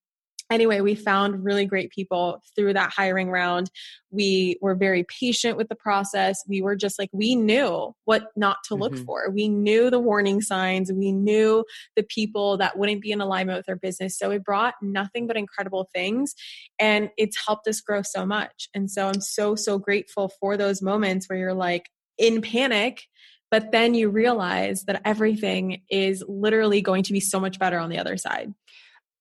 anyway, 0.51 0.81
we 0.81 0.95
found 0.95 1.45
really 1.45 1.65
great 1.65 1.91
people 1.91 2.43
through 2.55 2.75
that 2.75 2.93
hiring 2.93 3.31
round. 3.31 3.71
We 4.11 4.57
were 4.61 4.75
very 4.75 5.05
patient 5.05 5.57
with 5.57 5.69
the 5.69 5.77
process. 5.77 6.43
We 6.49 6.61
were 6.61 6.77
just 6.77 6.99
like, 6.99 7.11
we 7.13 7.37
knew 7.37 7.95
what 8.05 8.25
not 8.37 8.59
to 8.65 8.75
look 8.75 8.93
mm-hmm. 8.93 9.05
for. 9.05 9.31
We 9.31 9.49
knew 9.49 9.89
the 9.91 10.01
warning 10.01 10.41
signs. 10.41 10.93
We 10.93 11.13
knew 11.13 11.65
the 11.97 12.03
people 12.03 12.57
that 12.59 12.77
wouldn't 12.77 13.01
be 13.01 13.13
in 13.13 13.21
alignment 13.21 13.59
with 13.59 13.69
our 13.69 13.77
business. 13.77 14.19
So 14.19 14.31
it 14.33 14.45
brought 14.45 14.75
nothing 14.83 15.27
but 15.27 15.37
incredible 15.37 15.89
things 15.95 16.35
and 16.79 17.11
it's 17.17 17.39
helped 17.47 17.69
us 17.69 17.81
grow 17.81 18.03
so 18.03 18.27
much. 18.27 18.69
And 18.75 18.91
so 18.91 19.07
I'm 19.07 19.21
so, 19.21 19.55
so 19.55 19.79
grateful 19.79 20.33
for 20.41 20.57
those 20.57 20.83
moments 20.83 21.29
where 21.29 21.39
you're 21.39 21.55
like 21.55 21.89
in 22.19 22.43
panic 22.43 23.05
but 23.51 23.73
then 23.73 23.95
you 23.95 24.09
realize 24.11 24.85
that 24.85 25.03
everything 25.05 25.83
is 25.91 26.25
literally 26.29 26.81
going 26.81 27.03
to 27.03 27.13
be 27.13 27.21
so 27.21 27.41
much 27.41 27.59
better 27.59 27.79
on 27.79 27.91
the 27.91 27.99
other 27.99 28.17
side. 28.17 28.55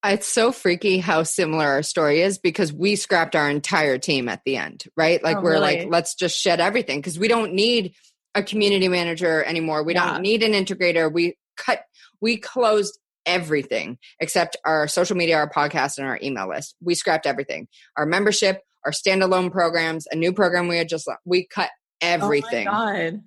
It's 0.04 0.28
so 0.28 0.52
freaky 0.52 1.00
how 1.00 1.24
similar 1.24 1.66
our 1.66 1.84
story 1.84 2.22
is 2.22 2.38
because 2.38 2.72
we 2.72 2.96
scrapped 2.96 3.36
our 3.36 3.50
entire 3.50 3.98
team 3.98 4.30
at 4.30 4.42
the 4.46 4.56
end, 4.56 4.86
right? 4.96 5.22
Like 5.22 5.38
oh, 5.38 5.42
we're 5.42 5.54
really? 5.54 5.80
like, 5.80 5.88
let's 5.90 6.16
just 6.16 6.40
shed 6.40 6.62
everything 6.62 7.00
because 7.00 7.20
we 7.20 7.28
don't 7.28 7.54
need 7.54 7.96
a 8.34 8.42
community 8.42 8.88
manager 8.88 9.44
anymore. 9.44 9.84
We 9.84 9.96
yeah. 9.96 10.14
don't 10.14 10.22
need 10.22 10.44
an 10.44 10.54
integrator. 10.54 11.12
We 11.12 11.38
cut, 11.58 11.82
we 12.22 12.38
closed 12.38 12.98
everything 13.26 13.98
except 14.22 14.56
our 14.66 14.88
social 14.88 15.18
media, 15.18 15.36
our 15.36 15.50
podcast, 15.50 15.98
and 15.98 16.08
our 16.08 16.20
email 16.24 16.48
list. 16.48 16.76
We 16.82 16.96
scrapped 16.96 17.26
everything. 17.26 17.68
Our 17.98 18.06
membership, 18.06 18.62
our 18.86 18.92
standalone 18.92 19.52
programs, 19.52 20.08
a 20.10 20.16
new 20.16 20.32
program 20.32 20.70
we 20.70 20.78
had 20.78 20.88
just 20.88 21.10
we 21.26 21.46
cut 21.46 21.72
everything. 22.02 22.70
Oh 22.70 22.72
my 22.72 23.10
god 23.10 23.24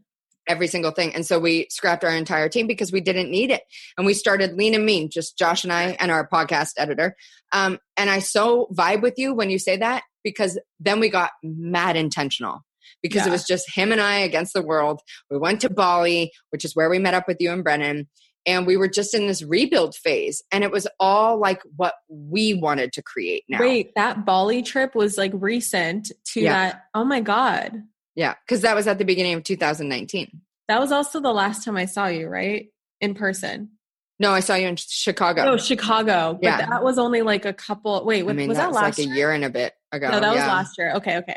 every 0.48 0.66
single 0.66 0.90
thing. 0.90 1.14
And 1.14 1.24
so 1.24 1.38
we 1.38 1.66
scrapped 1.70 2.04
our 2.04 2.10
entire 2.10 2.48
team 2.48 2.66
because 2.66 2.92
we 2.92 3.00
didn't 3.00 3.30
need 3.30 3.50
it. 3.50 3.62
And 3.96 4.06
we 4.06 4.14
started 4.14 4.54
lean 4.54 4.74
and 4.74 4.84
mean, 4.84 5.10
just 5.10 5.38
Josh 5.38 5.64
and 5.64 5.72
I 5.72 5.96
and 6.00 6.10
our 6.10 6.28
podcast 6.28 6.72
editor. 6.76 7.16
Um, 7.52 7.78
and 7.96 8.10
I 8.10 8.18
so 8.18 8.68
vibe 8.72 9.02
with 9.02 9.14
you 9.18 9.34
when 9.34 9.50
you 9.50 9.58
say 9.58 9.76
that 9.76 10.02
because 10.24 10.58
then 10.80 11.00
we 11.00 11.08
got 11.08 11.30
mad 11.42 11.96
intentional 11.96 12.64
because 13.02 13.22
yeah. 13.22 13.28
it 13.28 13.32
was 13.32 13.44
just 13.44 13.74
him 13.74 13.92
and 13.92 14.00
I 14.00 14.18
against 14.18 14.52
the 14.52 14.62
world. 14.62 15.00
We 15.30 15.38
went 15.38 15.60
to 15.62 15.70
Bali, 15.70 16.32
which 16.50 16.64
is 16.64 16.74
where 16.74 16.90
we 16.90 16.98
met 16.98 17.14
up 17.14 17.28
with 17.28 17.38
you 17.40 17.52
and 17.52 17.64
Brennan. 17.64 18.08
And 18.44 18.66
we 18.66 18.76
were 18.76 18.88
just 18.88 19.14
in 19.14 19.28
this 19.28 19.42
rebuild 19.42 19.94
phase. 19.94 20.42
And 20.50 20.64
it 20.64 20.72
was 20.72 20.88
all 20.98 21.38
like 21.38 21.62
what 21.76 21.94
we 22.08 22.54
wanted 22.54 22.92
to 22.94 23.02
create 23.02 23.44
now. 23.48 23.60
Wait, 23.60 23.92
that 23.94 24.26
Bali 24.26 24.62
trip 24.62 24.96
was 24.96 25.16
like 25.16 25.30
recent 25.34 26.10
to 26.32 26.40
yeah. 26.40 26.52
that. 26.52 26.84
Oh 26.92 27.04
my 27.04 27.20
God. 27.20 27.84
Yeah, 28.14 28.34
because 28.46 28.62
that 28.62 28.74
was 28.74 28.86
at 28.86 28.98
the 28.98 29.04
beginning 29.04 29.34
of 29.34 29.44
2019. 29.44 30.40
That 30.68 30.80
was 30.80 30.92
also 30.92 31.20
the 31.20 31.32
last 31.32 31.64
time 31.64 31.76
I 31.76 31.86
saw 31.86 32.06
you, 32.06 32.28
right? 32.28 32.68
In 33.00 33.14
person. 33.14 33.70
No, 34.18 34.30
I 34.32 34.40
saw 34.40 34.54
you 34.54 34.68
in 34.68 34.76
Chicago. 34.76 35.44
No, 35.44 35.56
Chicago. 35.56 36.34
But 36.34 36.44
yeah. 36.44 36.66
that 36.66 36.84
was 36.84 36.98
only 36.98 37.22
like 37.22 37.44
a 37.44 37.52
couple. 37.52 38.04
Wait, 38.04 38.24
I 38.24 38.32
mean, 38.32 38.48
was 38.48 38.58
that, 38.58 38.68
was 38.68 38.76
last 38.76 38.98
like 38.98 39.06
year? 39.06 39.12
a 39.12 39.16
year 39.16 39.30
and 39.32 39.44
a 39.44 39.50
bit 39.50 39.72
ago? 39.90 40.10
No, 40.10 40.20
that 40.20 40.34
yeah. 40.34 40.46
was 40.46 40.46
last 40.46 40.78
year. 40.78 40.92
Okay, 40.94 41.16
okay. 41.18 41.36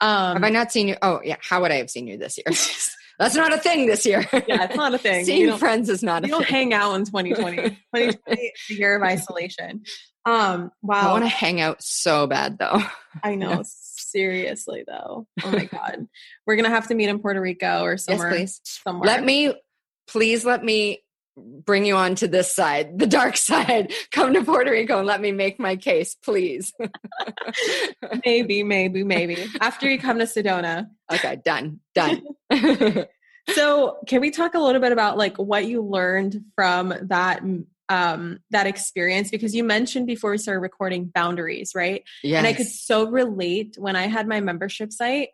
Um, 0.00 0.36
have 0.36 0.44
I 0.44 0.48
not 0.48 0.72
seen 0.72 0.88
you? 0.88 0.96
Oh, 1.02 1.20
yeah. 1.22 1.36
How 1.42 1.60
would 1.60 1.70
I 1.70 1.76
have 1.76 1.90
seen 1.90 2.06
you 2.06 2.16
this 2.16 2.38
year? 2.38 2.46
That's 3.18 3.34
not 3.34 3.52
a 3.52 3.58
thing 3.58 3.86
this 3.86 4.06
year. 4.06 4.26
Yeah, 4.32 4.64
it's 4.64 4.76
not 4.76 4.94
a 4.94 4.98
thing. 4.98 5.24
Seeing 5.26 5.56
friends 5.58 5.88
is 5.88 6.02
not. 6.02 6.24
a 6.24 6.26
You 6.26 6.32
don't 6.32 6.46
hang 6.46 6.72
out 6.72 6.94
in 6.94 7.04
2020. 7.04 7.56
2020 7.56 8.18
the 8.68 8.74
year 8.74 8.96
of 8.96 9.02
isolation. 9.02 9.82
Um, 10.24 10.70
wow. 10.80 11.10
I 11.10 11.12
want 11.12 11.24
to 11.24 11.28
hang 11.28 11.60
out 11.60 11.82
so 11.82 12.26
bad 12.26 12.58
though. 12.58 12.80
I 13.22 13.34
know. 13.34 13.62
Seriously 14.12 14.84
though. 14.86 15.26
Oh 15.42 15.50
my 15.50 15.64
god. 15.72 16.06
We're 16.46 16.56
gonna 16.56 16.68
have 16.68 16.88
to 16.88 16.94
meet 16.94 17.08
in 17.08 17.18
Puerto 17.18 17.40
Rico 17.40 17.82
or 17.82 17.96
somewhere. 17.96 18.30
Yes, 18.30 18.36
please. 18.36 18.60
Somewhere. 18.64 19.06
Let 19.06 19.24
me 19.24 19.54
please 20.06 20.44
let 20.44 20.62
me 20.62 21.02
bring 21.36 21.86
you 21.86 21.96
on 21.96 22.14
to 22.16 22.28
this 22.28 22.54
side, 22.54 22.98
the 22.98 23.06
dark 23.06 23.36
side. 23.38 23.92
Come 24.10 24.34
to 24.34 24.44
Puerto 24.44 24.70
Rico 24.70 24.98
and 24.98 25.06
let 25.06 25.20
me 25.20 25.32
make 25.32 25.58
my 25.58 25.76
case, 25.76 26.14
please. 26.14 26.72
maybe, 28.26 28.62
maybe, 28.62 29.02
maybe. 29.02 29.46
After 29.60 29.88
you 29.88 29.98
come 29.98 30.18
to 30.18 30.24
Sedona. 30.24 30.88
Okay, 31.10 31.40
done. 31.42 31.80
Done. 31.94 32.22
so, 33.54 33.98
can 34.06 34.20
we 34.20 34.30
talk 34.30 34.54
a 34.54 34.58
little 34.58 34.80
bit 34.80 34.92
about 34.92 35.16
like 35.16 35.38
what 35.38 35.64
you 35.64 35.82
learned 35.82 36.44
from 36.54 36.92
that 37.02 37.42
um, 37.88 38.38
that 38.50 38.66
experience 38.66 39.30
because 39.30 39.54
you 39.54 39.64
mentioned 39.64 40.06
before 40.06 40.30
we 40.30 40.38
started 40.38 40.60
recording 40.60 41.10
boundaries, 41.14 41.72
right? 41.74 42.04
Yes. 42.22 42.38
And 42.38 42.46
I 42.46 42.52
could 42.52 42.66
so 42.66 43.08
relate 43.08 43.76
when 43.78 43.96
I 43.96 44.06
had 44.06 44.26
my 44.26 44.40
membership 44.40 44.92
site, 44.92 45.30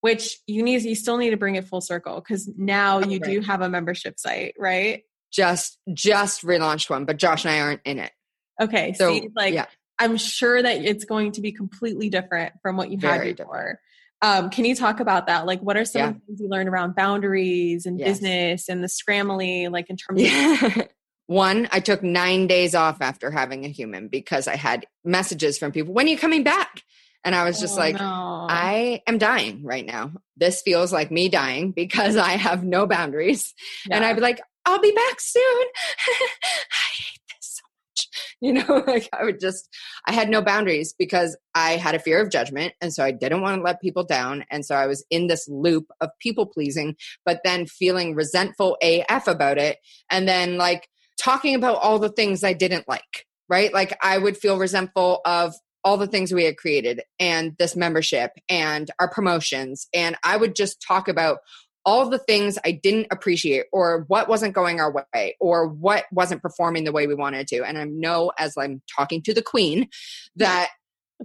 which 0.00 0.38
you 0.46 0.62
need 0.62 0.82
you 0.82 0.94
still 0.94 1.18
need 1.18 1.30
to 1.30 1.36
bring 1.36 1.56
it 1.56 1.66
full 1.66 1.80
circle 1.80 2.16
because 2.16 2.48
now 2.56 3.00
you 3.00 3.18
right. 3.18 3.30
do 3.30 3.40
have 3.40 3.60
a 3.60 3.68
membership 3.68 4.18
site, 4.18 4.54
right? 4.58 5.02
Just 5.32 5.78
just 5.92 6.42
relaunched 6.42 6.90
one, 6.90 7.04
but 7.04 7.16
Josh 7.16 7.44
and 7.44 7.52
I 7.52 7.60
aren't 7.60 7.82
in 7.84 7.98
it. 7.98 8.12
Okay, 8.60 8.92
so 8.92 9.12
see, 9.12 9.28
like 9.34 9.54
yeah. 9.54 9.66
I'm 9.98 10.16
sure 10.16 10.62
that 10.62 10.84
it's 10.84 11.04
going 11.04 11.32
to 11.32 11.40
be 11.40 11.52
completely 11.52 12.10
different 12.10 12.54
from 12.62 12.76
what 12.76 12.90
you 12.90 12.98
Very 12.98 13.28
had 13.28 13.36
before. 13.36 13.80
Um, 14.20 14.50
can 14.50 14.64
you 14.64 14.76
talk 14.76 15.00
about 15.00 15.26
that? 15.26 15.46
Like, 15.46 15.60
what 15.60 15.76
are 15.76 15.84
some 15.84 16.00
yeah. 16.00 16.12
things 16.26 16.40
you 16.40 16.48
learned 16.48 16.68
around 16.68 16.94
boundaries 16.94 17.86
and 17.86 17.98
yes. 17.98 18.08
business 18.08 18.68
and 18.68 18.82
the 18.82 18.86
scrambly, 18.86 19.70
like 19.70 19.90
in 19.90 19.96
terms 19.96 20.22
yeah. 20.22 20.64
of 20.64 20.88
one, 21.32 21.68
I 21.72 21.80
took 21.80 22.02
nine 22.02 22.46
days 22.46 22.74
off 22.74 22.98
after 23.00 23.30
having 23.30 23.64
a 23.64 23.68
human 23.68 24.08
because 24.08 24.46
I 24.46 24.56
had 24.56 24.86
messages 25.04 25.58
from 25.58 25.72
people, 25.72 25.94
when 25.94 26.06
are 26.06 26.10
you 26.10 26.18
coming 26.18 26.42
back? 26.42 26.82
And 27.24 27.34
I 27.34 27.44
was 27.44 27.60
just 27.60 27.76
oh, 27.76 27.80
like, 27.80 27.94
no. 27.94 28.46
I 28.48 29.02
am 29.06 29.18
dying 29.18 29.62
right 29.64 29.86
now. 29.86 30.12
This 30.36 30.62
feels 30.62 30.92
like 30.92 31.10
me 31.10 31.28
dying 31.28 31.70
because 31.76 32.16
I 32.16 32.32
have 32.32 32.64
no 32.64 32.86
boundaries. 32.86 33.54
Yeah. 33.88 33.96
And 33.96 34.04
I'd 34.04 34.16
be 34.16 34.22
like, 34.22 34.40
I'll 34.64 34.80
be 34.80 34.92
back 34.92 35.20
soon. 35.20 35.42
I 35.42 36.88
hate 36.96 37.20
this 37.28 37.60
so 37.60 37.62
much. 37.88 38.08
You 38.40 38.54
know, 38.54 38.82
like 38.88 39.08
I 39.12 39.24
would 39.24 39.38
just, 39.38 39.68
I 40.04 40.12
had 40.12 40.28
no 40.28 40.42
boundaries 40.42 40.92
because 40.98 41.36
I 41.54 41.76
had 41.76 41.94
a 41.94 42.00
fear 42.00 42.20
of 42.20 42.30
judgment. 42.30 42.72
And 42.80 42.92
so 42.92 43.04
I 43.04 43.12
didn't 43.12 43.40
want 43.40 43.58
to 43.58 43.62
let 43.62 43.80
people 43.80 44.02
down. 44.02 44.44
And 44.50 44.66
so 44.66 44.74
I 44.74 44.86
was 44.86 45.04
in 45.10 45.28
this 45.28 45.48
loop 45.48 45.86
of 46.00 46.10
people 46.18 46.46
pleasing, 46.46 46.96
but 47.24 47.40
then 47.44 47.66
feeling 47.66 48.16
resentful 48.16 48.76
AF 48.82 49.28
about 49.28 49.58
it. 49.58 49.78
And 50.10 50.26
then 50.26 50.58
like 50.58 50.88
talking 51.22 51.54
about 51.54 51.76
all 51.76 51.98
the 51.98 52.08
things 52.08 52.42
I 52.42 52.52
didn't 52.52 52.88
like, 52.88 53.26
right? 53.48 53.72
Like 53.72 53.96
I 54.02 54.18
would 54.18 54.36
feel 54.36 54.58
resentful 54.58 55.20
of 55.24 55.54
all 55.84 55.96
the 55.96 56.06
things 56.06 56.32
we 56.32 56.44
had 56.44 56.56
created 56.56 57.02
and 57.18 57.56
this 57.58 57.74
membership 57.74 58.32
and 58.48 58.90
our 58.98 59.10
promotions. 59.10 59.88
And 59.92 60.16
I 60.22 60.36
would 60.36 60.54
just 60.54 60.82
talk 60.86 61.08
about 61.08 61.38
all 61.84 62.08
the 62.08 62.18
things 62.18 62.58
I 62.64 62.72
didn't 62.72 63.08
appreciate 63.10 63.64
or 63.72 64.04
what 64.06 64.28
wasn't 64.28 64.54
going 64.54 64.78
our 64.78 64.92
way 64.92 65.36
or 65.40 65.66
what 65.66 66.04
wasn't 66.12 66.42
performing 66.42 66.84
the 66.84 66.92
way 66.92 67.08
we 67.08 67.14
wanted 67.14 67.48
to. 67.48 67.64
And 67.64 67.76
I 67.76 67.84
know 67.84 68.30
as 68.38 68.56
I'm 68.56 68.82
talking 68.94 69.22
to 69.22 69.34
the 69.34 69.42
queen 69.42 69.88
that 70.36 70.68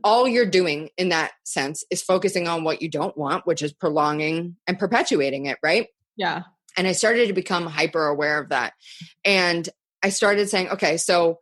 all 0.03 0.27
you're 0.27 0.49
doing 0.49 0.89
in 0.97 1.09
that 1.09 1.31
sense 1.43 1.83
is 1.91 2.01
focusing 2.01 2.47
on 2.47 2.63
what 2.63 2.81
you 2.81 2.89
don't 2.89 3.17
want, 3.17 3.45
which 3.45 3.61
is 3.61 3.73
prolonging 3.73 4.55
and 4.67 4.79
perpetuating 4.79 5.45
it, 5.45 5.57
right? 5.61 5.87
Yeah. 6.15 6.43
And 6.75 6.87
I 6.87 6.91
started 6.91 7.27
to 7.27 7.33
become 7.33 7.65
hyper 7.65 8.05
aware 8.05 8.39
of 8.39 8.49
that. 8.49 8.73
And 9.25 9.67
I 10.07 10.09
started 10.09 10.49
saying, 10.49 10.69
okay, 10.69 10.95
so 10.95 11.39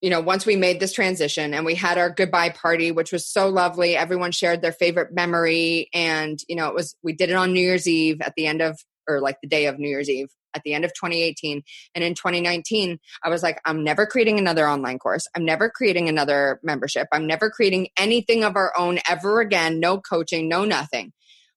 you 0.00 0.10
know, 0.10 0.20
once 0.20 0.44
we 0.46 0.56
made 0.56 0.80
this 0.80 0.92
transition 0.92 1.52
and 1.54 1.64
we 1.64 1.76
had 1.76 1.96
our 1.96 2.10
goodbye 2.10 2.48
party, 2.50 2.90
which 2.90 3.12
was 3.12 3.24
so 3.26 3.48
lovely, 3.48 3.96
everyone 3.96 4.32
shared 4.32 4.62
their 4.62 4.72
favorite 4.72 5.12
memory. 5.12 5.88
And, 5.92 6.40
you 6.48 6.56
know, 6.56 6.68
it 6.68 6.74
was, 6.74 6.96
we 7.02 7.12
did 7.12 7.30
it 7.30 7.36
on 7.36 7.52
New 7.52 7.60
Year's 7.60 7.86
Eve 7.86 8.20
at 8.22 8.32
the 8.34 8.46
end 8.46 8.62
of, 8.62 8.80
or 9.06 9.20
like 9.20 9.36
the 9.42 9.48
day 9.48 9.66
of 9.66 9.78
New 9.78 9.88
Year's 9.88 10.08
Eve 10.08 10.28
at 10.56 10.62
the 10.64 10.72
end 10.72 10.86
of 10.86 10.94
2018. 10.94 11.62
And 11.94 12.02
in 12.02 12.14
2019, 12.14 12.98
I 13.22 13.28
was 13.28 13.42
like, 13.42 13.60
I'm 13.66 13.84
never 13.84 14.06
creating 14.06 14.38
another 14.38 14.66
online 14.66 14.98
course. 14.98 15.26
I'm 15.36 15.44
never 15.44 15.68
creating 15.68 16.08
another 16.08 16.60
membership. 16.62 17.06
I'm 17.12 17.26
never 17.26 17.50
creating 17.50 17.88
anything 17.98 18.42
of 18.42 18.56
our 18.56 18.72
own 18.78 19.00
ever 19.08 19.40
again. 19.40 19.80
No 19.80 20.00
coaching, 20.00 20.48
no 20.48 20.64
nothing. 20.64 21.12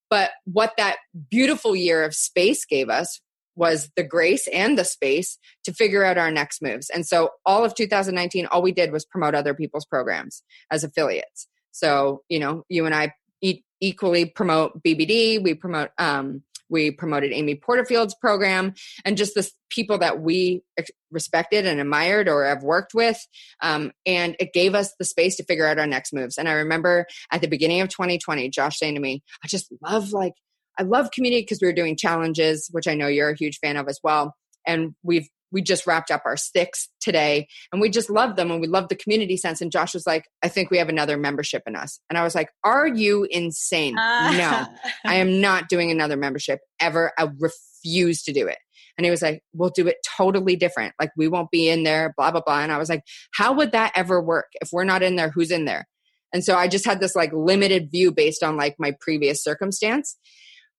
But 0.10 0.32
what 0.44 0.74
that 0.78 0.98
beautiful 1.32 1.76
year 1.78 2.04
of 2.04 2.14
space 2.14 2.66
gave 2.66 2.90
us 2.90 3.22
was 3.56 3.90
the 3.96 4.04
grace 4.04 4.48
and 4.48 4.78
the 4.78 4.86
space 4.86 5.38
to 5.64 5.74
figure 5.74 6.04
out 6.04 6.18
our 6.18 6.32
next 6.32 6.62
moves. 6.62 6.90
And 6.90 7.06
so 7.06 7.30
all 7.46 7.64
of 7.64 7.76
2019, 7.76 8.48
all 8.48 8.62
we 8.62 8.72
did 8.72 8.92
was 8.92 9.06
promote 9.06 9.36
other 9.36 9.54
people's 9.54 9.86
programs 9.86 10.44
as 10.72 10.84
affiliates. 10.84 11.48
So, 11.72 12.24
you 12.30 12.40
know, 12.40 12.64
you 12.70 12.86
and 12.86 12.96
I 12.96 13.14
e- 13.42 13.64
equally 13.80 14.26
promote 14.26 14.82
BBD, 14.84 15.42
we 15.42 15.54
promote, 15.54 15.90
um, 15.98 16.44
we 16.70 16.92
promoted 16.92 17.32
Amy 17.34 17.56
Porterfield's 17.56 18.16
program 18.16 18.74
and 19.06 19.18
just 19.18 19.36
the 19.36 19.50
people 19.70 20.00
that 20.00 20.22
we 20.22 20.64
respected 21.12 21.68
and 21.68 21.80
admired 21.80 22.28
or 22.28 22.46
have 22.46 22.64
worked 22.64 22.94
with. 22.94 23.18
Um, 23.62 23.92
and 24.06 24.36
it 24.40 24.54
gave 24.54 24.74
us 24.74 24.94
the 24.98 25.06
space 25.06 25.36
to 25.38 25.44
figure 25.44 25.68
out 25.68 25.78
our 25.78 25.86
next 25.86 26.14
moves. 26.14 26.38
And 26.38 26.50
I 26.50 26.54
remember 26.54 27.06
at 27.32 27.42
the 27.42 27.48
beginning 27.48 27.82
of 27.82 27.90
2020, 27.90 28.50
Josh 28.50 28.80
saying 28.80 28.96
to 28.96 29.02
me, 29.02 29.24
I 29.44 29.48
just 29.48 29.72
love 29.82 30.12
like 30.12 30.34
I 30.80 30.84
love 30.84 31.12
community 31.12 31.42
because 31.42 31.60
we 31.62 31.68
were 31.68 31.74
doing 31.74 31.96
challenges, 31.96 32.68
which 32.72 32.88
I 32.88 32.96
know 32.96 33.08
you're 33.08 33.30
a 33.30 33.38
huge 33.38 33.60
fan 33.60 33.78
of 33.78 33.88
as 33.88 34.00
well. 34.04 34.36
And 34.66 34.96
we've 35.04 35.28
we 35.54 35.62
just 35.62 35.86
wrapped 35.86 36.10
up 36.10 36.24
our 36.26 36.36
sticks 36.36 36.90
today 37.00 37.48
and 37.72 37.80
we 37.80 37.90
just 37.90 38.10
love 38.10 38.36
them 38.36 38.50
and 38.50 38.60
we 38.60 38.68
love 38.68 38.90
the 38.90 38.96
community 38.96 39.38
sense. 39.38 39.62
And 39.62 39.72
Josh 39.72 39.94
was 39.94 40.08
like, 40.08 40.26
I 40.44 40.48
think 40.48 40.72
we 40.72 40.80
have 40.80 40.90
another 40.90 41.16
membership 41.16 41.62
in 41.68 41.76
us. 41.76 42.00
And 42.10 42.18
I 42.18 42.24
was 42.24 42.34
like, 42.34 42.50
Are 42.64 42.88
you 42.88 43.28
insane? 43.30 43.98
Uh. 43.98 44.32
No, 44.36 44.66
I 45.06 45.16
am 45.16 45.40
not 45.40 45.70
doing 45.70 45.92
another 45.92 46.18
membership 46.18 46.60
ever. 46.80 47.14
I 47.18 47.30
refuse 47.40 48.24
to 48.24 48.34
do 48.34 48.48
it. 48.48 48.58
And 48.98 49.06
he 49.06 49.12
was 49.12 49.22
like, 49.22 49.44
We'll 49.54 49.70
do 49.70 49.88
it 49.88 49.98
totally 50.06 50.56
different. 50.56 50.96
Like, 51.00 51.12
we 51.16 51.28
won't 51.28 51.52
be 51.52 51.70
in 51.70 51.84
there, 51.84 52.14
blah, 52.18 52.32
blah, 52.32 52.42
blah. 52.42 52.62
And 52.62 52.72
I 52.72 52.80
was 52.80 52.90
like, 52.90 53.04
How 53.36 53.54
would 53.54 53.72
that 53.74 53.94
ever 53.96 54.20
work? 54.20 54.48
If 54.56 54.70
we're 54.74 54.84
not 54.84 55.04
in 55.04 55.16
there, 55.16 55.30
who's 55.30 55.52
in 55.52 55.66
there? 55.66 55.88
And 56.34 56.44
so 56.44 56.56
I 56.56 56.68
just 56.68 56.86
had 56.86 57.00
this 57.00 57.16
like 57.16 57.32
limited 57.32 57.92
view 57.92 58.12
based 58.12 58.42
on 58.42 58.58
like 58.58 58.76
my 58.80 58.96
previous 59.00 59.44
circumstance. 59.44 60.18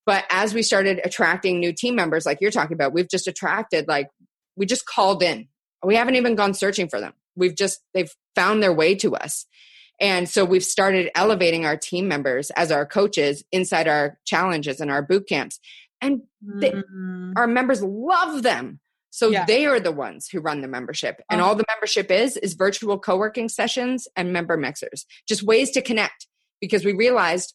But 0.07 0.25
as 0.31 0.53
we 0.53 0.63
started 0.63 1.01
attracting 1.05 1.61
new 1.61 1.73
team 1.73 1.95
members, 1.95 2.27
like 2.27 2.41
you're 2.41 2.51
talking 2.51 2.75
about, 2.75 2.93
we've 2.93 3.09
just 3.09 3.27
attracted, 3.27 3.89
like, 3.89 4.09
we 4.57 4.67
just 4.67 4.87
called 4.87 5.23
in. 5.23 5.49
We 5.83 5.97
haven't 5.97 6.17
even 6.17 6.35
gone 6.35 6.55
searching 6.55 6.89
for 6.89 7.01
them. 7.01 7.13
We've 7.37 7.55
just, 7.55 7.81
they've 7.95 8.13
found 8.35 8.63
their 8.63 8.73
way 8.73 8.95
to 8.97 9.17
us. 9.17 9.47
And 10.01 10.29
so 10.29 10.45
we've 10.45 10.65
started 10.65 11.11
elevating 11.15 11.65
our 11.65 11.77
team 11.77 12.09
members 12.09 12.51
as 12.51 12.73
our 12.73 12.85
coaches 12.85 13.45
inside 13.53 13.89
our 13.89 14.19
challenges 14.25 14.81
and 14.81 14.91
our 14.91 15.03
boot 15.03 15.29
camps. 15.29 15.61
And 16.01 16.23
they, 16.43 16.71
mm-hmm. 16.71 17.33
our 17.37 17.47
members 17.47 17.83
love 17.83 18.43
them. 18.43 18.81
So 19.11 19.31
yeah. 19.31 19.45
they 19.45 19.67
are 19.67 19.79
the 19.79 19.93
ones 19.93 20.29
who 20.29 20.41
run 20.41 20.61
the 20.61 20.69
membership. 20.69 21.23
And 21.31 21.41
uh-huh. 21.41 21.51
all 21.51 21.55
the 21.55 21.65
membership 21.69 22.11
is 22.11 22.37
is 22.37 22.55
virtual 22.55 22.99
co-working 22.99 23.49
sessions 23.49 24.09
and 24.17 24.33
member 24.33 24.57
mixers. 24.57 25.07
Just 25.29 25.45
ways 25.45 25.71
to 25.73 25.83
connect 25.83 26.27
because 26.61 26.85
we 26.85 26.93
realized 26.93 27.55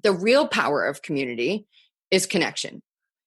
the 0.00 0.12
real 0.12 0.46
power 0.46 0.84
of 0.84 1.02
community 1.02 1.66
is 2.10 2.26
connection. 2.26 2.82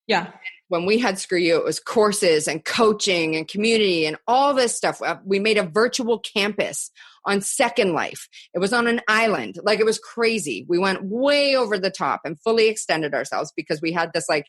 Yeah. 0.07 0.32
When 0.68 0.86
we 0.86 0.97
had 0.97 1.20
Screw 1.20 1.38
You, 1.38 1.57
it 1.57 1.64
was 1.64 1.80
courses 1.80 2.47
and 2.47 2.64
coaching 2.64 3.36
and 3.36 3.47
community 3.47 4.05
and 4.05 4.18
all 4.28 4.53
this 4.53 4.76
stuff. 4.76 5.01
Uh, 5.01 5.18
we 5.24 5.39
made 5.39 5.57
a 5.57 5.64
virtual 5.64 6.20
campus 6.20 6.91
on 7.26 7.41
Second 7.41 7.93
Life. 7.93 8.28
It 8.53 8.59
was 8.59 8.74
on 8.74 8.88
an 8.88 9.01
island. 9.07 9.59
Like 9.64 9.80
it 9.80 9.86
was 9.86 9.99
crazy. 9.99 10.66
We 10.68 10.80
went 10.80 11.03
way 11.03 11.55
over 11.55 11.78
the 11.78 11.91
top 11.91 12.22
and 12.26 12.39
fully 12.41 12.68
extended 12.68 13.14
ourselves 13.14 13.53
because 13.55 13.82
we 13.82 13.91
had 13.91 14.12
this 14.14 14.28
like 14.28 14.47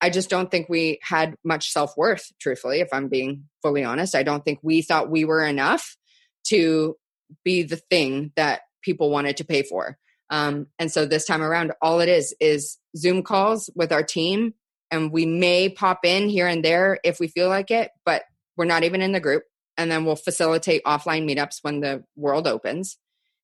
I 0.00 0.10
just 0.10 0.30
don't 0.30 0.50
think 0.50 0.68
we 0.68 0.98
had 1.02 1.34
much 1.44 1.70
self 1.70 1.96
worth, 1.96 2.32
truthfully, 2.40 2.80
if 2.80 2.88
I'm 2.92 3.08
being 3.08 3.44
fully 3.62 3.84
honest. 3.84 4.14
I 4.14 4.22
don't 4.22 4.44
think 4.44 4.58
we 4.62 4.82
thought 4.82 5.10
we 5.10 5.24
were 5.24 5.44
enough 5.44 5.96
to 6.44 6.96
be 7.44 7.62
the 7.62 7.76
thing 7.76 8.32
that 8.36 8.62
people 8.82 9.10
wanted 9.10 9.36
to 9.38 9.44
pay 9.44 9.62
for. 9.62 9.98
Um, 10.30 10.68
and 10.78 10.90
so 10.90 11.04
this 11.04 11.26
time 11.26 11.42
around, 11.42 11.72
all 11.82 12.00
it 12.00 12.08
is 12.08 12.34
is 12.40 12.78
Zoom 12.96 13.22
calls 13.22 13.68
with 13.74 13.92
our 13.92 14.02
team. 14.02 14.54
And 14.90 15.12
we 15.12 15.26
may 15.26 15.68
pop 15.68 16.04
in 16.04 16.28
here 16.28 16.46
and 16.46 16.64
there 16.64 16.98
if 17.04 17.20
we 17.20 17.28
feel 17.28 17.48
like 17.48 17.70
it, 17.70 17.90
but 18.04 18.22
we're 18.56 18.64
not 18.64 18.84
even 18.84 19.02
in 19.02 19.12
the 19.12 19.20
group. 19.20 19.44
And 19.76 19.90
then 19.90 20.04
we'll 20.04 20.16
facilitate 20.16 20.84
offline 20.84 21.28
meetups 21.28 21.58
when 21.62 21.80
the 21.80 22.04
world 22.16 22.46
opens 22.46 22.98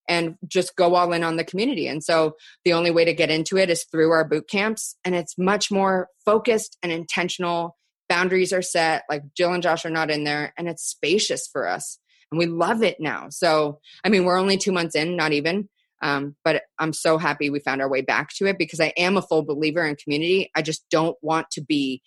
and 0.09 0.37
just 0.47 0.77
go 0.77 0.95
all 0.95 1.13
in 1.13 1.25
on 1.25 1.37
the 1.37 1.45
community. 1.45 1.89
And 1.89 2.03
so 2.03 2.37
the 2.65 2.73
only 2.73 2.91
way 2.91 3.05
to 3.05 3.15
get 3.15 3.31
into 3.31 3.57
it 3.57 3.71
is 3.71 3.85
through 3.85 4.11
our 4.11 4.25
boot 4.25 4.49
camps. 4.49 4.97
And 5.05 5.15
it's 5.15 5.39
much 5.39 5.71
more 5.71 6.09
focused 6.25 6.77
and 6.83 6.93
intentional. 6.93 7.77
Boundaries 8.09 8.53
are 8.53 8.63
set, 8.63 9.03
like 9.09 9.23
Jill 9.37 9.53
and 9.53 9.63
Josh 9.63 9.85
are 9.85 9.91
not 9.91 10.11
in 10.11 10.25
there, 10.25 10.53
and 10.57 10.69
it's 10.69 10.85
spacious 10.85 11.49
for 11.51 11.67
us. 11.67 11.99
And 12.31 12.39
we 12.39 12.47
love 12.47 12.83
it 12.83 12.99
now. 13.01 13.29
So, 13.31 13.81
I 14.05 14.09
mean, 14.09 14.25
we're 14.25 14.39
only 14.39 14.59
two 14.59 14.73
months 14.73 14.95
in, 14.95 15.17
not 15.17 15.33
even. 15.33 15.69
Um, 16.03 16.37
but 16.45 16.63
I'm 16.79 16.93
so 16.93 17.19
happy 17.19 17.51
we 17.51 17.61
found 17.61 17.81
our 17.81 17.89
way 17.89 18.03
back 18.03 18.31
to 18.37 18.47
it 18.47 18.59
because 18.59 18.81
I 18.81 18.93
am 18.97 19.17
a 19.17 19.23
full 19.23 19.43
believer 19.43 19.85
in 19.85 19.97
community. 19.97 20.51
I 20.55 20.63
just 20.63 20.85
don't 20.91 21.17
want 21.23 21.51
to 21.53 21.63
be 21.63 22.03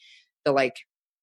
the 0.45 0.51
like 0.51 0.75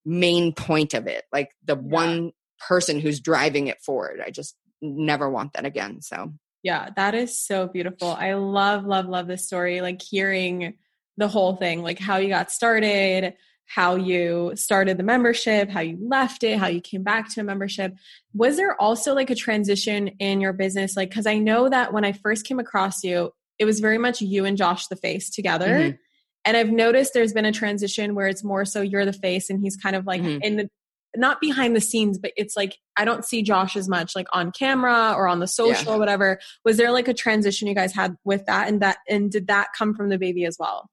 main 0.04 0.52
point 0.52 0.94
of 0.94 1.06
it, 1.06 1.24
like 1.32 1.50
the 1.64 1.76
yeah. 1.76 1.82
one 1.82 2.32
person 2.66 3.00
who's 3.00 3.20
driving 3.20 3.68
it 3.68 3.80
forward. 3.82 4.20
I 4.24 4.30
just 4.30 4.56
never 4.82 5.30
want 5.30 5.52
that 5.54 5.64
again. 5.64 6.02
So, 6.02 6.32
yeah, 6.62 6.90
that 6.96 7.14
is 7.14 7.40
so 7.40 7.68
beautiful. 7.68 8.08
I 8.08 8.34
love, 8.34 8.84
love, 8.84 9.06
love 9.06 9.26
this 9.26 9.46
story. 9.46 9.80
Like 9.80 10.02
hearing 10.02 10.74
the 11.16 11.28
whole 11.28 11.56
thing, 11.56 11.82
like 11.82 11.98
how 11.98 12.16
you 12.16 12.28
got 12.28 12.50
started, 12.50 13.34
how 13.66 13.96
you 13.96 14.52
started 14.54 14.96
the 14.96 15.02
membership, 15.02 15.68
how 15.68 15.80
you 15.80 15.98
left 16.00 16.44
it, 16.44 16.58
how 16.58 16.68
you 16.68 16.80
came 16.80 17.02
back 17.02 17.28
to 17.34 17.40
a 17.40 17.44
membership. 17.44 17.94
Was 18.32 18.56
there 18.56 18.80
also 18.80 19.14
like 19.14 19.30
a 19.30 19.34
transition 19.34 20.08
in 20.18 20.40
your 20.40 20.52
business? 20.52 20.96
Like, 20.96 21.10
because 21.10 21.26
I 21.26 21.38
know 21.38 21.68
that 21.68 21.92
when 21.92 22.04
I 22.04 22.12
first 22.12 22.46
came 22.46 22.60
across 22.60 23.02
you, 23.02 23.32
it 23.58 23.64
was 23.64 23.80
very 23.80 23.98
much 23.98 24.20
you 24.20 24.44
and 24.44 24.56
Josh 24.56 24.86
the 24.86 24.96
face 24.96 25.30
together. 25.30 25.68
Mm-hmm. 25.68 25.96
And 26.44 26.56
I've 26.56 26.70
noticed 26.70 27.12
there's 27.12 27.32
been 27.32 27.44
a 27.44 27.52
transition 27.52 28.14
where 28.14 28.28
it's 28.28 28.44
more 28.44 28.64
so 28.64 28.80
you're 28.80 29.04
the 29.04 29.12
face 29.12 29.50
and 29.50 29.60
he's 29.60 29.76
kind 29.76 29.96
of 29.96 30.06
like 30.06 30.22
mm-hmm. 30.22 30.42
in 30.42 30.56
the 30.56 30.68
not 31.16 31.40
behind 31.40 31.74
the 31.74 31.80
scenes, 31.80 32.18
but 32.18 32.32
it's 32.36 32.56
like 32.56 32.76
I 32.96 33.04
don't 33.04 33.24
see 33.24 33.42
Josh 33.42 33.76
as 33.76 33.88
much 33.88 34.14
like 34.14 34.26
on 34.32 34.52
camera 34.52 35.14
or 35.16 35.28
on 35.28 35.40
the 35.40 35.48
social 35.48 35.92
yeah. 35.92 35.96
or 35.96 35.98
whatever. 35.98 36.38
Was 36.64 36.76
there 36.76 36.90
like 36.90 37.08
a 37.08 37.14
transition 37.14 37.68
you 37.68 37.74
guys 37.74 37.94
had 37.94 38.16
with 38.24 38.46
that 38.46 38.68
and 38.68 38.80
that 38.82 38.98
and 39.08 39.30
did 39.30 39.46
that 39.48 39.68
come 39.76 39.94
from 39.94 40.08
the 40.08 40.18
baby 40.18 40.44
as 40.44 40.56
well? 40.58 40.90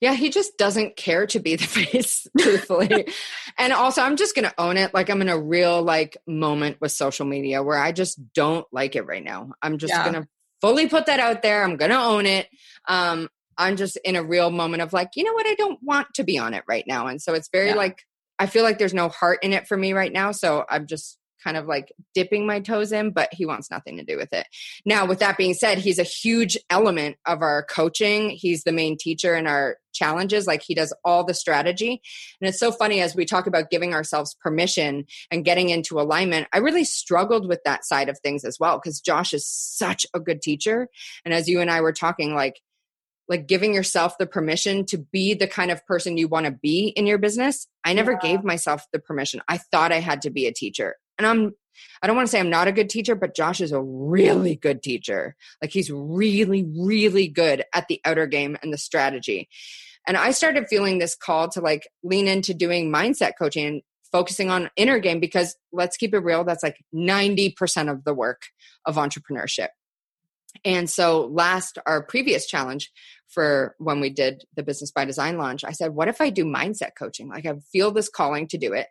Yeah, 0.00 0.14
he 0.14 0.30
just 0.30 0.56
doesn't 0.56 0.96
care 0.96 1.26
to 1.26 1.40
be 1.40 1.56
the 1.56 1.66
face, 1.66 2.26
truthfully. 2.38 3.06
and 3.58 3.72
also, 3.72 4.02
I'm 4.02 4.16
just 4.16 4.34
going 4.34 4.48
to 4.48 4.54
own 4.58 4.76
it. 4.76 4.94
Like, 4.94 5.10
I'm 5.10 5.20
in 5.20 5.28
a 5.28 5.38
real 5.38 5.82
like 5.82 6.16
moment 6.26 6.80
with 6.80 6.92
social 6.92 7.26
media 7.26 7.62
where 7.62 7.78
I 7.78 7.92
just 7.92 8.32
don't 8.32 8.66
like 8.72 8.96
it 8.96 9.02
right 9.02 9.22
now. 9.22 9.52
I'm 9.62 9.78
just 9.78 9.92
yeah. 9.92 10.10
going 10.10 10.22
to 10.22 10.28
fully 10.60 10.88
put 10.88 11.06
that 11.06 11.20
out 11.20 11.42
there. 11.42 11.62
I'm 11.62 11.76
going 11.76 11.90
to 11.90 11.98
own 11.98 12.26
it. 12.26 12.48
Um, 12.88 13.28
I'm 13.58 13.76
just 13.76 13.98
in 13.98 14.16
a 14.16 14.22
real 14.22 14.50
moment 14.50 14.82
of 14.82 14.92
like, 14.92 15.10
you 15.16 15.24
know 15.24 15.34
what? 15.34 15.46
I 15.46 15.54
don't 15.54 15.82
want 15.82 16.08
to 16.14 16.24
be 16.24 16.38
on 16.38 16.54
it 16.54 16.64
right 16.66 16.84
now. 16.86 17.06
And 17.06 17.20
so 17.20 17.34
it's 17.34 17.50
very 17.52 17.68
yeah. 17.68 17.74
like, 17.74 18.02
I 18.38 18.46
feel 18.46 18.62
like 18.62 18.78
there's 18.78 18.94
no 18.94 19.10
heart 19.10 19.40
in 19.42 19.52
it 19.52 19.68
for 19.68 19.76
me 19.76 19.92
right 19.92 20.12
now. 20.12 20.32
So 20.32 20.64
I'm 20.68 20.86
just 20.86 21.18
kind 21.42 21.56
of 21.56 21.66
like 21.66 21.92
dipping 22.14 22.46
my 22.46 22.60
toes 22.60 22.92
in, 22.92 23.10
but 23.10 23.28
he 23.32 23.46
wants 23.46 23.70
nothing 23.70 23.96
to 23.96 24.04
do 24.04 24.16
with 24.16 24.32
it. 24.32 24.46
Now, 24.84 25.06
with 25.06 25.18
that 25.20 25.36
being 25.36 25.54
said, 25.54 25.78
he's 25.78 25.98
a 25.98 26.04
huge 26.04 26.56
element 26.68 27.16
of 27.26 27.42
our 27.42 27.64
coaching. 27.64 28.30
He's 28.30 28.64
the 28.64 28.72
main 28.72 28.96
teacher 28.96 29.34
in 29.34 29.46
our 29.46 29.76
challenges. 29.92 30.46
Like 30.46 30.62
he 30.62 30.74
does 30.74 30.94
all 31.04 31.24
the 31.24 31.34
strategy. 31.34 32.00
And 32.40 32.48
it's 32.48 32.60
so 32.60 32.72
funny 32.72 33.00
as 33.00 33.14
we 33.14 33.24
talk 33.24 33.46
about 33.46 33.70
giving 33.70 33.92
ourselves 33.94 34.36
permission 34.40 35.06
and 35.30 35.44
getting 35.44 35.70
into 35.70 36.00
alignment. 36.00 36.48
I 36.52 36.58
really 36.58 36.84
struggled 36.84 37.48
with 37.48 37.60
that 37.64 37.84
side 37.84 38.08
of 38.08 38.18
things 38.18 38.44
as 38.44 38.58
well 38.60 38.78
because 38.78 39.00
Josh 39.00 39.34
is 39.34 39.46
such 39.46 40.06
a 40.14 40.20
good 40.20 40.42
teacher. 40.42 40.88
And 41.24 41.34
as 41.34 41.48
you 41.48 41.60
and 41.60 41.70
I 41.70 41.80
were 41.80 41.92
talking, 41.92 42.34
like, 42.34 42.60
like 43.28 43.46
giving 43.46 43.72
yourself 43.72 44.18
the 44.18 44.26
permission 44.26 44.84
to 44.86 44.98
be 44.98 45.34
the 45.34 45.46
kind 45.46 45.70
of 45.70 45.86
person 45.86 46.18
you 46.18 46.26
want 46.26 46.46
to 46.46 46.52
be 46.52 46.88
in 46.88 47.06
your 47.06 47.16
business. 47.16 47.68
I 47.84 47.92
never 47.92 48.12
yeah. 48.12 48.18
gave 48.18 48.44
myself 48.44 48.84
the 48.92 48.98
permission. 48.98 49.40
I 49.48 49.58
thought 49.58 49.92
I 49.92 50.00
had 50.00 50.22
to 50.22 50.30
be 50.30 50.46
a 50.46 50.52
teacher 50.52 50.96
and 51.20 51.26
I'm 51.26 51.54
I 52.02 52.06
don't 52.06 52.16
want 52.16 52.28
to 52.28 52.30
say 52.30 52.40
I'm 52.40 52.50
not 52.50 52.68
a 52.68 52.72
good 52.72 52.90
teacher, 52.90 53.14
but 53.14 53.36
Josh 53.36 53.60
is 53.60 53.72
a 53.72 53.80
really 53.80 54.56
good 54.56 54.82
teacher. 54.82 55.36
Like 55.62 55.70
he's 55.70 55.90
really, 55.90 56.66
really 56.76 57.28
good 57.28 57.64
at 57.74 57.88
the 57.88 58.00
outer 58.04 58.26
game 58.26 58.56
and 58.62 58.72
the 58.72 58.78
strategy. 58.78 59.48
And 60.06 60.16
I 60.16 60.30
started 60.30 60.66
feeling 60.68 60.98
this 60.98 61.14
call 61.14 61.48
to 61.50 61.60
like 61.60 61.88
lean 62.02 62.26
into 62.26 62.54
doing 62.54 62.90
mindset 62.90 63.32
coaching 63.38 63.66
and 63.66 63.82
focusing 64.12 64.50
on 64.50 64.70
inner 64.76 64.98
game 64.98 65.20
because 65.20 65.56
let's 65.72 65.96
keep 65.96 66.14
it 66.14 66.18
real, 66.18 66.42
that's 66.42 66.62
like 66.62 66.82
90% 66.94 67.90
of 67.90 68.04
the 68.04 68.14
work 68.14 68.42
of 68.86 68.96
entrepreneurship. 68.96 69.68
And 70.64 70.90
so 70.90 71.26
last 71.26 71.78
our 71.86 72.02
previous 72.02 72.46
challenge 72.46 72.90
for 73.28 73.76
when 73.78 74.00
we 74.00 74.10
did 74.10 74.42
the 74.56 74.62
business 74.62 74.90
by 74.90 75.04
design 75.04 75.38
launch, 75.38 75.64
I 75.64 75.72
said, 75.72 75.94
what 75.94 76.08
if 76.08 76.20
I 76.20 76.30
do 76.30 76.44
mindset 76.44 76.90
coaching? 76.98 77.28
Like 77.28 77.46
I 77.46 77.54
feel 77.72 77.92
this 77.92 78.08
calling 78.08 78.48
to 78.48 78.58
do 78.58 78.72
it. 78.72 78.88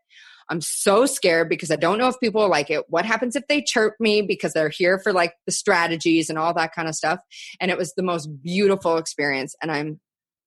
I'm 0.49 0.61
so 0.61 1.05
scared 1.05 1.47
because 1.47 1.69
I 1.69 1.75
don't 1.75 1.99
know 1.99 2.07
if 2.07 2.19
people 2.19 2.49
like 2.49 2.71
it. 2.71 2.85
What 2.89 3.05
happens 3.05 3.35
if 3.35 3.47
they 3.47 3.61
chirp 3.61 3.93
me 3.99 4.21
because 4.21 4.53
they're 4.53 4.69
here 4.69 4.99
for 4.99 5.13
like 5.13 5.33
the 5.45 5.51
strategies 5.51 6.29
and 6.29 6.39
all 6.39 6.53
that 6.55 6.73
kind 6.73 6.87
of 6.87 6.95
stuff? 6.95 7.19
And 7.59 7.69
it 7.69 7.77
was 7.77 7.93
the 7.93 8.03
most 8.03 8.27
beautiful 8.41 8.97
experience. 8.97 9.55
And 9.61 9.71
I'm, 9.71 9.99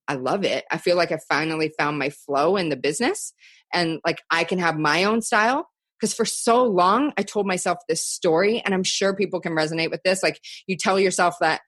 I 0.09 0.15
love 0.15 0.45
it. 0.45 0.65
I 0.71 0.79
feel 0.79 0.97
like 0.97 1.13
I 1.13 1.19
finally 1.29 1.73
found 1.79 1.99
my 1.99 2.11
flow 2.11 2.57
in 2.57 2.69
the 2.69 2.77
business 2.77 3.33
and 3.73 4.01
like 4.05 4.21
I 4.31 4.45
can 4.45 4.59
have 4.59 4.77
my 4.77 5.05
own 5.05 5.23
style. 5.23 5.69
Because 5.99 6.15
for 6.15 6.25
so 6.25 6.65
long, 6.65 7.13
I 7.17 7.23
told 7.23 7.47
myself 7.47 7.79
this 7.89 8.05
story, 8.05 8.61
and 8.65 8.75
I'm 8.75 8.83
sure 8.83 9.15
people 9.15 9.39
can 9.39 9.53
resonate 9.53 9.93
with 9.93 10.03
this. 10.03 10.21
Like, 10.21 10.41
you 10.67 10.77
tell 10.77 10.99
yourself 10.99 11.37
that 11.39 11.61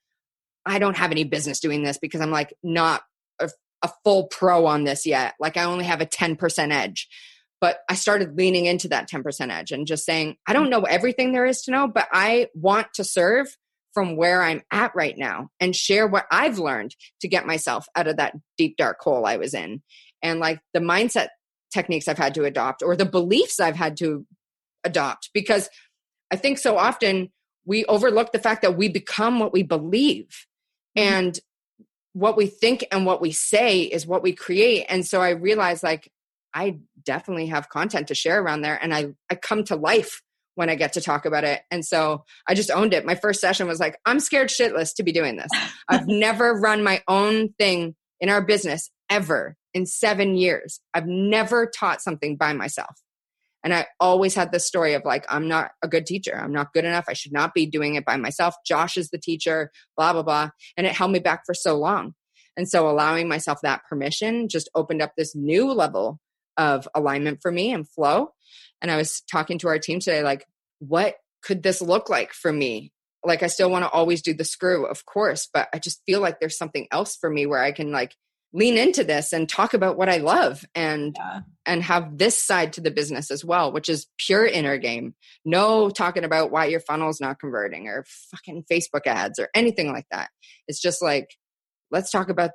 I 0.66 0.80
don't 0.80 0.96
have 0.96 1.12
any 1.12 1.22
business 1.22 1.60
doing 1.60 1.84
this 1.84 1.98
because 1.98 2.20
I'm 2.20 2.32
like 2.32 2.52
not 2.60 3.02
a, 3.40 3.48
a 3.84 3.90
full 4.02 4.26
pro 4.26 4.66
on 4.66 4.82
this 4.82 5.06
yet. 5.06 5.34
Like, 5.38 5.56
I 5.56 5.62
only 5.62 5.84
have 5.84 6.00
a 6.00 6.06
10% 6.06 6.72
edge 6.72 7.06
but 7.64 7.78
I 7.88 7.94
started 7.94 8.36
leaning 8.36 8.66
into 8.66 8.88
that 8.88 9.08
10% 9.08 9.50
edge 9.50 9.72
and 9.72 9.86
just 9.86 10.04
saying, 10.04 10.36
I 10.46 10.52
don't 10.52 10.68
know 10.68 10.82
everything 10.82 11.32
there 11.32 11.46
is 11.46 11.62
to 11.62 11.70
know, 11.70 11.88
but 11.88 12.06
I 12.12 12.48
want 12.54 12.88
to 12.96 13.04
serve 13.04 13.56
from 13.94 14.16
where 14.16 14.42
I'm 14.42 14.60
at 14.70 14.94
right 14.94 15.16
now 15.16 15.48
and 15.60 15.74
share 15.74 16.06
what 16.06 16.26
I've 16.30 16.58
learned 16.58 16.94
to 17.22 17.28
get 17.28 17.46
myself 17.46 17.86
out 17.96 18.06
of 18.06 18.18
that 18.18 18.34
deep, 18.58 18.76
dark 18.76 18.98
hole 19.00 19.24
I 19.24 19.38
was 19.38 19.54
in. 19.54 19.82
And 20.20 20.40
like 20.40 20.60
the 20.74 20.80
mindset 20.80 21.28
techniques 21.72 22.06
I've 22.06 22.18
had 22.18 22.34
to 22.34 22.44
adopt 22.44 22.82
or 22.82 22.96
the 22.96 23.06
beliefs 23.06 23.58
I've 23.58 23.76
had 23.76 23.96
to 23.96 24.26
adopt 24.84 25.30
because 25.32 25.70
I 26.30 26.36
think 26.36 26.58
so 26.58 26.76
often 26.76 27.32
we 27.64 27.86
overlook 27.86 28.32
the 28.32 28.38
fact 28.38 28.60
that 28.60 28.76
we 28.76 28.90
become 28.90 29.38
what 29.38 29.54
we 29.54 29.62
believe. 29.62 30.28
Mm-hmm. 30.98 31.14
And 31.14 31.40
what 32.12 32.36
we 32.36 32.46
think 32.46 32.84
and 32.92 33.06
what 33.06 33.22
we 33.22 33.32
say 33.32 33.80
is 33.80 34.06
what 34.06 34.22
we 34.22 34.34
create. 34.34 34.84
And 34.90 35.06
so 35.06 35.22
I 35.22 35.30
realized 35.30 35.82
like 35.82 36.10
I 36.54 36.78
definitely 37.04 37.46
have 37.46 37.68
content 37.68 38.08
to 38.08 38.14
share 38.14 38.40
around 38.40 38.62
there 38.62 38.78
and 38.80 38.94
I, 38.94 39.14
I 39.30 39.34
come 39.34 39.64
to 39.64 39.76
life 39.76 40.22
when 40.54 40.70
I 40.70 40.76
get 40.76 40.92
to 40.92 41.00
talk 41.00 41.26
about 41.26 41.44
it. 41.44 41.62
And 41.70 41.84
so 41.84 42.24
I 42.48 42.54
just 42.54 42.70
owned 42.70 42.94
it. 42.94 43.04
My 43.04 43.16
first 43.16 43.40
session 43.40 43.66
was 43.66 43.80
like, 43.80 43.98
I'm 44.06 44.20
scared 44.20 44.48
shitless 44.48 44.94
to 44.96 45.02
be 45.02 45.12
doing 45.12 45.36
this. 45.36 45.50
I've 45.88 46.06
never 46.06 46.54
run 46.54 46.84
my 46.84 47.02
own 47.08 47.52
thing 47.58 47.96
in 48.20 48.28
our 48.28 48.40
business 48.40 48.90
ever 49.10 49.56
in 49.74 49.86
seven 49.86 50.36
years. 50.36 50.80
I've 50.94 51.06
never 51.06 51.66
taught 51.66 52.00
something 52.00 52.36
by 52.36 52.52
myself. 52.52 52.94
And 53.64 53.72
I 53.72 53.86
always 53.98 54.34
had 54.34 54.52
this 54.52 54.66
story 54.66 54.92
of 54.92 55.04
like, 55.04 55.24
I'm 55.28 55.48
not 55.48 55.70
a 55.82 55.88
good 55.88 56.04
teacher. 56.04 56.38
I'm 56.38 56.52
not 56.52 56.72
good 56.74 56.84
enough. 56.84 57.06
I 57.08 57.14
should 57.14 57.32
not 57.32 57.54
be 57.54 57.64
doing 57.66 57.94
it 57.94 58.04
by 58.04 58.16
myself. 58.16 58.54
Josh 58.64 58.98
is 58.98 59.08
the 59.08 59.18
teacher, 59.18 59.72
blah, 59.96 60.12
blah, 60.12 60.22
blah. 60.22 60.50
And 60.76 60.86
it 60.86 60.92
held 60.92 61.12
me 61.12 61.18
back 61.18 61.42
for 61.46 61.54
so 61.54 61.76
long. 61.76 62.14
And 62.56 62.68
so 62.68 62.88
allowing 62.88 63.26
myself 63.26 63.58
that 63.62 63.82
permission 63.88 64.48
just 64.48 64.70
opened 64.74 65.02
up 65.02 65.12
this 65.16 65.34
new 65.34 65.72
level 65.72 66.20
of 66.56 66.88
alignment 66.94 67.40
for 67.42 67.50
me 67.50 67.72
and 67.72 67.88
flow. 67.88 68.32
And 68.80 68.90
I 68.90 68.96
was 68.96 69.22
talking 69.30 69.58
to 69.58 69.68
our 69.68 69.78
team 69.78 70.00
today, 70.00 70.22
like, 70.22 70.46
what 70.78 71.16
could 71.42 71.62
this 71.62 71.80
look 71.80 72.08
like 72.08 72.32
for 72.32 72.52
me? 72.52 72.92
Like, 73.24 73.42
I 73.42 73.46
still 73.46 73.70
want 73.70 73.84
to 73.84 73.90
always 73.90 74.20
do 74.22 74.34
the 74.34 74.44
screw, 74.44 74.86
of 74.86 75.06
course, 75.06 75.48
but 75.52 75.68
I 75.72 75.78
just 75.78 76.02
feel 76.04 76.20
like 76.20 76.40
there's 76.40 76.58
something 76.58 76.86
else 76.90 77.16
for 77.16 77.30
me 77.30 77.46
where 77.46 77.62
I 77.62 77.72
can 77.72 77.90
like 77.90 78.14
lean 78.54 78.78
into 78.78 79.02
this 79.02 79.32
and 79.32 79.48
talk 79.48 79.74
about 79.74 79.96
what 79.98 80.08
I 80.08 80.18
love 80.18 80.64
and 80.76 81.16
yeah. 81.18 81.40
and 81.66 81.82
have 81.82 82.18
this 82.18 82.40
side 82.40 82.74
to 82.74 82.80
the 82.80 82.92
business 82.92 83.30
as 83.30 83.44
well, 83.44 83.72
which 83.72 83.88
is 83.88 84.06
pure 84.16 84.46
inner 84.46 84.78
game. 84.78 85.14
No 85.44 85.90
talking 85.90 86.22
about 86.22 86.52
why 86.52 86.66
your 86.66 86.80
funnel's 86.80 87.20
not 87.20 87.40
converting 87.40 87.88
or 87.88 88.04
fucking 88.30 88.64
Facebook 88.70 89.06
ads 89.06 89.40
or 89.40 89.48
anything 89.54 89.92
like 89.92 90.06
that. 90.12 90.30
It's 90.68 90.80
just 90.80 91.02
like 91.02 91.34
let's 91.90 92.12
talk 92.12 92.28
about 92.28 92.52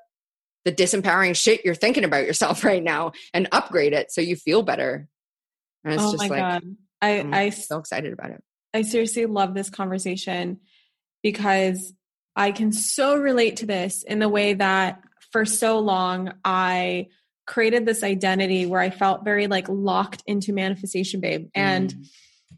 the 0.66 0.72
disempowering 0.72 1.36
shit 1.36 1.64
you're 1.64 1.76
thinking 1.76 2.04
about 2.04 2.26
yourself 2.26 2.64
right 2.64 2.84
now 2.84 3.12
and 3.34 3.48
upgrade 3.52 3.94
it 3.94 4.12
so 4.12 4.22
you 4.22 4.36
feel 4.36 4.64
better. 4.64 5.08
And 5.84 5.94
it's 5.94 6.04
oh 6.04 6.12
just 6.12 6.24
my 6.24 6.28
like, 6.28 6.40
God. 6.40 6.76
I, 7.02 7.10
I'm 7.20 7.34
I 7.34 7.50
so 7.50 7.78
excited 7.78 8.14
about 8.14 8.32
it. 8.32 8.44
I 8.74 8.82
seriously 8.84 9.26
love 9.26 9.54
this 9.54 9.70
conversation 9.70 10.60
because 11.24 11.94
I 12.36 12.52
can 12.52 12.72
so 12.72 13.16
relate 13.16 13.58
to 13.58 13.66
this 13.66 14.04
in 14.04 14.20
the 14.20 14.30
way 14.30 14.54
that 14.54 15.02
for 15.32 15.46
so 15.46 15.80
long 15.80 16.34
I 16.44 17.08
created 17.48 17.86
this 17.86 18.04
identity 18.04 18.66
where 18.66 18.80
I 18.80 18.92
felt 18.92 19.26
very 19.26 19.48
like 19.48 19.68
locked 19.68 20.22
into 20.28 20.54
manifestation 20.54 21.20
babe 21.20 21.50
and 21.56 21.94
mm. 21.94 22.08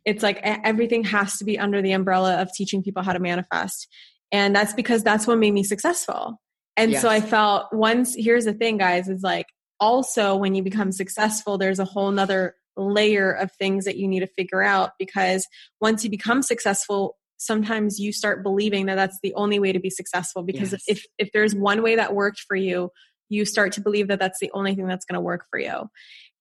it's 0.04 0.22
like 0.22 0.40
everything 0.44 1.06
has 1.06 1.38
to 1.38 1.46
be 1.46 1.58
under 1.58 1.82
the 1.82 1.94
umbrella 1.94 2.42
of 2.42 2.52
teaching 2.54 2.84
people 2.84 3.02
how 3.02 3.14
to 3.14 3.20
manifest 3.20 3.88
and 4.34 4.54
that's 4.54 4.74
because 4.74 5.02
that's 5.02 5.26
what 5.26 5.38
made 5.38 5.54
me 5.54 5.64
successful 5.64 6.42
and 6.78 6.92
yes. 6.92 7.02
so 7.02 7.10
I 7.10 7.22
felt 7.22 7.68
once, 7.72 8.16
here's 8.16 8.46
the 8.46 8.54
thing, 8.54 8.78
guys, 8.78 9.08
is 9.08 9.22
like 9.22 9.48
also 9.80 10.36
when 10.36 10.56
you 10.56 10.64
become 10.64 10.92
successful, 10.92 11.58
there's 11.58 11.80
a 11.80 11.86
whole 11.86 12.12
nother 12.12 12.56
layer 12.78 13.32
of 13.32 13.52
things 13.54 13.86
that 13.86 13.98
you 13.98 14.08
need 14.08 14.22
to 14.22 14.28
figure 14.28 14.64
out 14.64 14.92
because 14.98 15.46
once 15.82 16.04
you 16.04 16.10
become 16.10 16.42
successful, 16.42 17.18
sometimes 17.38 18.00
you 18.00 18.14
start 18.14 18.44
believing 18.44 18.86
that 18.86 18.96
that's 18.96 19.18
the 19.24 19.34
only 19.34 19.60
way 19.60 19.72
to 19.72 19.80
be 19.80 19.90
successful 19.90 20.44
because 20.44 20.74
yes. 20.74 20.84
if 20.88 21.06
if 21.18 21.32
there's 21.34 21.56
one 21.56 21.82
way 21.82 21.96
that 21.96 22.14
worked 22.14 22.40
for 22.48 22.56
you 22.56 22.92
you 23.30 23.46
start 23.46 23.72
to 23.72 23.82
believe 23.82 24.10
that 24.10 24.20
that's 24.20 24.40
the 24.40 24.52
only 24.54 24.76
thing 24.76 24.86
that's 24.86 25.06
going 25.06 25.16
to 25.16 25.22
work 25.22 25.46
for 25.50 25.58
you 25.60 25.90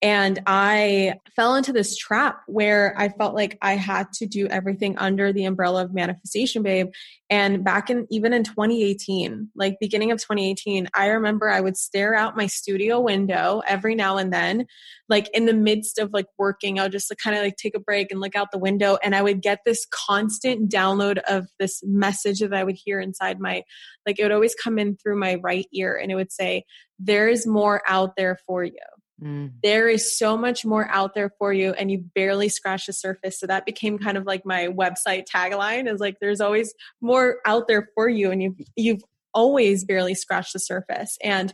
and 0.03 0.41
I 0.47 1.15
fell 1.37 1.57
into 1.57 1.75
this 1.75 1.95
trap 1.95 2.41
where 2.47 2.95
I 2.97 3.11
felt 3.11 3.35
like 3.35 3.59
I 3.61 3.75
had 3.75 4.11
to 4.15 4.27
do 4.27 4.47
everything 4.47 4.97
under 4.97 5.31
the 5.31 5.45
umbrella 5.45 5.85
of 5.85 5.93
manifestation, 5.93 6.63
babe. 6.63 6.89
And 7.29 7.63
back 7.63 7.91
in 7.91 8.07
even 8.11 8.33
in 8.33 8.43
2018, 8.43 9.51
like 9.55 9.77
beginning 9.79 10.11
of 10.11 10.19
2018, 10.19 10.89
I 10.95 11.09
remember 11.09 11.51
I 11.51 11.61
would 11.61 11.77
stare 11.77 12.15
out 12.15 12.35
my 12.35 12.47
studio 12.47 12.99
window 12.99 13.61
every 13.69 13.95
now 13.95 14.17
and 14.17 14.33
then, 14.33 14.67
like 15.11 15.29
in 15.35 15.45
the 15.45 15.53
midst 15.53 15.99
of 15.99 16.15
like 16.15 16.27
working, 16.39 16.79
I 16.79 16.85
would 16.85 16.93
just 16.93 17.11
like, 17.11 17.19
kind 17.19 17.37
of 17.37 17.43
like 17.43 17.57
take 17.57 17.77
a 17.77 17.81
break 17.81 18.11
and 18.11 18.21
look 18.21 18.35
out 18.35 18.53
the 18.53 18.59
window. 18.59 18.97
And 19.05 19.15
I 19.15 19.21
would 19.21 19.43
get 19.43 19.61
this 19.67 19.87
constant 19.91 20.71
download 20.71 21.19
of 21.29 21.47
this 21.59 21.83
message 21.85 22.41
that 22.41 22.55
I 22.55 22.65
would 22.65 22.79
hear 22.83 23.01
inside 23.01 23.39
my, 23.39 23.65
like 24.07 24.19
it 24.19 24.23
would 24.23 24.33
always 24.33 24.55
come 24.55 24.79
in 24.79 24.97
through 24.97 25.19
my 25.19 25.35
right 25.43 25.67
ear 25.75 25.95
and 25.95 26.11
it 26.11 26.15
would 26.15 26.33
say, 26.33 26.65
there 26.99 27.29
is 27.29 27.47
more 27.47 27.83
out 27.87 28.17
there 28.17 28.39
for 28.47 28.65
you 28.65 28.75
Mm. 29.23 29.53
There 29.63 29.89
is 29.89 30.17
so 30.17 30.37
much 30.37 30.65
more 30.65 30.89
out 30.91 31.15
there 31.15 31.31
for 31.39 31.53
you, 31.53 31.73
and 31.73 31.91
you 31.91 31.99
barely 31.99 32.49
scratch 32.49 32.87
the 32.87 32.93
surface. 32.93 33.39
So 33.39 33.47
that 33.47 33.67
became 33.67 33.99
kind 33.99 34.17
of 34.17 34.25
like 34.25 34.47
my 34.47 34.69
website 34.69 35.27
tagline: 35.29 35.93
is 35.93 36.01
like 36.01 36.19
there's 36.21 36.41
always 36.41 36.75
more 37.01 37.39
out 37.47 37.69
there 37.69 37.89
for 37.95 38.09
you, 38.09 38.31
and 38.31 38.43
you've 38.43 38.61
you've 38.77 39.03
always 39.35 39.85
barely 39.85 40.15
scratched 40.15 40.53
the 40.53 40.59
surface. 40.59 41.17
And 41.23 41.53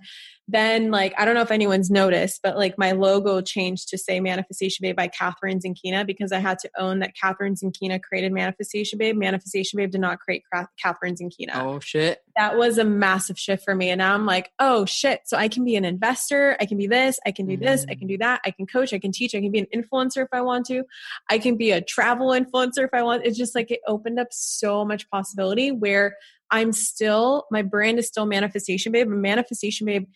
then 0.48 0.90
like 0.92 1.12
I 1.18 1.24
don't 1.24 1.34
know 1.34 1.42
if 1.42 1.50
anyone's 1.50 1.90
noticed, 1.90 2.40
but 2.42 2.56
like 2.56 2.78
my 2.78 2.92
logo 2.92 3.40
changed 3.40 3.88
to 3.88 3.98
say 3.98 4.20
Manifestation 4.20 4.84
Babe 4.84 4.96
by 4.96 5.08
Kathrin 5.08 5.60
Zenkina 5.60 6.06
because 6.06 6.30
I 6.30 6.38
had 6.38 6.58
to 6.60 6.70
own 6.78 7.00
that 7.00 7.14
Kathrin 7.20 7.60
Zenkina 7.60 8.00
created 8.00 8.32
Manifestation 8.32 8.98
Babe. 8.98 9.16
Manifestation 9.16 9.76
Babe 9.78 9.90
did 9.90 10.00
not 10.00 10.20
create 10.20 10.44
Kathrin 10.54 11.16
Zenkina. 11.20 11.56
Oh 11.56 11.80
shit. 11.80 12.22
That 12.36 12.56
was 12.56 12.78
a 12.78 12.84
massive 12.84 13.38
shift 13.38 13.64
for 13.64 13.74
me. 13.74 13.90
And 13.90 13.98
now 13.98 14.14
I'm 14.14 14.26
like, 14.26 14.52
oh 14.60 14.84
shit. 14.84 15.22
So 15.24 15.36
I 15.36 15.48
can 15.48 15.64
be 15.64 15.74
an 15.74 15.84
investor, 15.84 16.56
I 16.60 16.66
can 16.66 16.76
be 16.76 16.86
this, 16.86 17.18
I 17.26 17.32
can 17.32 17.46
do 17.46 17.56
this, 17.56 17.84
I 17.88 17.94
can 17.96 18.06
do 18.06 18.18
that, 18.18 18.40
I 18.44 18.52
can 18.52 18.66
coach, 18.66 18.92
I 18.92 18.98
can 18.98 19.10
teach, 19.10 19.34
I 19.34 19.40
can 19.40 19.50
be 19.50 19.58
an 19.58 19.66
influencer 19.74 20.22
if 20.22 20.28
I 20.32 20.42
want 20.42 20.66
to. 20.66 20.84
I 21.28 21.38
can 21.38 21.56
be 21.56 21.72
a 21.72 21.80
travel 21.80 22.28
influencer 22.28 22.84
if 22.84 22.90
I 22.92 23.02
want. 23.02 23.26
It's 23.26 23.38
just 23.38 23.56
like 23.56 23.72
it 23.72 23.80
opened 23.86 24.20
up 24.20 24.28
so 24.30 24.84
much 24.84 25.10
possibility 25.10 25.72
where 25.72 26.16
I'm 26.50 26.72
still 26.72 27.46
my 27.50 27.62
brand 27.62 27.98
is 27.98 28.06
still 28.06 28.26
manifestation 28.26 28.92
babe, 28.92 29.08
but 29.08 29.16
manifestation 29.16 29.86
babe 29.86 30.06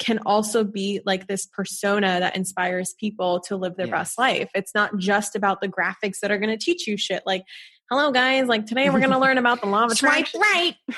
can 0.00 0.18
also 0.24 0.64
be 0.64 1.00
like 1.04 1.26
this 1.26 1.46
persona 1.46 2.20
that 2.20 2.34
inspires 2.34 2.94
people 2.98 3.38
to 3.40 3.56
live 3.56 3.76
their 3.76 3.86
best 3.86 4.18
life. 4.18 4.50
It's 4.54 4.74
not 4.74 4.96
just 4.96 5.36
about 5.36 5.60
the 5.60 5.68
graphics 5.68 6.20
that 6.22 6.30
are 6.30 6.38
going 6.38 6.56
to 6.58 6.62
teach 6.62 6.86
you 6.86 6.96
shit. 6.96 7.22
Like, 7.26 7.44
hello 7.90 8.10
guys, 8.10 8.46
like 8.46 8.66
today 8.66 8.88
we're 8.88 9.00
going 9.00 9.10
to 9.10 9.18
learn 9.18 9.36
about 9.36 9.60
the 9.60 9.66
law 9.66 9.84
of 9.84 9.90
attraction. 9.90 10.40
right. 10.40 10.74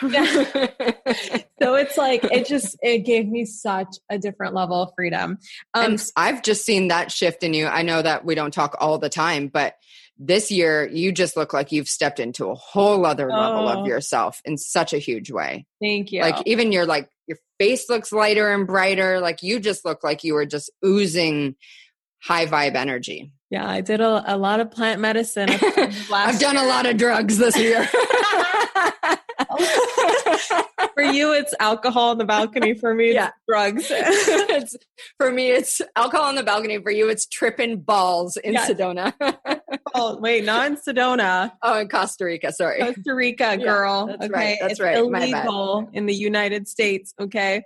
so 1.61 1.75
it's 1.75 1.97
like 1.97 2.23
it 2.25 2.47
just 2.47 2.77
it 2.81 2.99
gave 2.99 3.27
me 3.27 3.45
such 3.45 3.97
a 4.09 4.19
different 4.19 4.55
level 4.55 4.83
of 4.83 4.93
freedom. 4.95 5.39
Um, 5.75 5.93
and 5.93 6.11
I've 6.17 6.43
just 6.43 6.65
seen 6.65 6.89
that 6.89 7.11
shift 7.11 7.43
in 7.43 7.55
you. 7.55 7.67
I 7.67 7.83
know 7.83 8.03
that 8.03 8.25
we 8.25 8.35
don't 8.35 8.53
talk 8.55 8.77
all 8.79 8.99
the 8.99 9.09
time, 9.09 9.49
but 9.49 9.75
this 10.19 10.51
year 10.51 10.89
you 10.89 11.13
just 11.13 11.37
look 11.37 11.53
like 11.53 11.73
you've 11.73 11.89
stepped 11.89 12.21
into 12.21 12.49
a 12.49 12.55
whole 12.55 13.05
other 13.07 13.29
level 13.29 13.69
of 13.69 13.79
oh. 13.79 13.87
yourself 13.87 14.41
in 14.45 14.57
such 14.57 14.93
a 14.93 14.99
huge 14.99 15.31
way. 15.31 15.67
Thank 15.81 16.13
you. 16.13 16.21
Like 16.21 16.47
even 16.47 16.73
your 16.73 16.87
like 16.87 17.09
your 17.27 17.39
face 17.59 17.89
looks 17.89 18.13
lighter 18.13 18.53
and 18.53 18.67
brighter. 18.67 19.21
Like 19.21 19.43
you 19.43 19.59
just 19.59 19.85
look 19.85 20.05
like 20.05 20.25
you 20.25 20.35
were 20.35 20.47
just 20.47 20.71
oozing 20.85 21.57
high 22.23 22.47
vibe 22.47 22.75
energy. 22.75 23.33
Yeah, 23.53 23.69
I 23.69 23.83
did 23.83 24.01
a, 24.01 24.25
a 24.27 24.39
lot 24.39 24.61
of 24.61 24.71
plant 24.71 24.99
medicine. 24.99 25.51
I've 25.51 26.41
done 26.41 26.55
year. 26.55 26.65
a 26.65 26.67
lot 26.67 26.87
of 26.87 26.97
drugs 26.97 27.37
this 27.37 27.59
year. 27.59 27.85
for 30.95 31.03
you, 31.03 31.35
it's 31.35 31.53
alcohol 31.61 32.13
on 32.13 32.17
the 32.17 32.25
balcony. 32.25 32.73
For 32.73 32.95
me, 32.95 33.13
yeah. 33.13 33.33
drugs. 33.47 33.93
for 35.19 35.31
me, 35.31 35.51
it's 35.51 35.83
alcohol 35.97 36.29
on 36.29 36.35
the 36.35 36.43
balcony. 36.43 36.83
For 36.83 36.91
you, 36.91 37.11
it's 37.11 37.27
tripping 37.27 37.81
balls 37.81 38.39
in 38.39 38.55
yes. 38.55 38.71
Sedona. 38.71 39.13
oh, 39.95 40.17
wait, 40.17 40.47
not 40.47 40.69
in 40.69 40.79
Sedona. 40.79 41.53
Oh, 41.61 41.79
in 41.79 41.91
Costa 41.91 42.25
Rica. 42.25 42.53
Sorry, 42.53 42.81
Costa 42.81 43.15
Rica, 43.15 43.59
girl. 43.59 44.07
Yeah, 44.09 44.17
that's 44.17 44.31
okay, 44.31 44.41
right. 44.41 44.57
That's 44.63 44.73
it's 44.73 44.81
right. 44.81 44.97
Illegal 44.97 45.91
in 45.93 46.07
the 46.07 46.15
United 46.15 46.69
States. 46.69 47.13
Okay. 47.21 47.65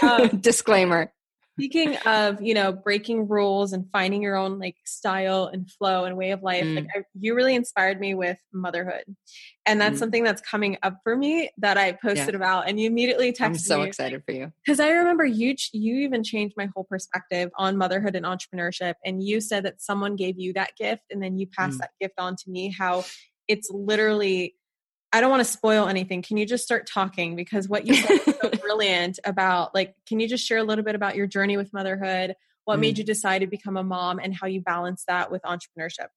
Um, 0.00 0.28
Disclaimer. 0.40 1.12
Speaking 1.56 1.96
of, 1.98 2.42
you 2.42 2.52
know, 2.52 2.72
breaking 2.72 3.28
rules 3.28 3.72
and 3.72 3.86
finding 3.92 4.22
your 4.22 4.34
own 4.34 4.58
like 4.58 4.74
style 4.84 5.46
and 5.52 5.70
flow 5.70 6.04
and 6.04 6.16
way 6.16 6.32
of 6.32 6.42
life, 6.42 6.64
mm. 6.64 6.76
like 6.76 6.86
I, 6.96 7.02
you 7.18 7.34
really 7.34 7.54
inspired 7.54 8.00
me 8.00 8.14
with 8.14 8.38
motherhood. 8.52 9.04
And 9.64 9.80
that's 9.80 9.96
mm. 9.96 10.00
something 10.00 10.24
that's 10.24 10.42
coming 10.42 10.78
up 10.82 10.98
for 11.04 11.16
me 11.16 11.50
that 11.58 11.78
I 11.78 11.92
posted 11.92 12.30
yeah. 12.30 12.36
about 12.36 12.68
and 12.68 12.80
you 12.80 12.88
immediately 12.88 13.32
texted 13.32 13.40
me. 13.40 13.46
I'm 13.46 13.54
so 13.58 13.78
me, 13.78 13.86
excited 13.86 14.22
for 14.26 14.32
you. 14.32 14.52
Cuz 14.66 14.80
I 14.80 14.90
remember 14.90 15.24
you 15.24 15.54
you 15.72 15.98
even 15.98 16.24
changed 16.24 16.54
my 16.56 16.68
whole 16.74 16.84
perspective 16.84 17.50
on 17.56 17.76
motherhood 17.76 18.16
and 18.16 18.26
entrepreneurship 18.26 18.94
and 19.04 19.22
you 19.22 19.40
said 19.40 19.64
that 19.64 19.80
someone 19.80 20.16
gave 20.16 20.38
you 20.38 20.52
that 20.54 20.70
gift 20.76 21.02
and 21.10 21.22
then 21.22 21.38
you 21.38 21.46
passed 21.46 21.76
mm. 21.76 21.82
that 21.82 21.90
gift 22.00 22.14
on 22.18 22.34
to 22.34 22.50
me 22.50 22.74
how 22.76 23.04
it's 23.46 23.70
literally 23.70 24.54
I 25.14 25.20
don't 25.20 25.30
want 25.30 25.44
to 25.44 25.50
spoil 25.50 25.86
anything. 25.86 26.22
Can 26.22 26.38
you 26.38 26.44
just 26.44 26.64
start 26.64 26.88
talking? 26.88 27.36
Because 27.36 27.68
what 27.68 27.86
you 27.86 27.94
said 27.94 28.18
is 28.26 28.34
so 28.42 28.50
brilliant 28.60 29.20
about, 29.24 29.72
like, 29.72 29.94
can 30.08 30.18
you 30.18 30.26
just 30.26 30.44
share 30.44 30.58
a 30.58 30.64
little 30.64 30.82
bit 30.82 30.96
about 30.96 31.14
your 31.14 31.28
journey 31.28 31.56
with 31.56 31.72
motherhood? 31.72 32.34
What 32.64 32.78
mm. 32.78 32.80
made 32.80 32.98
you 32.98 33.04
decide 33.04 33.38
to 33.38 33.46
become 33.46 33.76
a 33.76 33.84
mom 33.84 34.18
and 34.18 34.34
how 34.34 34.48
you 34.48 34.60
balance 34.60 35.04
that 35.06 35.30
with 35.30 35.42
entrepreneurship? 35.42 36.08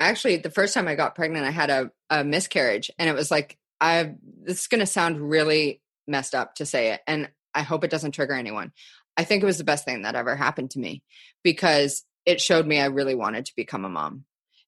Actually, 0.00 0.38
the 0.38 0.50
first 0.50 0.74
time 0.74 0.88
I 0.88 0.96
got 0.96 1.14
pregnant, 1.14 1.46
I 1.46 1.52
had 1.52 1.70
a, 1.70 1.92
a 2.10 2.24
miscarriage, 2.24 2.90
and 2.98 3.08
it 3.08 3.14
was 3.14 3.30
like, 3.30 3.56
I. 3.80 4.14
This 4.42 4.62
is 4.62 4.66
going 4.66 4.80
to 4.80 4.86
sound 4.86 5.30
really 5.30 5.80
messed 6.08 6.34
up 6.34 6.56
to 6.56 6.66
say 6.66 6.90
it, 6.90 7.02
and 7.06 7.30
I 7.54 7.62
hope 7.62 7.84
it 7.84 7.90
doesn't 7.90 8.12
trigger 8.12 8.34
anyone. 8.34 8.72
I 9.16 9.22
think 9.22 9.44
it 9.44 9.46
was 9.46 9.58
the 9.58 9.64
best 9.64 9.84
thing 9.84 10.02
that 10.02 10.16
ever 10.16 10.34
happened 10.34 10.72
to 10.72 10.80
me 10.80 11.04
because 11.44 12.04
it 12.26 12.40
showed 12.40 12.66
me 12.66 12.80
I 12.80 12.86
really 12.86 13.14
wanted 13.14 13.46
to 13.46 13.52
become 13.54 13.84
a 13.84 13.88
mom. 13.88 14.24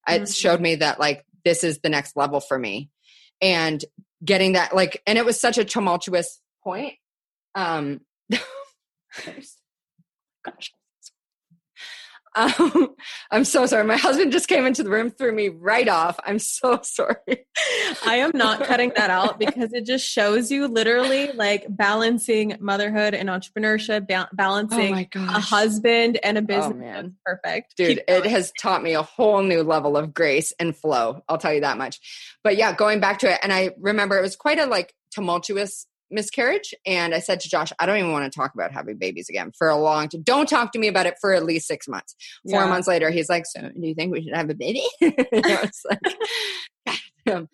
Mm-hmm. 0.08 0.22
It 0.22 0.28
showed 0.28 0.60
me 0.60 0.76
that 0.76 1.00
like 1.00 1.24
this 1.44 1.64
is 1.64 1.80
the 1.80 1.88
next 1.88 2.16
level 2.16 2.38
for 2.38 2.56
me 2.56 2.90
and 3.42 3.84
getting 4.24 4.52
that 4.52 4.74
like 4.74 5.02
and 5.06 5.18
it 5.18 5.24
was 5.24 5.38
such 5.38 5.58
a 5.58 5.64
tumultuous 5.64 6.40
point. 6.62 6.94
Um 7.54 8.00
gosh 10.44 10.72
um, 12.34 12.94
I'm 13.30 13.44
so 13.44 13.66
sorry. 13.66 13.84
My 13.84 13.96
husband 13.96 14.32
just 14.32 14.48
came 14.48 14.66
into 14.66 14.82
the 14.82 14.90
room, 14.90 15.10
threw 15.10 15.32
me 15.32 15.48
right 15.48 15.88
off. 15.88 16.18
I'm 16.24 16.38
so 16.38 16.80
sorry. 16.82 17.16
I 18.04 18.16
am 18.16 18.32
not 18.34 18.64
cutting 18.64 18.92
that 18.96 19.10
out 19.10 19.38
because 19.38 19.72
it 19.72 19.84
just 19.84 20.06
shows 20.06 20.50
you 20.50 20.68
literally 20.68 21.32
like 21.32 21.66
balancing 21.68 22.56
motherhood 22.60 23.14
and 23.14 23.28
entrepreneurship, 23.28 24.06
ba- 24.06 24.28
balancing 24.32 25.08
oh 25.14 25.20
a 25.20 25.40
husband 25.40 26.18
and 26.22 26.38
a 26.38 26.42
oh, 26.42 26.44
business. 26.44 26.72
Oh, 26.74 26.78
man. 26.78 27.16
Perfect. 27.24 27.76
Dude, 27.76 28.02
it 28.08 28.26
has 28.26 28.52
taught 28.58 28.82
me 28.82 28.94
a 28.94 29.02
whole 29.02 29.42
new 29.42 29.62
level 29.62 29.96
of 29.96 30.14
grace 30.14 30.52
and 30.58 30.76
flow. 30.76 31.22
I'll 31.28 31.38
tell 31.38 31.54
you 31.54 31.60
that 31.60 31.78
much. 31.78 32.00
But 32.42 32.56
yeah, 32.56 32.74
going 32.74 33.00
back 33.00 33.20
to 33.20 33.32
it, 33.32 33.38
and 33.42 33.52
I 33.52 33.70
remember 33.78 34.18
it 34.18 34.22
was 34.22 34.36
quite 34.36 34.58
a 34.58 34.66
like 34.66 34.94
tumultuous 35.12 35.86
miscarriage 36.12 36.74
and 36.86 37.14
i 37.14 37.18
said 37.18 37.40
to 37.40 37.48
josh 37.48 37.72
i 37.78 37.86
don't 37.86 37.98
even 37.98 38.12
want 38.12 38.30
to 38.30 38.36
talk 38.36 38.54
about 38.54 38.72
having 38.72 38.96
babies 38.96 39.28
again 39.28 39.50
for 39.56 39.68
a 39.68 39.76
long 39.76 40.08
time 40.08 40.22
don't 40.22 40.48
talk 40.48 40.72
to 40.72 40.78
me 40.78 40.88
about 40.88 41.06
it 41.06 41.16
for 41.20 41.32
at 41.32 41.44
least 41.44 41.66
six 41.66 41.88
months 41.88 42.14
four 42.48 42.60
yeah. 42.60 42.68
months 42.68 42.88
later 42.88 43.10
he's 43.10 43.28
like 43.28 43.46
so 43.46 43.60
do 43.60 43.86
you 43.86 43.94
think 43.94 44.12
we 44.12 44.22
should 44.22 44.34
have 44.34 44.50
a 44.50 44.54
baby 44.54 44.84
like, 46.86 47.00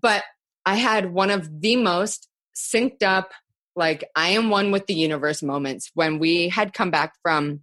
but 0.00 0.24
i 0.66 0.74
had 0.74 1.12
one 1.12 1.30
of 1.30 1.60
the 1.60 1.76
most 1.76 2.28
synced 2.54 3.02
up 3.02 3.30
like 3.76 4.04
i 4.16 4.30
am 4.30 4.50
one 4.50 4.70
with 4.70 4.86
the 4.86 4.94
universe 4.94 5.42
moments 5.42 5.90
when 5.94 6.18
we 6.18 6.48
had 6.48 6.74
come 6.74 6.90
back 6.90 7.14
from 7.22 7.60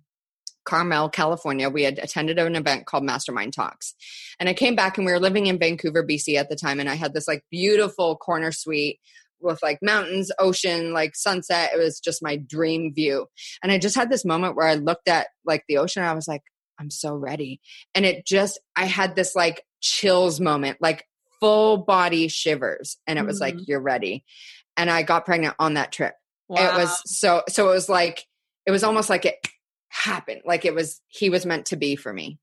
Carmel, 0.70 1.10
California. 1.10 1.68
We 1.68 1.82
had 1.82 1.98
attended 1.98 2.38
an 2.38 2.56
event 2.56 2.86
called 2.86 3.04
Mastermind 3.04 3.54
Talks. 3.54 3.96
And 4.40 4.48
I 4.48 4.54
came 4.54 4.76
back 4.76 4.98
and 4.98 5.06
we 5.06 5.12
were 5.12 5.20
living 5.20 5.48
in 5.48 5.58
Vancouver, 5.58 6.06
BC 6.06 6.36
at 6.36 6.48
the 6.48 6.56
time. 6.56 6.80
And 6.80 6.88
I 6.88 6.94
had 6.94 7.14
this 7.14 7.28
like 7.28 7.44
beautiful 7.50 8.16
corner 8.16 8.52
suite 8.52 9.00
with 9.42 9.62
like 9.64 9.80
mountains, 9.82 10.32
ocean, 10.40 10.94
like 10.94 11.16
sunset. 11.16 11.72
It 11.74 11.78
was 11.78 12.00
just 12.00 12.24
my 12.24 12.36
dream 12.38 12.94
view. 12.94 13.28
And 13.64 13.72
I 13.72 13.78
just 13.78 13.96
had 13.96 14.10
this 14.10 14.26
moment 14.26 14.56
where 14.56 14.68
I 14.68 14.76
looked 14.76 15.08
at 15.08 15.28
like 15.46 15.64
the 15.68 15.78
ocean 15.78 16.04
I 16.04 16.14
was 16.14 16.28
like, 16.28 16.42
I'm 16.80 16.90
so 16.90 17.14
ready. 17.14 17.60
And 17.94 18.06
it 18.06 18.26
just, 18.26 18.60
I 18.76 18.86
had 18.86 19.16
this 19.16 19.36
like 19.36 19.64
chills 19.82 20.40
moment, 20.40 20.78
like 20.82 21.06
full 21.40 21.78
body 21.78 22.28
shivers. 22.28 22.98
And 23.06 23.20
it 23.20 23.26
was 23.26 23.42
mm-hmm. 23.42 23.58
like, 23.58 23.68
you're 23.68 23.82
ready. 23.82 24.24
And 24.78 24.90
I 24.90 25.04
got 25.04 25.26
pregnant 25.26 25.56
on 25.60 25.74
that 25.74 25.92
trip. 25.92 26.14
Wow. 26.48 26.62
It 26.62 26.82
was 26.82 27.02
so, 27.06 27.44
so 27.50 27.70
it 27.70 27.74
was 27.74 27.90
like, 27.90 28.26
it 28.66 28.72
was 28.72 28.84
almost 28.84 29.10
like 29.10 29.26
it 29.26 29.36
happened. 29.90 30.42
Like 30.46 30.66
it 30.66 30.74
was, 30.74 31.02
he 31.08 31.30
was 31.30 31.46
meant 31.46 31.68
to 31.68 31.76
be 31.76 31.96
for 31.96 32.14
me. 32.14 32.40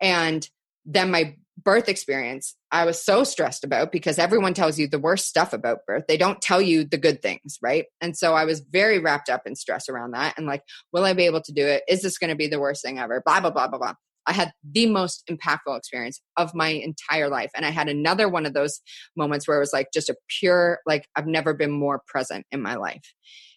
And 0.00 0.48
then 0.86 1.10
my 1.10 1.36
birth 1.62 1.88
experience 1.88 2.54
I 2.72 2.84
was 2.84 3.04
so 3.04 3.24
stressed 3.24 3.64
about 3.64 3.90
because 3.90 4.18
everyone 4.18 4.54
tells 4.54 4.78
you 4.78 4.86
the 4.86 4.98
worst 4.98 5.26
stuff 5.26 5.52
about 5.52 5.86
birth. 5.86 6.04
They 6.06 6.16
don't 6.16 6.40
tell 6.40 6.60
you 6.60 6.84
the 6.84 6.98
good 6.98 7.20
things, 7.20 7.58
right? 7.60 7.86
And 8.00 8.16
so 8.16 8.34
I 8.34 8.44
was 8.44 8.60
very 8.60 8.98
wrapped 8.98 9.28
up 9.28 9.46
in 9.46 9.56
stress 9.56 9.88
around 9.88 10.12
that 10.12 10.34
and 10.36 10.46
like, 10.46 10.62
will 10.92 11.04
I 11.04 11.12
be 11.12 11.26
able 11.26 11.42
to 11.42 11.52
do 11.52 11.66
it? 11.66 11.82
Is 11.88 12.02
this 12.02 12.18
going 12.18 12.30
to 12.30 12.36
be 12.36 12.46
the 12.46 12.60
worst 12.60 12.82
thing 12.82 12.98
ever? 12.98 13.22
Blah, 13.24 13.40
blah, 13.40 13.50
blah, 13.50 13.68
blah, 13.68 13.78
blah. 13.78 13.94
I 14.26 14.32
had 14.32 14.52
the 14.62 14.86
most 14.86 15.24
impactful 15.28 15.76
experience 15.76 16.20
of 16.36 16.54
my 16.54 16.68
entire 16.68 17.28
life. 17.28 17.50
And 17.56 17.66
I 17.66 17.70
had 17.70 17.88
another 17.88 18.28
one 18.28 18.46
of 18.46 18.54
those 18.54 18.80
moments 19.16 19.48
where 19.48 19.56
it 19.56 19.60
was 19.60 19.72
like 19.72 19.88
just 19.92 20.08
a 20.08 20.16
pure, 20.28 20.78
like, 20.86 21.08
I've 21.16 21.26
never 21.26 21.54
been 21.54 21.72
more 21.72 22.02
present 22.06 22.46
in 22.52 22.62
my 22.62 22.76
life. 22.76 23.14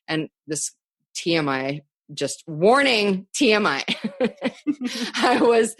And 0.07 0.29
this 0.47 0.71
TMI 1.15 1.81
just 2.13 2.43
warning 2.47 3.27
TMI. 3.35 3.83
I 5.15 5.39
was 5.41 5.75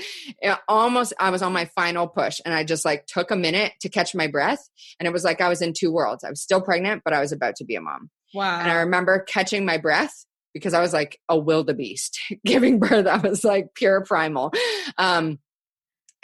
almost, 0.68 1.14
I 1.20 1.30
was 1.30 1.42
on 1.42 1.54
my 1.54 1.66
final 1.66 2.08
push 2.08 2.40
and 2.46 2.54
I 2.54 2.64
just 2.64 2.86
like 2.86 3.06
took 3.06 3.32
a 3.32 3.36
minute 3.36 3.74
to 3.82 3.90
catch 3.90 4.14
my 4.14 4.28
breath. 4.28 4.68
And 5.00 5.08
it 5.08 5.12
was 5.12 5.24
like 5.24 5.42
I 5.42 5.50
was 5.50 5.62
in 5.62 5.74
two 5.74 5.92
worlds. 5.92 6.24
I 6.24 6.30
was 6.30 6.42
still 6.42 6.62
pregnant, 6.62 7.04
but 7.04 7.14
I 7.14 7.20
was 7.20 7.32
about 7.32 7.56
to 7.58 7.66
be 7.66 7.76
a 7.76 7.82
mom. 7.82 8.10
Wow. 8.34 8.60
And 8.60 8.72
I 8.72 8.76
remember 8.76 9.20
catching 9.20 9.66
my 9.66 9.78
breath 9.78 10.26
because 10.54 10.74
I 10.74 10.82
was 10.82 10.94
like 10.94 11.20
a 11.30 11.38
wildebeest 11.38 12.20
giving 12.46 12.80
birth. 12.80 13.08
I 13.08 13.18
was 13.18 13.44
like 13.44 13.74
pure 13.76 14.04
primal. 14.04 14.54
Um, 14.98 15.40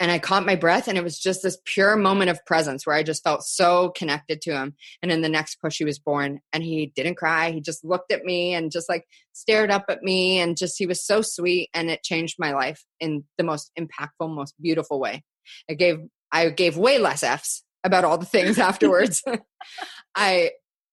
and 0.00 0.10
I 0.10 0.18
caught 0.18 0.46
my 0.46 0.56
breath 0.56 0.88
and 0.88 0.96
it 0.96 1.04
was 1.04 1.18
just 1.18 1.42
this 1.42 1.58
pure 1.66 1.94
moment 1.94 2.30
of 2.30 2.44
presence 2.46 2.86
where 2.86 2.96
I 2.96 3.02
just 3.02 3.22
felt 3.22 3.44
so 3.44 3.90
connected 3.90 4.40
to 4.42 4.52
him. 4.52 4.74
And 5.02 5.12
in 5.12 5.20
the 5.20 5.28
next 5.28 5.56
push, 5.56 5.76
he 5.76 5.84
was 5.84 5.98
born 5.98 6.40
and 6.54 6.64
he 6.64 6.90
didn't 6.96 7.16
cry. 7.16 7.50
He 7.50 7.60
just 7.60 7.84
looked 7.84 8.10
at 8.10 8.24
me 8.24 8.54
and 8.54 8.72
just 8.72 8.88
like 8.88 9.04
stared 9.32 9.70
up 9.70 9.84
at 9.90 10.02
me 10.02 10.40
and 10.40 10.56
just, 10.56 10.78
he 10.78 10.86
was 10.86 11.04
so 11.04 11.20
sweet 11.20 11.68
and 11.74 11.90
it 11.90 12.02
changed 12.02 12.36
my 12.38 12.52
life 12.54 12.82
in 12.98 13.24
the 13.36 13.44
most 13.44 13.70
impactful, 13.78 14.34
most 14.34 14.54
beautiful 14.58 14.98
way. 14.98 15.22
I 15.68 15.74
gave, 15.74 15.98
I 16.32 16.48
gave 16.48 16.78
way 16.78 16.96
less 16.96 17.22
F's 17.22 17.62
about 17.84 18.04
all 18.04 18.16
the 18.16 18.24
things 18.24 18.58
afterwards. 18.58 19.22
I, 20.14 20.52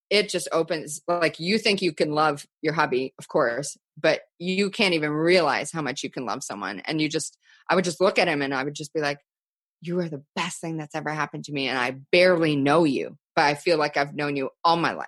it 0.09 0.27
just 0.27 0.49
opens 0.51 1.01
like 1.07 1.39
you 1.39 1.59
think 1.59 1.81
you 1.81 1.93
can 1.93 2.11
love 2.11 2.45
your 2.61 2.73
hubby, 2.73 3.13
of 3.19 3.29
course, 3.29 3.77
but 3.97 4.21
you 4.37 4.69
can't 4.69 4.93
even 4.93 5.11
realize 5.11 5.71
how 5.71 5.81
much 5.81 6.03
you 6.03 6.09
can 6.09 6.25
love 6.25 6.43
someone. 6.43 6.81
And 6.85 7.01
you 7.01 7.07
just, 7.07 7.37
I 7.69 7.75
would 7.75 7.83
just 7.83 8.01
look 8.01 8.19
at 8.19 8.27
him 8.27 8.41
and 8.41 8.53
I 8.53 8.63
would 8.63 8.75
just 8.75 8.93
be 8.93 9.01
like, 9.01 9.19
you 9.81 9.99
are 9.99 10.09
the 10.09 10.23
best 10.35 10.59
thing 10.59 10.77
that's 10.77 10.95
ever 10.95 11.11
happened 11.11 11.43
to 11.45 11.51
me. 11.51 11.67
And 11.67 11.77
I 11.77 11.97
barely 12.11 12.55
know 12.55 12.83
you, 12.83 13.17
but 13.35 13.45
I 13.45 13.55
feel 13.55 13.77
like 13.77 13.97
I've 13.97 14.15
known 14.15 14.35
you 14.35 14.49
all 14.63 14.77
my 14.77 14.93
life. 14.93 15.07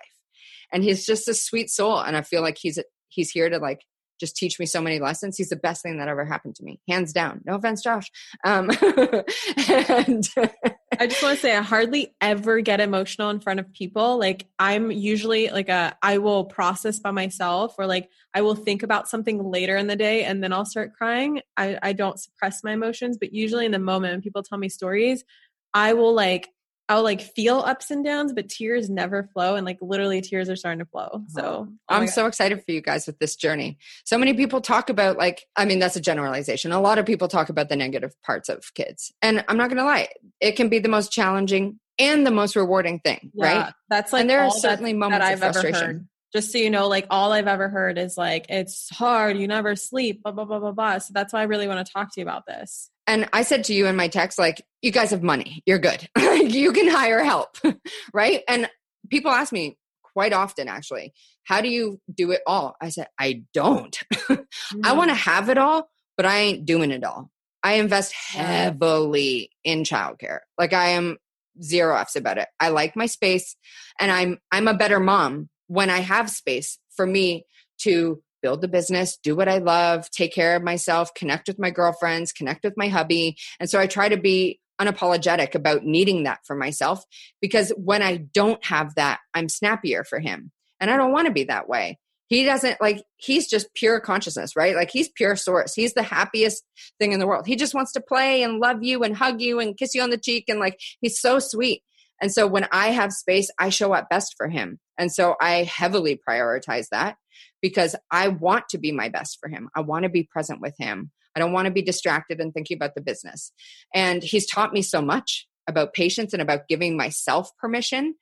And 0.72 0.84
he's 0.84 1.04
just 1.04 1.28
a 1.28 1.34
sweet 1.34 1.70
soul. 1.70 1.98
And 1.98 2.16
I 2.16 2.22
feel 2.22 2.42
like 2.42 2.58
he's, 2.60 2.78
he's 3.08 3.30
here 3.30 3.48
to 3.48 3.58
like 3.58 3.80
just 4.20 4.36
teach 4.36 4.60
me 4.60 4.66
so 4.66 4.80
many 4.80 5.00
lessons. 5.00 5.36
He's 5.36 5.48
the 5.48 5.56
best 5.56 5.82
thing 5.82 5.98
that 5.98 6.08
ever 6.08 6.24
happened 6.24 6.54
to 6.56 6.64
me, 6.64 6.78
hands 6.88 7.12
down. 7.12 7.40
No 7.44 7.56
offense, 7.56 7.82
Josh. 7.82 8.10
Um, 8.44 8.70
and 9.68 10.28
I 10.98 11.06
just 11.06 11.22
want 11.22 11.36
to 11.36 11.40
say 11.40 11.56
I 11.56 11.62
hardly 11.62 12.14
ever 12.20 12.60
get 12.60 12.80
emotional 12.80 13.30
in 13.30 13.40
front 13.40 13.60
of 13.60 13.72
people. 13.72 14.18
Like 14.18 14.46
I'm 14.58 14.90
usually 14.90 15.48
like 15.48 15.68
a 15.68 15.96
I 16.02 16.18
will 16.18 16.44
process 16.44 16.98
by 16.98 17.12
myself 17.12 17.76
or 17.78 17.86
like 17.86 18.08
I 18.34 18.42
will 18.42 18.56
think 18.56 18.82
about 18.82 19.08
something 19.08 19.42
later 19.42 19.76
in 19.76 19.86
the 19.86 19.96
day 19.96 20.24
and 20.24 20.42
then 20.42 20.52
I'll 20.52 20.64
start 20.64 20.94
crying. 20.94 21.42
I, 21.56 21.78
I 21.80 21.92
don't 21.92 22.18
suppress 22.18 22.64
my 22.64 22.72
emotions, 22.72 23.18
but 23.18 23.32
usually 23.32 23.66
in 23.66 23.72
the 23.72 23.78
moment 23.78 24.14
when 24.14 24.22
people 24.22 24.42
tell 24.42 24.58
me 24.58 24.68
stories, 24.68 25.24
I 25.72 25.92
will 25.92 26.12
like 26.12 26.48
I'll 26.90 27.04
like 27.04 27.20
feel 27.20 27.60
ups 27.60 27.92
and 27.92 28.04
downs, 28.04 28.32
but 28.32 28.48
tears 28.48 28.90
never 28.90 29.22
flow. 29.32 29.54
And 29.54 29.64
like 29.64 29.78
literally 29.80 30.20
tears 30.20 30.50
are 30.50 30.56
starting 30.56 30.80
to 30.80 30.84
flow. 30.84 31.08
Uh-huh. 31.12 31.24
So 31.28 31.68
oh 31.70 31.76
I'm 31.88 32.08
so 32.08 32.26
excited 32.26 32.64
for 32.64 32.72
you 32.72 32.80
guys 32.80 33.06
with 33.06 33.16
this 33.20 33.36
journey. 33.36 33.78
So 34.04 34.18
many 34.18 34.34
people 34.34 34.60
talk 34.60 34.90
about 34.90 35.16
like, 35.16 35.46
I 35.54 35.66
mean, 35.66 35.78
that's 35.78 35.94
a 35.94 36.00
generalization. 36.00 36.72
A 36.72 36.80
lot 36.80 36.98
of 36.98 37.06
people 37.06 37.28
talk 37.28 37.48
about 37.48 37.68
the 37.68 37.76
negative 37.76 38.12
parts 38.24 38.48
of 38.48 38.74
kids. 38.74 39.12
And 39.22 39.44
I'm 39.46 39.56
not 39.56 39.68
going 39.68 39.78
to 39.78 39.84
lie, 39.84 40.08
it 40.40 40.56
can 40.56 40.68
be 40.68 40.80
the 40.80 40.88
most 40.88 41.12
challenging 41.12 41.78
and 41.96 42.26
the 42.26 42.32
most 42.32 42.56
rewarding 42.56 42.98
thing, 42.98 43.30
yeah, 43.34 43.46
right? 43.46 43.72
That's 43.88 44.12
like, 44.12 44.22
and 44.22 44.30
there 44.30 44.40
are 44.40 44.50
certainly 44.50 44.92
moments 44.92 45.24
that 45.24 45.30
I've 45.30 45.42
of 45.42 45.52
frustration. 45.52 46.08
Just 46.32 46.52
so 46.52 46.58
you 46.58 46.70
know, 46.70 46.88
like 46.88 47.06
all 47.10 47.32
I've 47.32 47.48
ever 47.48 47.68
heard 47.68 47.98
is 47.98 48.16
like, 48.16 48.46
it's 48.48 48.88
hard, 48.90 49.36
you 49.36 49.48
never 49.48 49.74
sleep, 49.76 50.22
blah, 50.22 50.32
blah, 50.32 50.44
blah, 50.44 50.60
blah, 50.60 50.72
blah. 50.72 50.98
So 50.98 51.12
that's 51.12 51.32
why 51.32 51.40
I 51.40 51.44
really 51.44 51.66
want 51.66 51.84
to 51.84 51.92
talk 51.92 52.12
to 52.14 52.20
you 52.20 52.24
about 52.24 52.46
this. 52.46 52.90
And 53.06 53.28
I 53.32 53.42
said 53.42 53.64
to 53.64 53.74
you 53.74 53.86
in 53.86 53.96
my 53.96 54.08
text, 54.08 54.38
like, 54.38 54.64
you 54.82 54.92
guys 54.92 55.10
have 55.10 55.22
money. 55.22 55.62
You're 55.66 55.80
good. 55.80 56.08
you 56.18 56.72
can 56.72 56.88
hire 56.88 57.24
help. 57.24 57.58
right. 58.14 58.42
And 58.48 58.70
people 59.08 59.32
ask 59.32 59.52
me 59.52 59.76
quite 60.12 60.32
often, 60.32 60.68
actually, 60.68 61.12
how 61.44 61.60
do 61.60 61.68
you 61.68 62.00
do 62.12 62.30
it 62.30 62.42
all? 62.46 62.76
I 62.80 62.90
said, 62.90 63.08
I 63.18 63.42
don't. 63.52 63.98
mm-hmm. 64.14 64.80
I 64.84 64.92
want 64.92 65.10
to 65.10 65.16
have 65.16 65.48
it 65.48 65.58
all, 65.58 65.88
but 66.16 66.26
I 66.26 66.38
ain't 66.38 66.66
doing 66.66 66.92
it 66.92 67.02
all. 67.02 67.30
I 67.62 67.74
invest 67.74 68.12
heavily 68.12 69.50
in 69.64 69.82
childcare. 69.82 70.40
Like 70.56 70.72
I 70.72 70.90
am 70.90 71.18
zero 71.62 71.96
F's 71.96 72.16
about 72.16 72.38
it. 72.38 72.48
I 72.58 72.68
like 72.68 72.96
my 72.96 73.06
space 73.06 73.56
and 73.98 74.10
I'm 74.10 74.38
I'm 74.50 74.68
a 74.68 74.74
better 74.74 75.00
mom 75.00 75.48
when 75.70 75.88
I 75.88 76.00
have 76.00 76.28
space 76.28 76.80
for 76.96 77.06
me 77.06 77.46
to 77.82 78.20
build 78.42 78.60
the 78.60 78.66
business, 78.66 79.18
do 79.22 79.36
what 79.36 79.48
I 79.48 79.58
love, 79.58 80.10
take 80.10 80.34
care 80.34 80.56
of 80.56 80.64
myself, 80.64 81.14
connect 81.14 81.46
with 81.46 81.60
my 81.60 81.70
girlfriends, 81.70 82.32
connect 82.32 82.64
with 82.64 82.74
my 82.76 82.88
hubby. 82.88 83.36
And 83.60 83.70
so 83.70 83.78
I 83.78 83.86
try 83.86 84.08
to 84.08 84.16
be 84.16 84.58
unapologetic 84.80 85.54
about 85.54 85.84
needing 85.84 86.24
that 86.24 86.40
for 86.44 86.56
myself 86.56 87.04
because 87.40 87.70
when 87.76 88.02
I 88.02 88.16
don't 88.16 88.64
have 88.64 88.96
that, 88.96 89.20
I'm 89.32 89.48
snappier 89.48 90.02
for 90.02 90.18
him. 90.18 90.50
And 90.80 90.90
I 90.90 90.96
don't 90.96 91.12
want 91.12 91.28
to 91.28 91.32
be 91.32 91.44
that 91.44 91.68
way. 91.68 92.00
He 92.26 92.44
doesn't 92.44 92.80
like, 92.80 93.04
he's 93.16 93.48
just 93.48 93.72
pure 93.74 94.00
consciousness, 94.00 94.56
right? 94.56 94.74
Like 94.74 94.90
he's 94.90 95.08
pure 95.08 95.36
source. 95.36 95.72
He's 95.72 95.94
the 95.94 96.02
happiest 96.02 96.64
thing 96.98 97.12
in 97.12 97.20
the 97.20 97.28
world. 97.28 97.46
He 97.46 97.54
just 97.54 97.74
wants 97.74 97.92
to 97.92 98.00
play 98.00 98.42
and 98.42 98.58
love 98.58 98.82
you 98.82 99.04
and 99.04 99.16
hug 99.16 99.40
you 99.40 99.60
and 99.60 99.76
kiss 99.76 99.94
you 99.94 100.02
on 100.02 100.10
the 100.10 100.18
cheek. 100.18 100.46
And 100.48 100.58
like, 100.58 100.80
he's 101.00 101.20
so 101.20 101.38
sweet. 101.38 101.84
And 102.20 102.32
so 102.32 102.46
when 102.46 102.66
I 102.70 102.88
have 102.88 103.12
space, 103.12 103.50
I 103.58 103.70
show 103.70 103.92
up 103.92 104.08
best 104.08 104.34
for 104.36 104.48
him. 104.48 104.78
And 104.98 105.10
so 105.10 105.36
I 105.40 105.62
heavily 105.62 106.20
prioritize 106.28 106.88
that 106.90 107.16
because 107.62 107.96
I 108.10 108.28
want 108.28 108.68
to 108.70 108.78
be 108.78 108.92
my 108.92 109.08
best 109.08 109.38
for 109.40 109.48
him. 109.48 109.68
I 109.74 109.80
want 109.80 110.02
to 110.02 110.08
be 110.08 110.24
present 110.24 110.60
with 110.60 110.74
him. 110.78 111.10
I 111.34 111.40
don't 111.40 111.52
want 111.52 111.66
to 111.66 111.72
be 111.72 111.82
distracted 111.82 112.40
and 112.40 112.52
thinking 112.52 112.76
about 112.76 112.94
the 112.94 113.00
business. 113.00 113.52
And 113.94 114.22
he's 114.22 114.46
taught 114.46 114.72
me 114.72 114.82
so 114.82 115.00
much 115.00 115.46
about 115.66 115.94
patience 115.94 116.32
and 116.32 116.42
about 116.42 116.68
giving 116.68 116.96
myself 116.96 117.50
permission. 117.58 118.14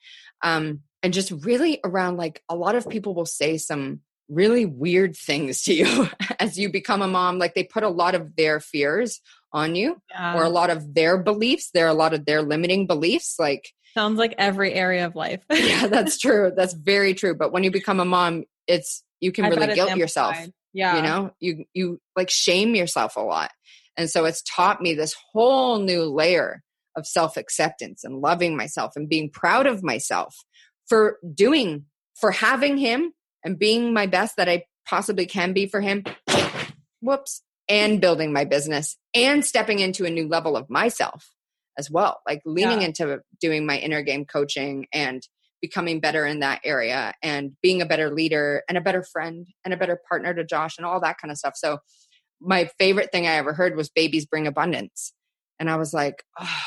Um, 0.42 0.80
and 1.02 1.14
just 1.14 1.30
really 1.30 1.80
around 1.84 2.16
like 2.16 2.42
a 2.48 2.56
lot 2.56 2.74
of 2.74 2.88
people 2.88 3.14
will 3.14 3.26
say 3.26 3.56
some 3.56 4.00
really 4.28 4.66
weird 4.66 5.16
things 5.16 5.62
to 5.62 5.74
you 5.74 6.08
as 6.38 6.58
you 6.58 6.70
become 6.70 7.02
a 7.02 7.08
mom. 7.08 7.38
Like 7.38 7.54
they 7.54 7.64
put 7.64 7.82
a 7.82 7.88
lot 7.88 8.14
of 8.14 8.36
their 8.36 8.60
fears 8.60 9.20
on 9.52 9.74
you 9.74 10.00
yeah. 10.10 10.36
or 10.36 10.44
a 10.44 10.50
lot 10.50 10.70
of 10.70 10.94
their 10.94 11.16
beliefs. 11.18 11.70
There 11.72 11.86
are 11.86 11.90
a 11.90 11.94
lot 11.94 12.14
of 12.14 12.26
their 12.26 12.42
limiting 12.42 12.86
beliefs. 12.86 13.36
Like, 13.38 13.72
sounds 13.98 14.16
like 14.16 14.34
every 14.38 14.72
area 14.74 15.06
of 15.06 15.16
life. 15.16 15.42
yeah, 15.50 15.88
that's 15.88 16.18
true. 16.24 16.52
That's 16.54 16.72
very 16.72 17.14
true. 17.14 17.34
But 17.34 17.52
when 17.52 17.64
you 17.64 17.72
become 17.72 17.98
a 17.98 18.04
mom, 18.04 18.44
it's 18.68 19.02
you 19.20 19.32
can 19.32 19.46
I 19.46 19.48
really 19.48 19.74
guilt 19.74 19.96
yourself. 19.96 20.36
Yeah. 20.72 20.96
You 20.96 21.02
know, 21.02 21.30
you 21.40 21.64
you 21.74 22.00
like 22.14 22.30
shame 22.30 22.76
yourself 22.76 23.16
a 23.16 23.20
lot. 23.20 23.50
And 23.96 24.08
so 24.08 24.24
it's 24.24 24.42
taught 24.42 24.80
me 24.80 24.94
this 24.94 25.16
whole 25.32 25.80
new 25.80 26.04
layer 26.04 26.62
of 26.96 27.06
self-acceptance 27.06 28.04
and 28.04 28.20
loving 28.20 28.56
myself 28.56 28.92
and 28.94 29.08
being 29.08 29.30
proud 29.30 29.66
of 29.66 29.82
myself 29.82 30.36
for 30.88 31.18
doing 31.34 31.86
for 32.14 32.30
having 32.30 32.78
him 32.78 33.12
and 33.44 33.58
being 33.58 33.92
my 33.92 34.06
best 34.06 34.36
that 34.36 34.48
I 34.48 34.64
possibly 34.88 35.26
can 35.26 35.52
be 35.52 35.66
for 35.66 35.80
him. 35.80 36.04
Whoops. 37.00 37.42
And 37.68 38.00
building 38.00 38.32
my 38.32 38.44
business 38.44 38.96
and 39.12 39.44
stepping 39.44 39.80
into 39.80 40.06
a 40.06 40.10
new 40.10 40.26
level 40.26 40.56
of 40.56 40.70
myself 40.70 41.30
as 41.78 41.90
well. 41.90 42.20
Like 42.26 42.42
leaning 42.44 42.80
yeah. 42.80 42.88
into 42.88 43.20
doing 43.40 43.64
my 43.64 43.78
inner 43.78 44.02
game 44.02 44.24
coaching 44.24 44.86
and 44.92 45.26
becoming 45.60 46.00
better 46.00 46.24
in 46.26 46.40
that 46.40 46.60
area 46.64 47.14
and 47.22 47.52
being 47.62 47.82
a 47.82 47.86
better 47.86 48.10
leader 48.10 48.62
and 48.68 48.78
a 48.78 48.80
better 48.82 49.02
friend 49.02 49.46
and 49.64 49.74
a 49.74 49.76
better 49.76 50.00
partner 50.08 50.34
to 50.34 50.44
Josh 50.44 50.76
and 50.78 50.86
all 50.86 51.00
that 51.00 51.18
kind 51.20 51.30
of 51.32 51.38
stuff. 51.38 51.54
So 51.56 51.78
my 52.40 52.70
favorite 52.78 53.10
thing 53.10 53.26
I 53.26 53.34
ever 53.34 53.52
heard 53.52 53.76
was 53.76 53.88
babies 53.88 54.26
bring 54.26 54.46
abundance. 54.46 55.12
And 55.58 55.68
I 55.68 55.76
was 55.76 55.92
like, 55.92 56.22
oh, 56.38 56.58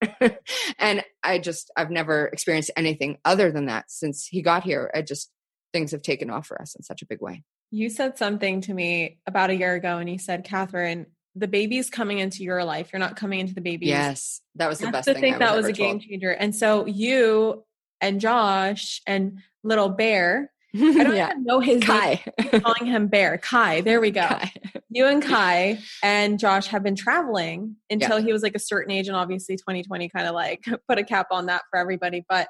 fuck 0.00 0.18
yes. 0.20 0.38
and 0.78 1.04
I 1.22 1.38
just, 1.38 1.70
I've 1.76 1.90
never 1.90 2.26
experienced 2.26 2.70
anything 2.76 3.18
other 3.24 3.52
than 3.52 3.66
that 3.66 3.90
since 3.90 4.26
he 4.26 4.40
got 4.40 4.64
here. 4.64 4.90
I 4.94 5.02
just, 5.02 5.30
things 5.72 5.90
have 5.92 6.02
taken 6.02 6.30
off 6.30 6.46
for 6.46 6.60
us 6.60 6.74
in 6.74 6.82
such 6.82 7.02
a 7.02 7.06
big 7.06 7.20
way. 7.20 7.44
You 7.70 7.90
said 7.90 8.16
something 8.16 8.62
to 8.62 8.74
me 8.74 9.18
about 9.26 9.50
a 9.50 9.56
year 9.56 9.74
ago 9.74 9.98
and 9.98 10.08
you 10.08 10.18
said, 10.18 10.46
Kathrin, 10.46 11.06
the 11.34 11.48
baby's 11.48 11.90
coming 11.90 12.18
into 12.18 12.42
your 12.42 12.64
life. 12.64 12.90
You're 12.92 13.00
not 13.00 13.16
coming 13.16 13.40
into 13.40 13.54
the 13.54 13.60
baby. 13.60 13.86
Yes, 13.86 14.40
that 14.56 14.68
was 14.68 14.78
the 14.78 14.90
best 14.90 15.06
thing. 15.06 15.20
think 15.20 15.38
that 15.38 15.56
was 15.56 15.66
a 15.66 15.72
game 15.72 16.00
changer. 16.00 16.30
And 16.30 16.54
so 16.54 16.86
you 16.86 17.64
and 18.00 18.20
Josh 18.20 19.00
and 19.06 19.38
little 19.62 19.88
Bear. 19.88 20.52
I 20.74 20.78
don't 20.78 21.16
yeah. 21.16 21.30
even 21.30 21.44
know 21.44 21.60
his 21.60 21.82
Kai. 21.82 22.22
name. 22.38 22.62
calling 22.62 22.86
him 22.86 23.08
Bear. 23.08 23.38
Kai. 23.38 23.80
There 23.80 24.00
we 24.00 24.10
go. 24.10 24.26
Kai. 24.26 24.52
You 24.92 25.06
and 25.06 25.22
Kai 25.22 25.78
and 26.02 26.36
Josh 26.36 26.66
have 26.66 26.82
been 26.82 26.96
traveling 26.96 27.76
until 27.90 28.18
yeah. 28.18 28.24
he 28.24 28.32
was 28.32 28.42
like 28.42 28.56
a 28.56 28.58
certain 28.58 28.90
age, 28.90 29.06
and 29.06 29.16
obviously 29.16 29.54
2020 29.56 30.08
kind 30.08 30.26
of 30.26 30.34
like 30.34 30.64
put 30.88 30.98
a 30.98 31.04
cap 31.04 31.28
on 31.30 31.46
that 31.46 31.62
for 31.70 31.78
everybody. 31.78 32.24
But 32.28 32.48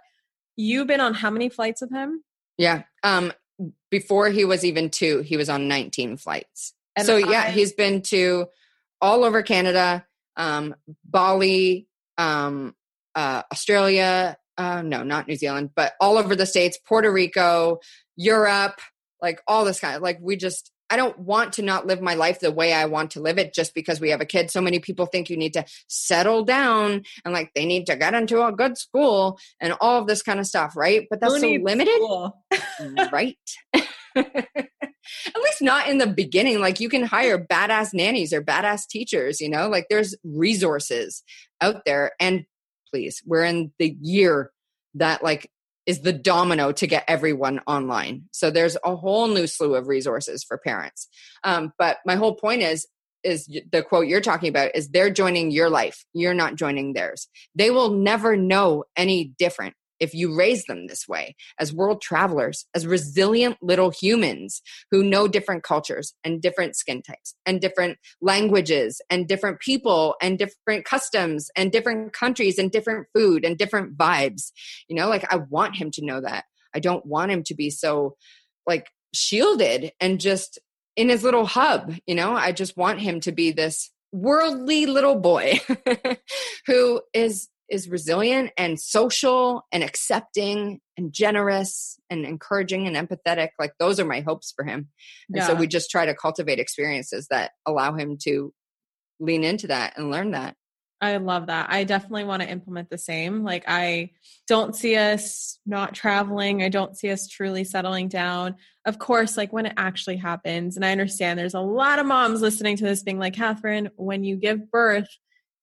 you've 0.56 0.86
been 0.86 1.00
on 1.00 1.12
how 1.12 1.28
many 1.28 1.50
flights 1.50 1.82
with 1.82 1.92
him? 1.92 2.24
Yeah. 2.56 2.84
Um, 3.02 3.34
before 3.90 4.30
he 4.30 4.46
was 4.46 4.64
even 4.64 4.88
two, 4.88 5.20
he 5.20 5.36
was 5.36 5.50
on 5.50 5.68
19 5.68 6.16
flights. 6.16 6.72
And 6.96 7.06
so 7.06 7.18
yeah, 7.18 7.50
he's 7.50 7.74
been 7.74 8.00
to 8.04 8.46
all 9.00 9.24
over 9.24 9.42
Canada, 9.42 10.04
um, 10.36 10.74
Bali, 11.04 11.86
um, 12.18 12.74
uh, 13.14 13.42
Australia, 13.52 14.36
uh, 14.58 14.82
no, 14.82 15.02
not 15.02 15.26
New 15.26 15.36
Zealand, 15.36 15.70
but 15.74 15.94
all 16.00 16.18
over 16.18 16.36
the 16.36 16.46
states, 16.46 16.78
Puerto 16.86 17.10
Rico, 17.10 17.80
Europe, 18.16 18.78
like 19.22 19.40
all 19.46 19.64
this 19.64 19.80
kind 19.80 19.96
of 19.96 20.02
like 20.02 20.18
we 20.20 20.36
just 20.36 20.70
I 20.90 20.96
don't 20.96 21.18
want 21.20 21.52
to 21.54 21.62
not 21.62 21.86
live 21.86 22.02
my 22.02 22.14
life 22.14 22.40
the 22.40 22.50
way 22.50 22.72
I 22.72 22.86
want 22.86 23.12
to 23.12 23.20
live 23.20 23.38
it 23.38 23.54
just 23.54 23.74
because 23.74 24.00
we 24.00 24.10
have 24.10 24.20
a 24.20 24.26
kid. 24.26 24.50
So 24.50 24.60
many 24.60 24.80
people 24.80 25.06
think 25.06 25.30
you 25.30 25.36
need 25.36 25.52
to 25.52 25.64
settle 25.86 26.44
down 26.44 27.04
and 27.24 27.32
like 27.32 27.52
they 27.54 27.64
need 27.64 27.86
to 27.86 27.96
get 27.96 28.12
into 28.12 28.44
a 28.44 28.50
good 28.50 28.76
school 28.76 29.38
and 29.60 29.72
all 29.80 30.00
of 30.00 30.08
this 30.08 30.20
kind 30.20 30.40
of 30.40 30.46
stuff, 30.46 30.76
right? 30.76 31.06
But 31.08 31.20
that's 31.20 31.34
Who 31.34 31.40
so 31.40 31.62
limited. 31.62 32.00
right. 33.12 33.38
at 34.16 35.42
least 35.42 35.62
not 35.62 35.88
in 35.88 35.98
the 35.98 36.06
beginning. 36.06 36.60
Like 36.60 36.80
you 36.80 36.88
can 36.88 37.04
hire 37.04 37.38
badass 37.38 37.92
nannies 37.94 38.32
or 38.32 38.42
badass 38.42 38.86
teachers, 38.88 39.40
you 39.40 39.48
know, 39.48 39.68
like 39.68 39.86
there's 39.90 40.16
resources 40.24 41.22
out 41.60 41.84
there. 41.84 42.12
And 42.20 42.44
please, 42.90 43.22
we're 43.24 43.44
in 43.44 43.72
the 43.78 43.96
year 44.00 44.50
that 44.94 45.22
like 45.22 45.50
is 45.86 46.00
the 46.00 46.12
domino 46.12 46.72
to 46.72 46.86
get 46.86 47.04
everyone 47.08 47.60
online. 47.66 48.24
So 48.32 48.50
there's 48.50 48.76
a 48.84 48.96
whole 48.96 49.28
new 49.28 49.46
slew 49.46 49.74
of 49.74 49.88
resources 49.88 50.44
for 50.44 50.58
parents. 50.58 51.08
Um, 51.42 51.72
but 51.78 51.98
my 52.04 52.16
whole 52.16 52.34
point 52.34 52.62
is, 52.62 52.86
is 53.22 53.46
the 53.70 53.82
quote 53.82 54.06
you're 54.06 54.20
talking 54.20 54.48
about 54.48 54.74
is 54.74 54.88
they're 54.88 55.10
joining 55.10 55.50
your 55.50 55.68
life. 55.68 56.04
You're 56.14 56.34
not 56.34 56.54
joining 56.54 56.92
theirs. 56.94 57.28
They 57.54 57.70
will 57.70 57.90
never 57.90 58.36
know 58.36 58.84
any 58.96 59.34
different 59.38 59.74
if 60.00 60.14
you 60.14 60.34
raise 60.34 60.64
them 60.64 60.86
this 60.86 61.06
way 61.06 61.36
as 61.58 61.72
world 61.72 62.00
travelers, 62.00 62.66
as 62.74 62.86
resilient 62.86 63.58
little 63.62 63.90
humans 63.90 64.62
who 64.90 65.04
know 65.04 65.28
different 65.28 65.62
cultures 65.62 66.14
and 66.24 66.42
different 66.42 66.74
skin 66.74 67.02
types 67.02 67.34
and 67.46 67.60
different 67.60 67.98
languages 68.20 69.00
and 69.10 69.28
different 69.28 69.60
people 69.60 70.16
and 70.20 70.38
different 70.38 70.84
customs 70.84 71.50
and 71.54 71.70
different 71.70 72.12
countries 72.12 72.58
and 72.58 72.70
different 72.72 73.06
food 73.14 73.44
and 73.44 73.58
different 73.58 73.96
vibes. 73.96 74.50
You 74.88 74.96
know, 74.96 75.08
like 75.08 75.32
I 75.32 75.36
want 75.36 75.76
him 75.76 75.90
to 75.92 76.04
know 76.04 76.20
that. 76.20 76.44
I 76.74 76.80
don't 76.80 77.04
want 77.04 77.30
him 77.30 77.42
to 77.44 77.54
be 77.54 77.70
so 77.70 78.16
like 78.66 78.88
shielded 79.14 79.92
and 80.00 80.20
just 80.20 80.58
in 80.96 81.08
his 81.08 81.22
little 81.22 81.46
hub, 81.46 81.94
you 82.06 82.14
know? 82.14 82.34
I 82.34 82.52
just 82.52 82.76
want 82.76 83.00
him 83.00 83.20
to 83.20 83.32
be 83.32 83.52
this 83.52 83.90
worldly 84.12 84.86
little 84.86 85.16
boy 85.16 85.60
who 86.66 87.00
is 87.14 87.48
is 87.70 87.88
resilient 87.88 88.50
and 88.56 88.80
social 88.80 89.64
and 89.72 89.82
accepting 89.82 90.80
and 90.96 91.12
generous 91.12 91.98
and 92.10 92.24
encouraging 92.24 92.86
and 92.86 92.96
empathetic 92.96 93.50
like 93.58 93.72
those 93.78 94.00
are 94.00 94.04
my 94.04 94.20
hopes 94.20 94.52
for 94.54 94.64
him 94.64 94.88
and 95.28 95.36
yeah. 95.36 95.46
so 95.46 95.54
we 95.54 95.66
just 95.66 95.90
try 95.90 96.04
to 96.04 96.14
cultivate 96.14 96.58
experiences 96.58 97.26
that 97.30 97.52
allow 97.66 97.94
him 97.94 98.16
to 98.18 98.52
lean 99.20 99.44
into 99.44 99.68
that 99.68 99.96
and 99.96 100.10
learn 100.10 100.32
that 100.32 100.56
I 101.02 101.16
love 101.16 101.46
that. 101.46 101.70
I 101.70 101.84
definitely 101.84 102.24
want 102.24 102.42
to 102.42 102.50
implement 102.50 102.90
the 102.90 102.98
same. 102.98 103.42
Like, 103.42 103.64
I 103.66 104.10
don't 104.46 104.76
see 104.76 104.96
us 104.96 105.58
not 105.64 105.94
traveling. 105.94 106.62
I 106.62 106.68
don't 106.68 106.96
see 106.96 107.10
us 107.10 107.26
truly 107.26 107.64
settling 107.64 108.08
down. 108.08 108.56
Of 108.84 108.98
course, 108.98 109.36
like 109.36 109.50
when 109.50 109.64
it 109.64 109.72
actually 109.78 110.18
happens, 110.18 110.76
and 110.76 110.84
I 110.84 110.92
understand 110.92 111.38
there's 111.38 111.54
a 111.54 111.60
lot 111.60 112.00
of 112.00 112.06
moms 112.06 112.42
listening 112.42 112.76
to 112.76 112.84
this 112.84 113.02
being 113.02 113.18
like, 113.18 113.34
Kathrin, 113.34 113.88
when 113.96 114.24
you 114.24 114.36
give 114.36 114.70
birth, 114.70 115.08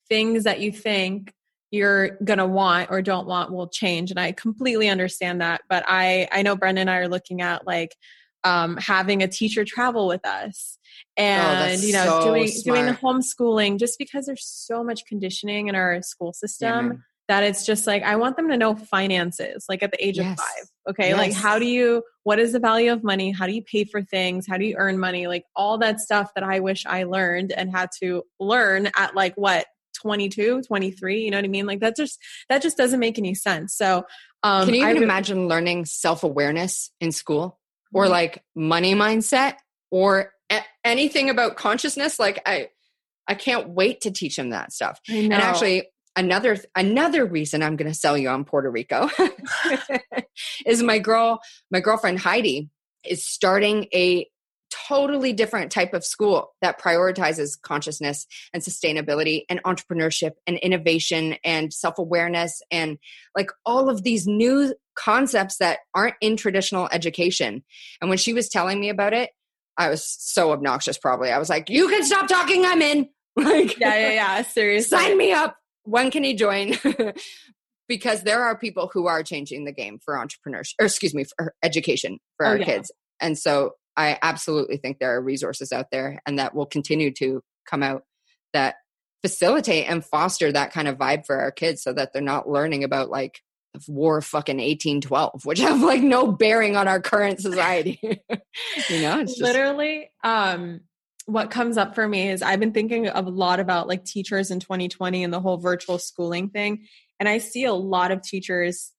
things 0.09 0.45
that 0.45 0.59
you 0.59 0.71
think 0.71 1.33
you're 1.71 2.17
going 2.23 2.39
to 2.39 2.45
want 2.45 2.89
or 2.89 3.01
don't 3.01 3.27
want 3.27 3.51
will 3.51 3.67
change. 3.67 4.11
And 4.11 4.19
I 4.19 4.31
completely 4.31 4.89
understand 4.89 5.41
that. 5.41 5.61
But 5.69 5.83
I, 5.87 6.27
I 6.31 6.41
know 6.41 6.55
Brennan 6.55 6.81
and 6.81 6.89
I 6.89 6.97
are 6.97 7.09
looking 7.09 7.41
at 7.41 7.67
like, 7.67 7.95
um, 8.43 8.77
having 8.77 9.23
a 9.23 9.27
teacher 9.27 9.65
travel 9.65 10.07
with 10.07 10.25
us 10.25 10.77
oh, 11.17 11.23
and 11.23 11.79
oh, 11.79 11.85
you 11.85 11.93
know 11.93 12.05
so 12.05 12.25
doing 12.25 12.47
smart. 12.47 12.75
doing 12.75 12.85
the 12.85 12.93
homeschooling 12.93 13.79
just 13.79 13.97
because 13.97 14.25
there's 14.25 14.45
so 14.45 14.83
much 14.83 15.05
conditioning 15.05 15.67
in 15.67 15.75
our 15.75 16.01
school 16.01 16.33
system 16.33 16.87
yeah, 16.87 16.97
that 17.27 17.43
it's 17.43 17.65
just 17.65 17.87
like 17.87 18.03
I 18.03 18.15
want 18.15 18.37
them 18.37 18.47
to 18.49 18.57
know 18.57 18.75
finances 18.75 19.65
like 19.67 19.83
at 19.83 19.91
the 19.91 20.05
age 20.05 20.17
yes. 20.17 20.39
of 20.39 20.45
5 20.45 20.47
okay 20.91 21.09
yes. 21.09 21.17
like 21.17 21.33
how 21.33 21.59
do 21.59 21.65
you 21.65 22.03
what 22.23 22.39
is 22.39 22.53
the 22.53 22.59
value 22.59 22.91
of 22.91 23.03
money 23.03 23.31
how 23.31 23.47
do 23.47 23.53
you 23.53 23.63
pay 23.63 23.83
for 23.83 24.01
things 24.01 24.47
how 24.47 24.57
do 24.57 24.65
you 24.65 24.75
earn 24.77 24.97
money 24.99 25.27
like 25.27 25.43
all 25.55 25.77
that 25.79 25.99
stuff 25.99 26.31
that 26.35 26.43
I 26.43 26.59
wish 26.59 26.85
I 26.85 27.03
learned 27.03 27.51
and 27.51 27.71
had 27.71 27.89
to 28.01 28.23
learn 28.39 28.89
at 28.95 29.15
like 29.15 29.33
what 29.35 29.65
22 30.01 30.61
23 30.63 31.21
you 31.21 31.31
know 31.31 31.37
what 31.37 31.45
i 31.45 31.47
mean? 31.47 31.65
Like 31.65 31.79
that 31.81 31.95
just 31.95 32.19
that 32.49 32.61
just 32.61 32.77
doesn't 32.77 32.99
make 32.99 33.17
any 33.17 33.33
sense. 33.33 33.75
So 33.75 34.05
um 34.43 34.65
can 34.65 34.75
you 34.75 34.87
even 34.87 35.03
imagine 35.03 35.47
learning 35.47 35.85
self-awareness 35.85 36.91
in 37.01 37.11
school? 37.11 37.59
Or 37.93 38.03
mm-hmm. 38.03 38.11
like 38.11 38.43
money 38.55 38.95
mindset? 38.95 39.55
Or 39.89 40.33
a- 40.51 40.65
anything 40.83 41.29
about 41.29 41.55
consciousness? 41.55 42.19
Like 42.19 42.41
i 42.45 42.69
i 43.27 43.35
can't 43.35 43.69
wait 43.69 44.01
to 44.01 44.11
teach 44.11 44.37
him 44.37 44.51
that 44.51 44.71
stuff. 44.71 44.99
And 45.09 45.33
actually 45.33 45.87
another 46.17 46.57
another 46.75 47.25
reason 47.25 47.61
i'm 47.61 47.75
going 47.75 47.89
to 47.89 47.97
sell 47.97 48.17
you 48.17 48.27
on 48.27 48.43
puerto 48.43 48.69
rico 48.69 49.07
is 50.65 50.81
my 50.81 50.97
girl 50.97 51.39
my 51.69 51.79
girlfriend 51.79 52.19
heidi 52.19 52.69
is 53.05 53.25
starting 53.25 53.85
a 53.93 54.27
totally 54.87 55.33
different 55.33 55.71
type 55.71 55.93
of 55.93 56.05
school 56.05 56.53
that 56.61 56.79
prioritizes 56.79 57.59
consciousness 57.61 58.25
and 58.53 58.63
sustainability 58.63 59.43
and 59.49 59.61
entrepreneurship 59.63 60.31
and 60.45 60.57
innovation 60.57 61.35
and 61.43 61.73
self-awareness 61.73 62.61
and 62.71 62.97
like 63.35 63.49
all 63.65 63.89
of 63.89 64.03
these 64.03 64.27
new 64.27 64.73
concepts 64.95 65.57
that 65.57 65.79
aren't 65.93 66.15
in 66.21 66.37
traditional 66.37 66.87
education. 66.91 67.63
And 68.01 68.09
when 68.09 68.17
she 68.17 68.33
was 68.33 68.49
telling 68.49 68.79
me 68.79 68.89
about 68.89 69.13
it 69.13 69.31
i 69.77 69.89
was 69.89 70.03
so 70.19 70.51
obnoxious 70.51 70.97
probably. 70.97 71.29
I 71.29 71.37
was 71.37 71.49
like 71.49 71.69
you 71.69 71.87
can 71.87 72.03
stop 72.03 72.27
talking 72.27 72.65
i'm 72.65 72.81
in. 72.81 73.09
Like 73.37 73.79
yeah 73.79 73.93
yeah 73.95 74.11
yeah 74.13 74.41
seriously. 74.41 74.97
Sign 74.97 75.15
me 75.15 75.31
up. 75.31 75.55
When 75.83 76.09
can 76.09 76.23
you 76.23 76.35
join? 76.35 76.75
Because 77.89 78.23
there 78.23 78.43
are 78.43 78.57
people 78.57 78.91
who 78.93 79.07
are 79.07 79.23
changing 79.23 79.63
the 79.63 79.71
game 79.71 79.97
for 80.03 80.15
entrepreneurship 80.15 80.73
or 80.77 80.87
excuse 80.87 81.13
me 81.13 81.23
for 81.23 81.53
education 81.63 82.19
for 82.35 82.45
oh, 82.45 82.49
our 82.49 82.57
yeah. 82.57 82.65
kids. 82.65 82.91
And 83.21 83.37
so 83.37 83.75
I 83.97 84.17
absolutely 84.21 84.77
think 84.77 84.99
there 84.99 85.15
are 85.15 85.21
resources 85.21 85.71
out 85.71 85.87
there 85.91 86.21
and 86.25 86.39
that 86.39 86.55
will 86.55 86.65
continue 86.65 87.11
to 87.15 87.41
come 87.65 87.83
out 87.83 88.03
that 88.53 88.75
facilitate 89.21 89.89
and 89.89 90.05
foster 90.05 90.51
that 90.51 90.71
kind 90.71 90.87
of 90.87 90.97
vibe 90.97 91.25
for 91.25 91.37
our 91.37 91.51
kids 91.51 91.81
so 91.81 91.91
that 91.93 92.13
they're 92.13 92.21
not 92.21 92.47
learning 92.47 92.83
about 92.83 93.09
like 93.09 93.41
war 93.87 94.21
fucking 94.21 94.57
1812 94.57 95.41
which 95.43 95.59
have 95.59 95.81
like 95.81 96.01
no 96.01 96.31
bearing 96.31 96.77
on 96.77 96.87
our 96.87 97.01
current 97.01 97.39
society 97.39 97.99
you 98.89 99.01
know 99.01 99.19
it's 99.19 99.33
just- 99.33 99.41
literally 99.41 100.09
um 100.23 100.79
what 101.27 101.51
comes 101.51 101.77
up 101.77 101.93
for 101.93 102.07
me 102.07 102.29
is 102.29 102.41
I've 102.41 102.61
been 102.61 102.71
thinking 102.71 103.09
of 103.09 103.27
a 103.27 103.29
lot 103.29 103.59
about 103.59 103.89
like 103.89 104.05
teachers 104.05 104.49
in 104.49 104.61
2020 104.61 105.25
and 105.25 105.33
the 105.33 105.41
whole 105.41 105.57
virtual 105.57 105.99
schooling 105.99 106.49
thing. 106.49 106.85
And 107.19 107.27
I 107.27 107.39
see 107.39 107.65
a 107.65 107.73
lot 107.73 108.11
of 108.11 108.21
teachers 108.21 108.93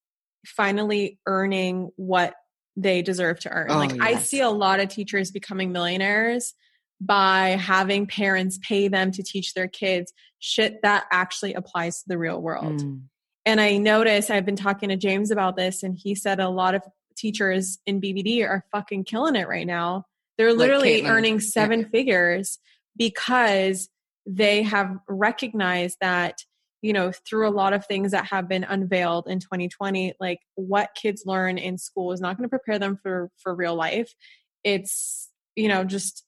finally 0.46 1.18
earning 1.26 1.88
what 1.96 2.34
they 2.78 3.02
deserve 3.02 3.40
to 3.40 3.50
earn. 3.50 3.70
Oh, 3.70 3.76
like 3.76 3.90
yes. 3.90 4.00
I 4.00 4.14
see 4.16 4.40
a 4.40 4.50
lot 4.50 4.80
of 4.80 4.88
teachers 4.88 5.30
becoming 5.30 5.72
millionaires 5.72 6.54
by 7.00 7.50
having 7.60 8.06
parents 8.06 8.58
pay 8.66 8.88
them 8.88 9.10
to 9.12 9.22
teach 9.22 9.54
their 9.54 9.68
kids 9.68 10.12
shit 10.38 10.80
that 10.82 11.04
actually 11.10 11.54
applies 11.54 12.02
to 12.02 12.08
the 12.08 12.18
real 12.18 12.40
world. 12.40 12.80
Mm. 12.80 13.02
And 13.44 13.60
I 13.60 13.78
notice 13.78 14.30
I've 14.30 14.46
been 14.46 14.56
talking 14.56 14.88
to 14.90 14.96
James 14.96 15.30
about 15.30 15.56
this 15.56 15.82
and 15.82 15.96
he 15.96 16.14
said 16.14 16.38
a 16.38 16.48
lot 16.48 16.74
of 16.74 16.82
teachers 17.16 17.78
in 17.86 18.00
BBD 18.00 18.46
are 18.46 18.64
fucking 18.70 19.04
killing 19.04 19.36
it 19.36 19.48
right 19.48 19.66
now. 19.66 20.04
They're 20.36 20.54
literally 20.54 21.02
like 21.02 21.10
earning 21.10 21.40
seven 21.40 21.80
yeah. 21.80 21.88
figures 21.88 22.58
because 22.96 23.88
they 24.26 24.62
have 24.62 24.96
recognized 25.08 25.96
that 26.00 26.44
you 26.82 26.92
know 26.92 27.12
through 27.28 27.48
a 27.48 27.50
lot 27.50 27.72
of 27.72 27.86
things 27.86 28.12
that 28.12 28.26
have 28.26 28.48
been 28.48 28.64
unveiled 28.64 29.26
in 29.26 29.40
2020 29.40 30.14
like 30.20 30.40
what 30.54 30.90
kids 30.94 31.24
learn 31.26 31.58
in 31.58 31.76
school 31.76 32.12
is 32.12 32.20
not 32.20 32.36
going 32.36 32.44
to 32.44 32.48
prepare 32.48 32.78
them 32.78 32.98
for 33.02 33.30
for 33.36 33.54
real 33.54 33.74
life. 33.74 34.14
It's 34.64 35.28
you 35.56 35.68
know 35.68 35.84
just 35.84 36.24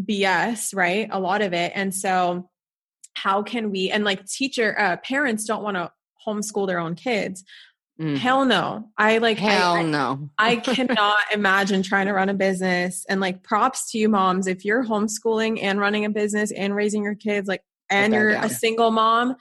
bs 0.00 0.74
right? 0.74 1.08
A 1.10 1.20
lot 1.20 1.42
of 1.42 1.52
it. 1.52 1.72
And 1.74 1.94
so 1.94 2.50
how 3.14 3.42
can 3.42 3.70
we 3.70 3.90
and 3.90 4.04
like 4.04 4.26
teacher 4.26 4.74
uh, 4.78 4.96
parents 4.98 5.44
don't 5.44 5.62
want 5.62 5.76
to 5.76 5.92
homeschool 6.26 6.66
their 6.66 6.78
own 6.78 6.94
kids. 6.94 7.44
Mm. 8.00 8.16
Hell 8.16 8.44
no. 8.44 8.90
I 8.98 9.18
like 9.18 9.38
hell 9.38 9.74
I, 9.74 9.82
no. 9.82 10.30
I 10.36 10.56
cannot 10.56 11.18
imagine 11.32 11.82
trying 11.82 12.06
to 12.06 12.12
run 12.12 12.28
a 12.28 12.34
business. 12.34 13.04
And 13.08 13.20
like 13.20 13.42
props 13.42 13.90
to 13.92 13.98
you 13.98 14.08
moms. 14.08 14.46
If 14.46 14.64
you're 14.64 14.84
homeschooling 14.84 15.62
and 15.62 15.78
running 15.78 16.04
a 16.04 16.10
business 16.10 16.50
and 16.50 16.74
raising 16.74 17.04
your 17.04 17.14
kids 17.14 17.46
like 17.46 17.62
and 17.90 18.12
you're 18.12 18.30
a 18.30 18.48
single 18.48 18.90
mom 18.90 19.36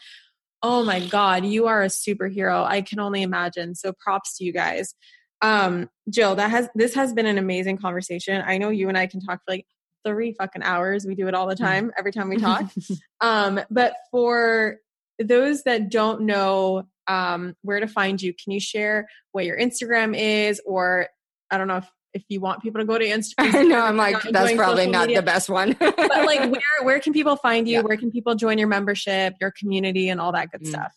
oh 0.64 0.84
my 0.84 1.00
god 1.00 1.46
you 1.46 1.68
are 1.68 1.84
a 1.84 1.88
superhero. 1.88 2.66
I 2.66 2.82
can 2.82 3.00
only 3.00 3.22
imagine. 3.22 3.76
So 3.76 3.94
props 3.94 4.38
to 4.38 4.44
you 4.44 4.52
guys. 4.52 4.96
Um 5.42 5.90
jill 6.10 6.36
that 6.36 6.50
has 6.50 6.70
this 6.74 6.96
has 6.96 7.14
been 7.14 7.26
an 7.26 7.38
amazing 7.38 7.78
conversation. 7.78 8.42
I 8.46 8.58
know 8.58 8.70
you 8.70 8.90
and 8.90 8.98
i 8.98 9.06
can 9.06 9.20
talk 9.20 9.40
for 9.46 9.52
like 9.52 9.68
three 10.06 10.34
fucking 10.34 10.64
hours. 10.64 11.06
We 11.06 11.16
do 11.16 11.28
it 11.28 11.36
all 11.36 11.48
the 11.48 11.56
time 11.56 11.92
every 11.98 12.12
time 12.12 12.30
we 12.30 12.38
talk. 12.38 12.64
Um 13.22 13.60
but 13.70 13.94
for 14.12 14.78
those 15.20 15.64
that 15.64 15.90
don't 15.90 16.22
know 16.22 16.88
um 17.08 17.56
where 17.62 17.80
to 17.80 17.88
find 17.88 18.22
you 18.22 18.34
can 18.34 18.52
you 18.54 18.60
share 18.60 19.08
what 19.32 19.46
your 19.46 19.58
instagram 19.58 20.18
is 20.18 20.62
or 20.66 21.08
i 21.52 21.58
don't 21.58 21.68
know 21.68 21.78
if 21.78 21.88
if 22.14 22.24
you 22.30 22.40
want 22.40 22.62
people 22.62 22.82
to 22.82 22.86
go 22.86 22.98
to 22.98 23.06
Instagram. 23.08 23.54
I 23.54 23.64
know 23.64 23.82
I'm 23.82 23.98
like 23.98 24.22
that's 24.24 24.54
probably 24.54 24.88
not 24.88 25.08
media. 25.08 25.22
the 25.22 25.26
best 25.26 25.50
one. 25.50 25.76
but 25.80 25.98
like 25.98 26.52
where 26.52 26.84
where 26.84 27.00
can 27.00 27.14
people 27.14 27.36
find 27.36 27.68
you? 27.68 27.78
Yeah. 27.78 27.82
Where 27.82 27.98
can 27.98 28.12
people 28.12 28.36
join 28.36 28.58
your 28.58 28.68
membership, 28.68 29.36
your 29.42 29.52
community 29.52 30.10
and 30.10 30.20
all 30.20 30.32
that 30.32 30.52
good 30.52 30.62
mm. 30.62 30.68
stuff? 30.68 30.94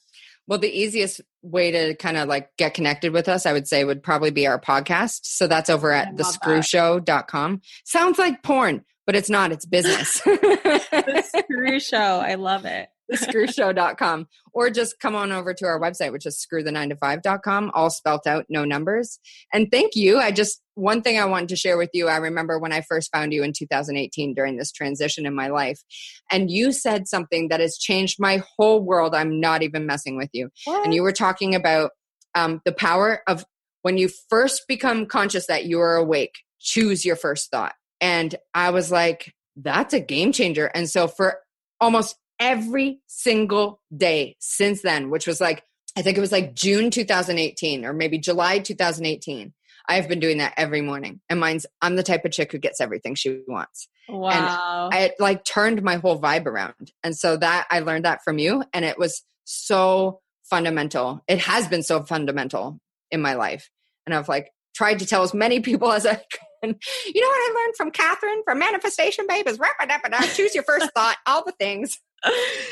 Well, 0.48 0.58
the 0.60 0.70
easiest 0.70 1.20
way 1.42 1.72
to 1.72 1.94
kind 1.96 2.16
of 2.16 2.28
like 2.28 2.56
get 2.56 2.74
connected 2.74 3.12
with 3.12 3.28
us, 3.28 3.46
I 3.46 3.52
would 3.52 3.66
say 3.66 3.84
would 3.84 4.02
probably 4.02 4.30
be 4.30 4.46
our 4.46 4.60
podcast. 4.60 5.20
So 5.24 5.48
that's 5.48 5.68
over 5.68 5.90
at 5.90 6.14
thescrewshow.com. 6.14 7.62
Sounds 7.84 8.18
like 8.18 8.44
porn, 8.44 8.84
but 9.06 9.16
it's 9.16 9.28
not, 9.28 9.50
it's 9.50 9.64
business. 9.64 10.20
the 10.24 11.24
Screw 11.36 11.80
Show. 11.80 11.96
I 11.96 12.36
love 12.36 12.64
it 12.64 12.88
thescrewshow.com 13.12 14.26
or 14.52 14.70
just 14.70 14.98
come 15.00 15.14
on 15.14 15.32
over 15.32 15.54
to 15.54 15.66
our 15.66 15.80
website 15.80 16.12
which 16.12 16.26
is 16.26 16.44
screwtheninetofive.com 16.44 17.70
all 17.74 17.90
spelt 17.90 18.26
out 18.26 18.46
no 18.48 18.64
numbers. 18.64 19.18
And 19.52 19.70
thank 19.70 19.94
you. 19.94 20.18
I 20.18 20.30
just 20.30 20.60
one 20.74 21.00
thing 21.00 21.18
i 21.18 21.24
wanted 21.24 21.48
to 21.48 21.56
share 21.56 21.78
with 21.78 21.88
you 21.94 22.06
i 22.06 22.16
remember 22.16 22.58
when 22.58 22.70
i 22.70 22.82
first 22.82 23.10
found 23.10 23.32
you 23.32 23.42
in 23.42 23.54
2018 23.54 24.34
during 24.34 24.58
this 24.58 24.70
transition 24.70 25.24
in 25.24 25.34
my 25.34 25.48
life 25.48 25.80
and 26.30 26.50
you 26.50 26.70
said 26.70 27.08
something 27.08 27.48
that 27.48 27.60
has 27.60 27.78
changed 27.78 28.20
my 28.20 28.42
whole 28.56 28.82
world. 28.82 29.14
I'm 29.14 29.40
not 29.40 29.62
even 29.62 29.86
messing 29.86 30.18
with 30.18 30.28
you. 30.32 30.50
What? 30.64 30.84
and 30.84 30.94
you 30.94 31.02
were 31.02 31.12
talking 31.12 31.54
about 31.54 31.92
um, 32.34 32.60
the 32.66 32.72
power 32.72 33.22
of 33.26 33.44
when 33.80 33.96
you 33.96 34.10
first 34.28 34.68
become 34.68 35.06
conscious 35.06 35.46
that 35.46 35.64
you 35.64 35.80
are 35.80 35.96
awake 35.96 36.34
choose 36.60 37.04
your 37.04 37.16
first 37.16 37.50
thought. 37.50 37.74
And 38.00 38.34
i 38.52 38.70
was 38.70 38.92
like 38.92 39.32
that's 39.56 39.94
a 39.94 40.00
game 40.00 40.32
changer. 40.32 40.66
And 40.66 40.88
so 40.88 41.08
for 41.08 41.38
almost 41.80 42.16
every 42.38 43.00
single 43.06 43.80
day 43.96 44.36
since 44.38 44.82
then, 44.82 45.10
which 45.10 45.26
was 45.26 45.40
like, 45.40 45.62
I 45.96 46.02
think 46.02 46.18
it 46.18 46.20
was 46.20 46.32
like 46.32 46.54
June 46.54 46.90
2018 46.90 47.84
or 47.84 47.92
maybe 47.92 48.18
July 48.18 48.58
2018. 48.58 49.52
I've 49.88 50.08
been 50.08 50.20
doing 50.20 50.38
that 50.38 50.54
every 50.56 50.80
morning. 50.80 51.20
And 51.30 51.40
mine's, 51.40 51.64
I'm 51.80 51.96
the 51.96 52.02
type 52.02 52.24
of 52.24 52.32
chick 52.32 52.52
who 52.52 52.58
gets 52.58 52.80
everything 52.80 53.14
she 53.14 53.40
wants. 53.46 53.88
Wow. 54.08 54.90
And 54.90 54.94
I 54.94 55.12
like 55.18 55.44
turned 55.44 55.82
my 55.82 55.96
whole 55.96 56.20
vibe 56.20 56.46
around. 56.46 56.92
And 57.02 57.16
so 57.16 57.36
that 57.36 57.66
I 57.70 57.80
learned 57.80 58.04
that 58.04 58.22
from 58.24 58.38
you. 58.38 58.64
And 58.72 58.84
it 58.84 58.98
was 58.98 59.22
so 59.44 60.20
fundamental. 60.44 61.22
It 61.28 61.38
has 61.38 61.68
been 61.68 61.82
so 61.82 62.02
fundamental 62.02 62.80
in 63.10 63.22
my 63.22 63.34
life. 63.34 63.70
And 64.06 64.14
I've 64.14 64.28
like 64.28 64.50
tried 64.74 64.98
to 64.98 65.06
tell 65.06 65.22
as 65.22 65.32
many 65.32 65.60
people 65.60 65.92
as 65.92 66.04
I 66.04 66.14
can. 66.62 66.76
you 67.06 67.20
know 67.20 67.28
what 67.28 67.50
I 67.50 67.54
learned 67.54 67.76
from 67.76 67.90
Kathrin 67.92 68.42
from 68.44 68.58
Manifestation 68.58 69.26
Babe 69.28 69.46
is 69.46 69.58
wrap 69.58 69.76
it 69.80 69.90
up 69.90 70.02
and 70.04 70.14
choose 70.34 70.54
your 70.54 70.64
first 70.64 70.90
thought, 70.94 71.16
all 71.26 71.44
the 71.44 71.52
things. 71.52 71.98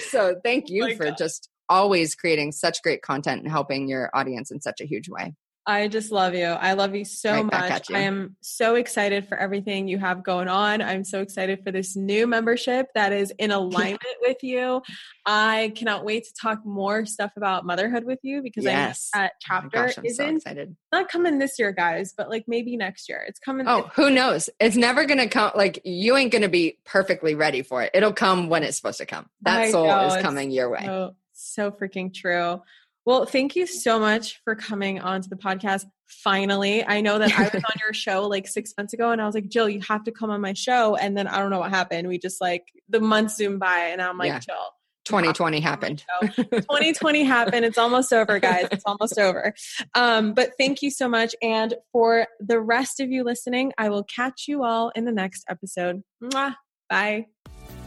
So 0.08 0.36
thank 0.44 0.68
you 0.68 0.84
oh 0.84 0.96
for 0.96 1.06
God. 1.06 1.16
just 1.18 1.48
always 1.68 2.14
creating 2.14 2.52
such 2.52 2.82
great 2.82 3.02
content 3.02 3.42
and 3.42 3.50
helping 3.50 3.88
your 3.88 4.10
audience 4.14 4.50
in 4.50 4.60
such 4.60 4.80
a 4.80 4.84
huge 4.84 5.08
way. 5.08 5.34
I 5.66 5.88
just 5.88 6.12
love 6.12 6.34
you. 6.34 6.44
I 6.44 6.74
love 6.74 6.94
you 6.94 7.06
so 7.06 7.32
right 7.32 7.44
much. 7.44 7.88
You. 7.88 7.96
I 7.96 8.00
am 8.00 8.36
so 8.42 8.74
excited 8.74 9.28
for 9.28 9.38
everything 9.38 9.88
you 9.88 9.98
have 9.98 10.22
going 10.22 10.48
on. 10.48 10.82
I'm 10.82 11.04
so 11.04 11.20
excited 11.20 11.62
for 11.64 11.72
this 11.72 11.96
new 11.96 12.26
membership 12.26 12.88
that 12.94 13.12
is 13.12 13.32
in 13.38 13.50
alignment 13.50 14.02
with 14.20 14.42
you. 14.42 14.82
I 15.24 15.72
cannot 15.74 16.04
wait 16.04 16.24
to 16.24 16.34
talk 16.34 16.66
more 16.66 17.06
stuff 17.06 17.32
about 17.36 17.64
motherhood 17.64 18.04
with 18.04 18.18
you 18.22 18.42
because 18.42 18.64
yes. 18.64 19.08
I 19.14 19.18
that 19.18 19.32
oh 19.34 19.38
chapter 19.40 19.78
oh 19.78 19.86
gosh, 19.86 19.98
isn't 20.04 20.42
so 20.42 20.66
not 20.92 21.08
coming 21.08 21.38
this 21.38 21.58
year, 21.58 21.72
guys, 21.72 22.12
but 22.16 22.28
like 22.28 22.44
maybe 22.46 22.76
next 22.76 23.08
year. 23.08 23.24
It's 23.26 23.38
coming. 23.38 23.66
Oh, 23.66 23.90
who 23.94 24.10
knows? 24.10 24.50
It's 24.60 24.76
never 24.76 25.06
gonna 25.06 25.28
come. 25.28 25.52
Like 25.54 25.80
you 25.84 26.16
ain't 26.16 26.30
gonna 26.30 26.50
be 26.50 26.78
perfectly 26.84 27.34
ready 27.34 27.62
for 27.62 27.82
it. 27.82 27.90
It'll 27.94 28.12
come 28.12 28.50
when 28.50 28.64
it's 28.64 28.76
supposed 28.76 28.98
to 28.98 29.06
come. 29.06 29.30
That 29.42 29.60
I 29.60 29.70
soul 29.70 29.86
know, 29.86 30.06
is 30.08 30.22
coming 30.22 30.50
your 30.50 30.68
way. 30.68 30.84
So, 30.84 31.16
so 31.32 31.70
freaking 31.70 32.12
true. 32.12 32.60
Well, 33.06 33.26
thank 33.26 33.54
you 33.54 33.66
so 33.66 33.98
much 33.98 34.40
for 34.44 34.54
coming 34.54 35.00
onto 35.00 35.28
the 35.28 35.36
podcast. 35.36 35.84
Finally, 36.06 36.84
I 36.84 37.00
know 37.00 37.18
that 37.18 37.38
I 37.38 37.42
was 37.44 37.54
on 37.54 37.76
your 37.80 37.92
show 37.92 38.26
like 38.26 38.46
six 38.46 38.72
months 38.78 38.92
ago, 38.92 39.10
and 39.10 39.20
I 39.20 39.26
was 39.26 39.34
like, 39.34 39.48
Jill, 39.48 39.68
you 39.68 39.80
have 39.86 40.04
to 40.04 40.12
come 40.12 40.30
on 40.30 40.40
my 40.40 40.54
show. 40.54 40.96
And 40.96 41.16
then 41.16 41.26
I 41.26 41.38
don't 41.38 41.50
know 41.50 41.58
what 41.58 41.70
happened. 41.70 42.08
We 42.08 42.18
just 42.18 42.40
like 42.40 42.64
the 42.88 43.00
months 43.00 43.36
zoomed 43.36 43.60
by, 43.60 43.88
and 43.90 44.00
I'm 44.00 44.18
like, 44.18 44.28
yeah. 44.28 44.38
Jill. 44.40 44.70
2020 45.04 45.60
happened. 45.60 46.02
2020 46.22 47.24
happened. 47.24 47.66
It's 47.66 47.76
almost 47.76 48.10
over, 48.10 48.38
guys. 48.38 48.68
It's 48.72 48.84
almost 48.86 49.18
over. 49.18 49.54
Um, 49.94 50.32
but 50.32 50.52
thank 50.58 50.80
you 50.80 50.90
so 50.90 51.08
much. 51.08 51.34
And 51.42 51.74
for 51.92 52.26
the 52.40 52.58
rest 52.58 53.00
of 53.00 53.10
you 53.10 53.22
listening, 53.22 53.72
I 53.76 53.90
will 53.90 54.04
catch 54.04 54.44
you 54.48 54.64
all 54.64 54.90
in 54.94 55.04
the 55.04 55.12
next 55.12 55.44
episode. 55.48 56.02
Mwah. 56.22 56.54
Bye. 56.88 57.26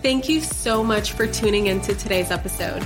Thank 0.03 0.29
you 0.29 0.41
so 0.41 0.83
much 0.83 1.13
for 1.13 1.25
tuning 1.25 1.67
into 1.67 1.95
today's 1.95 2.29
episode. 2.29 2.85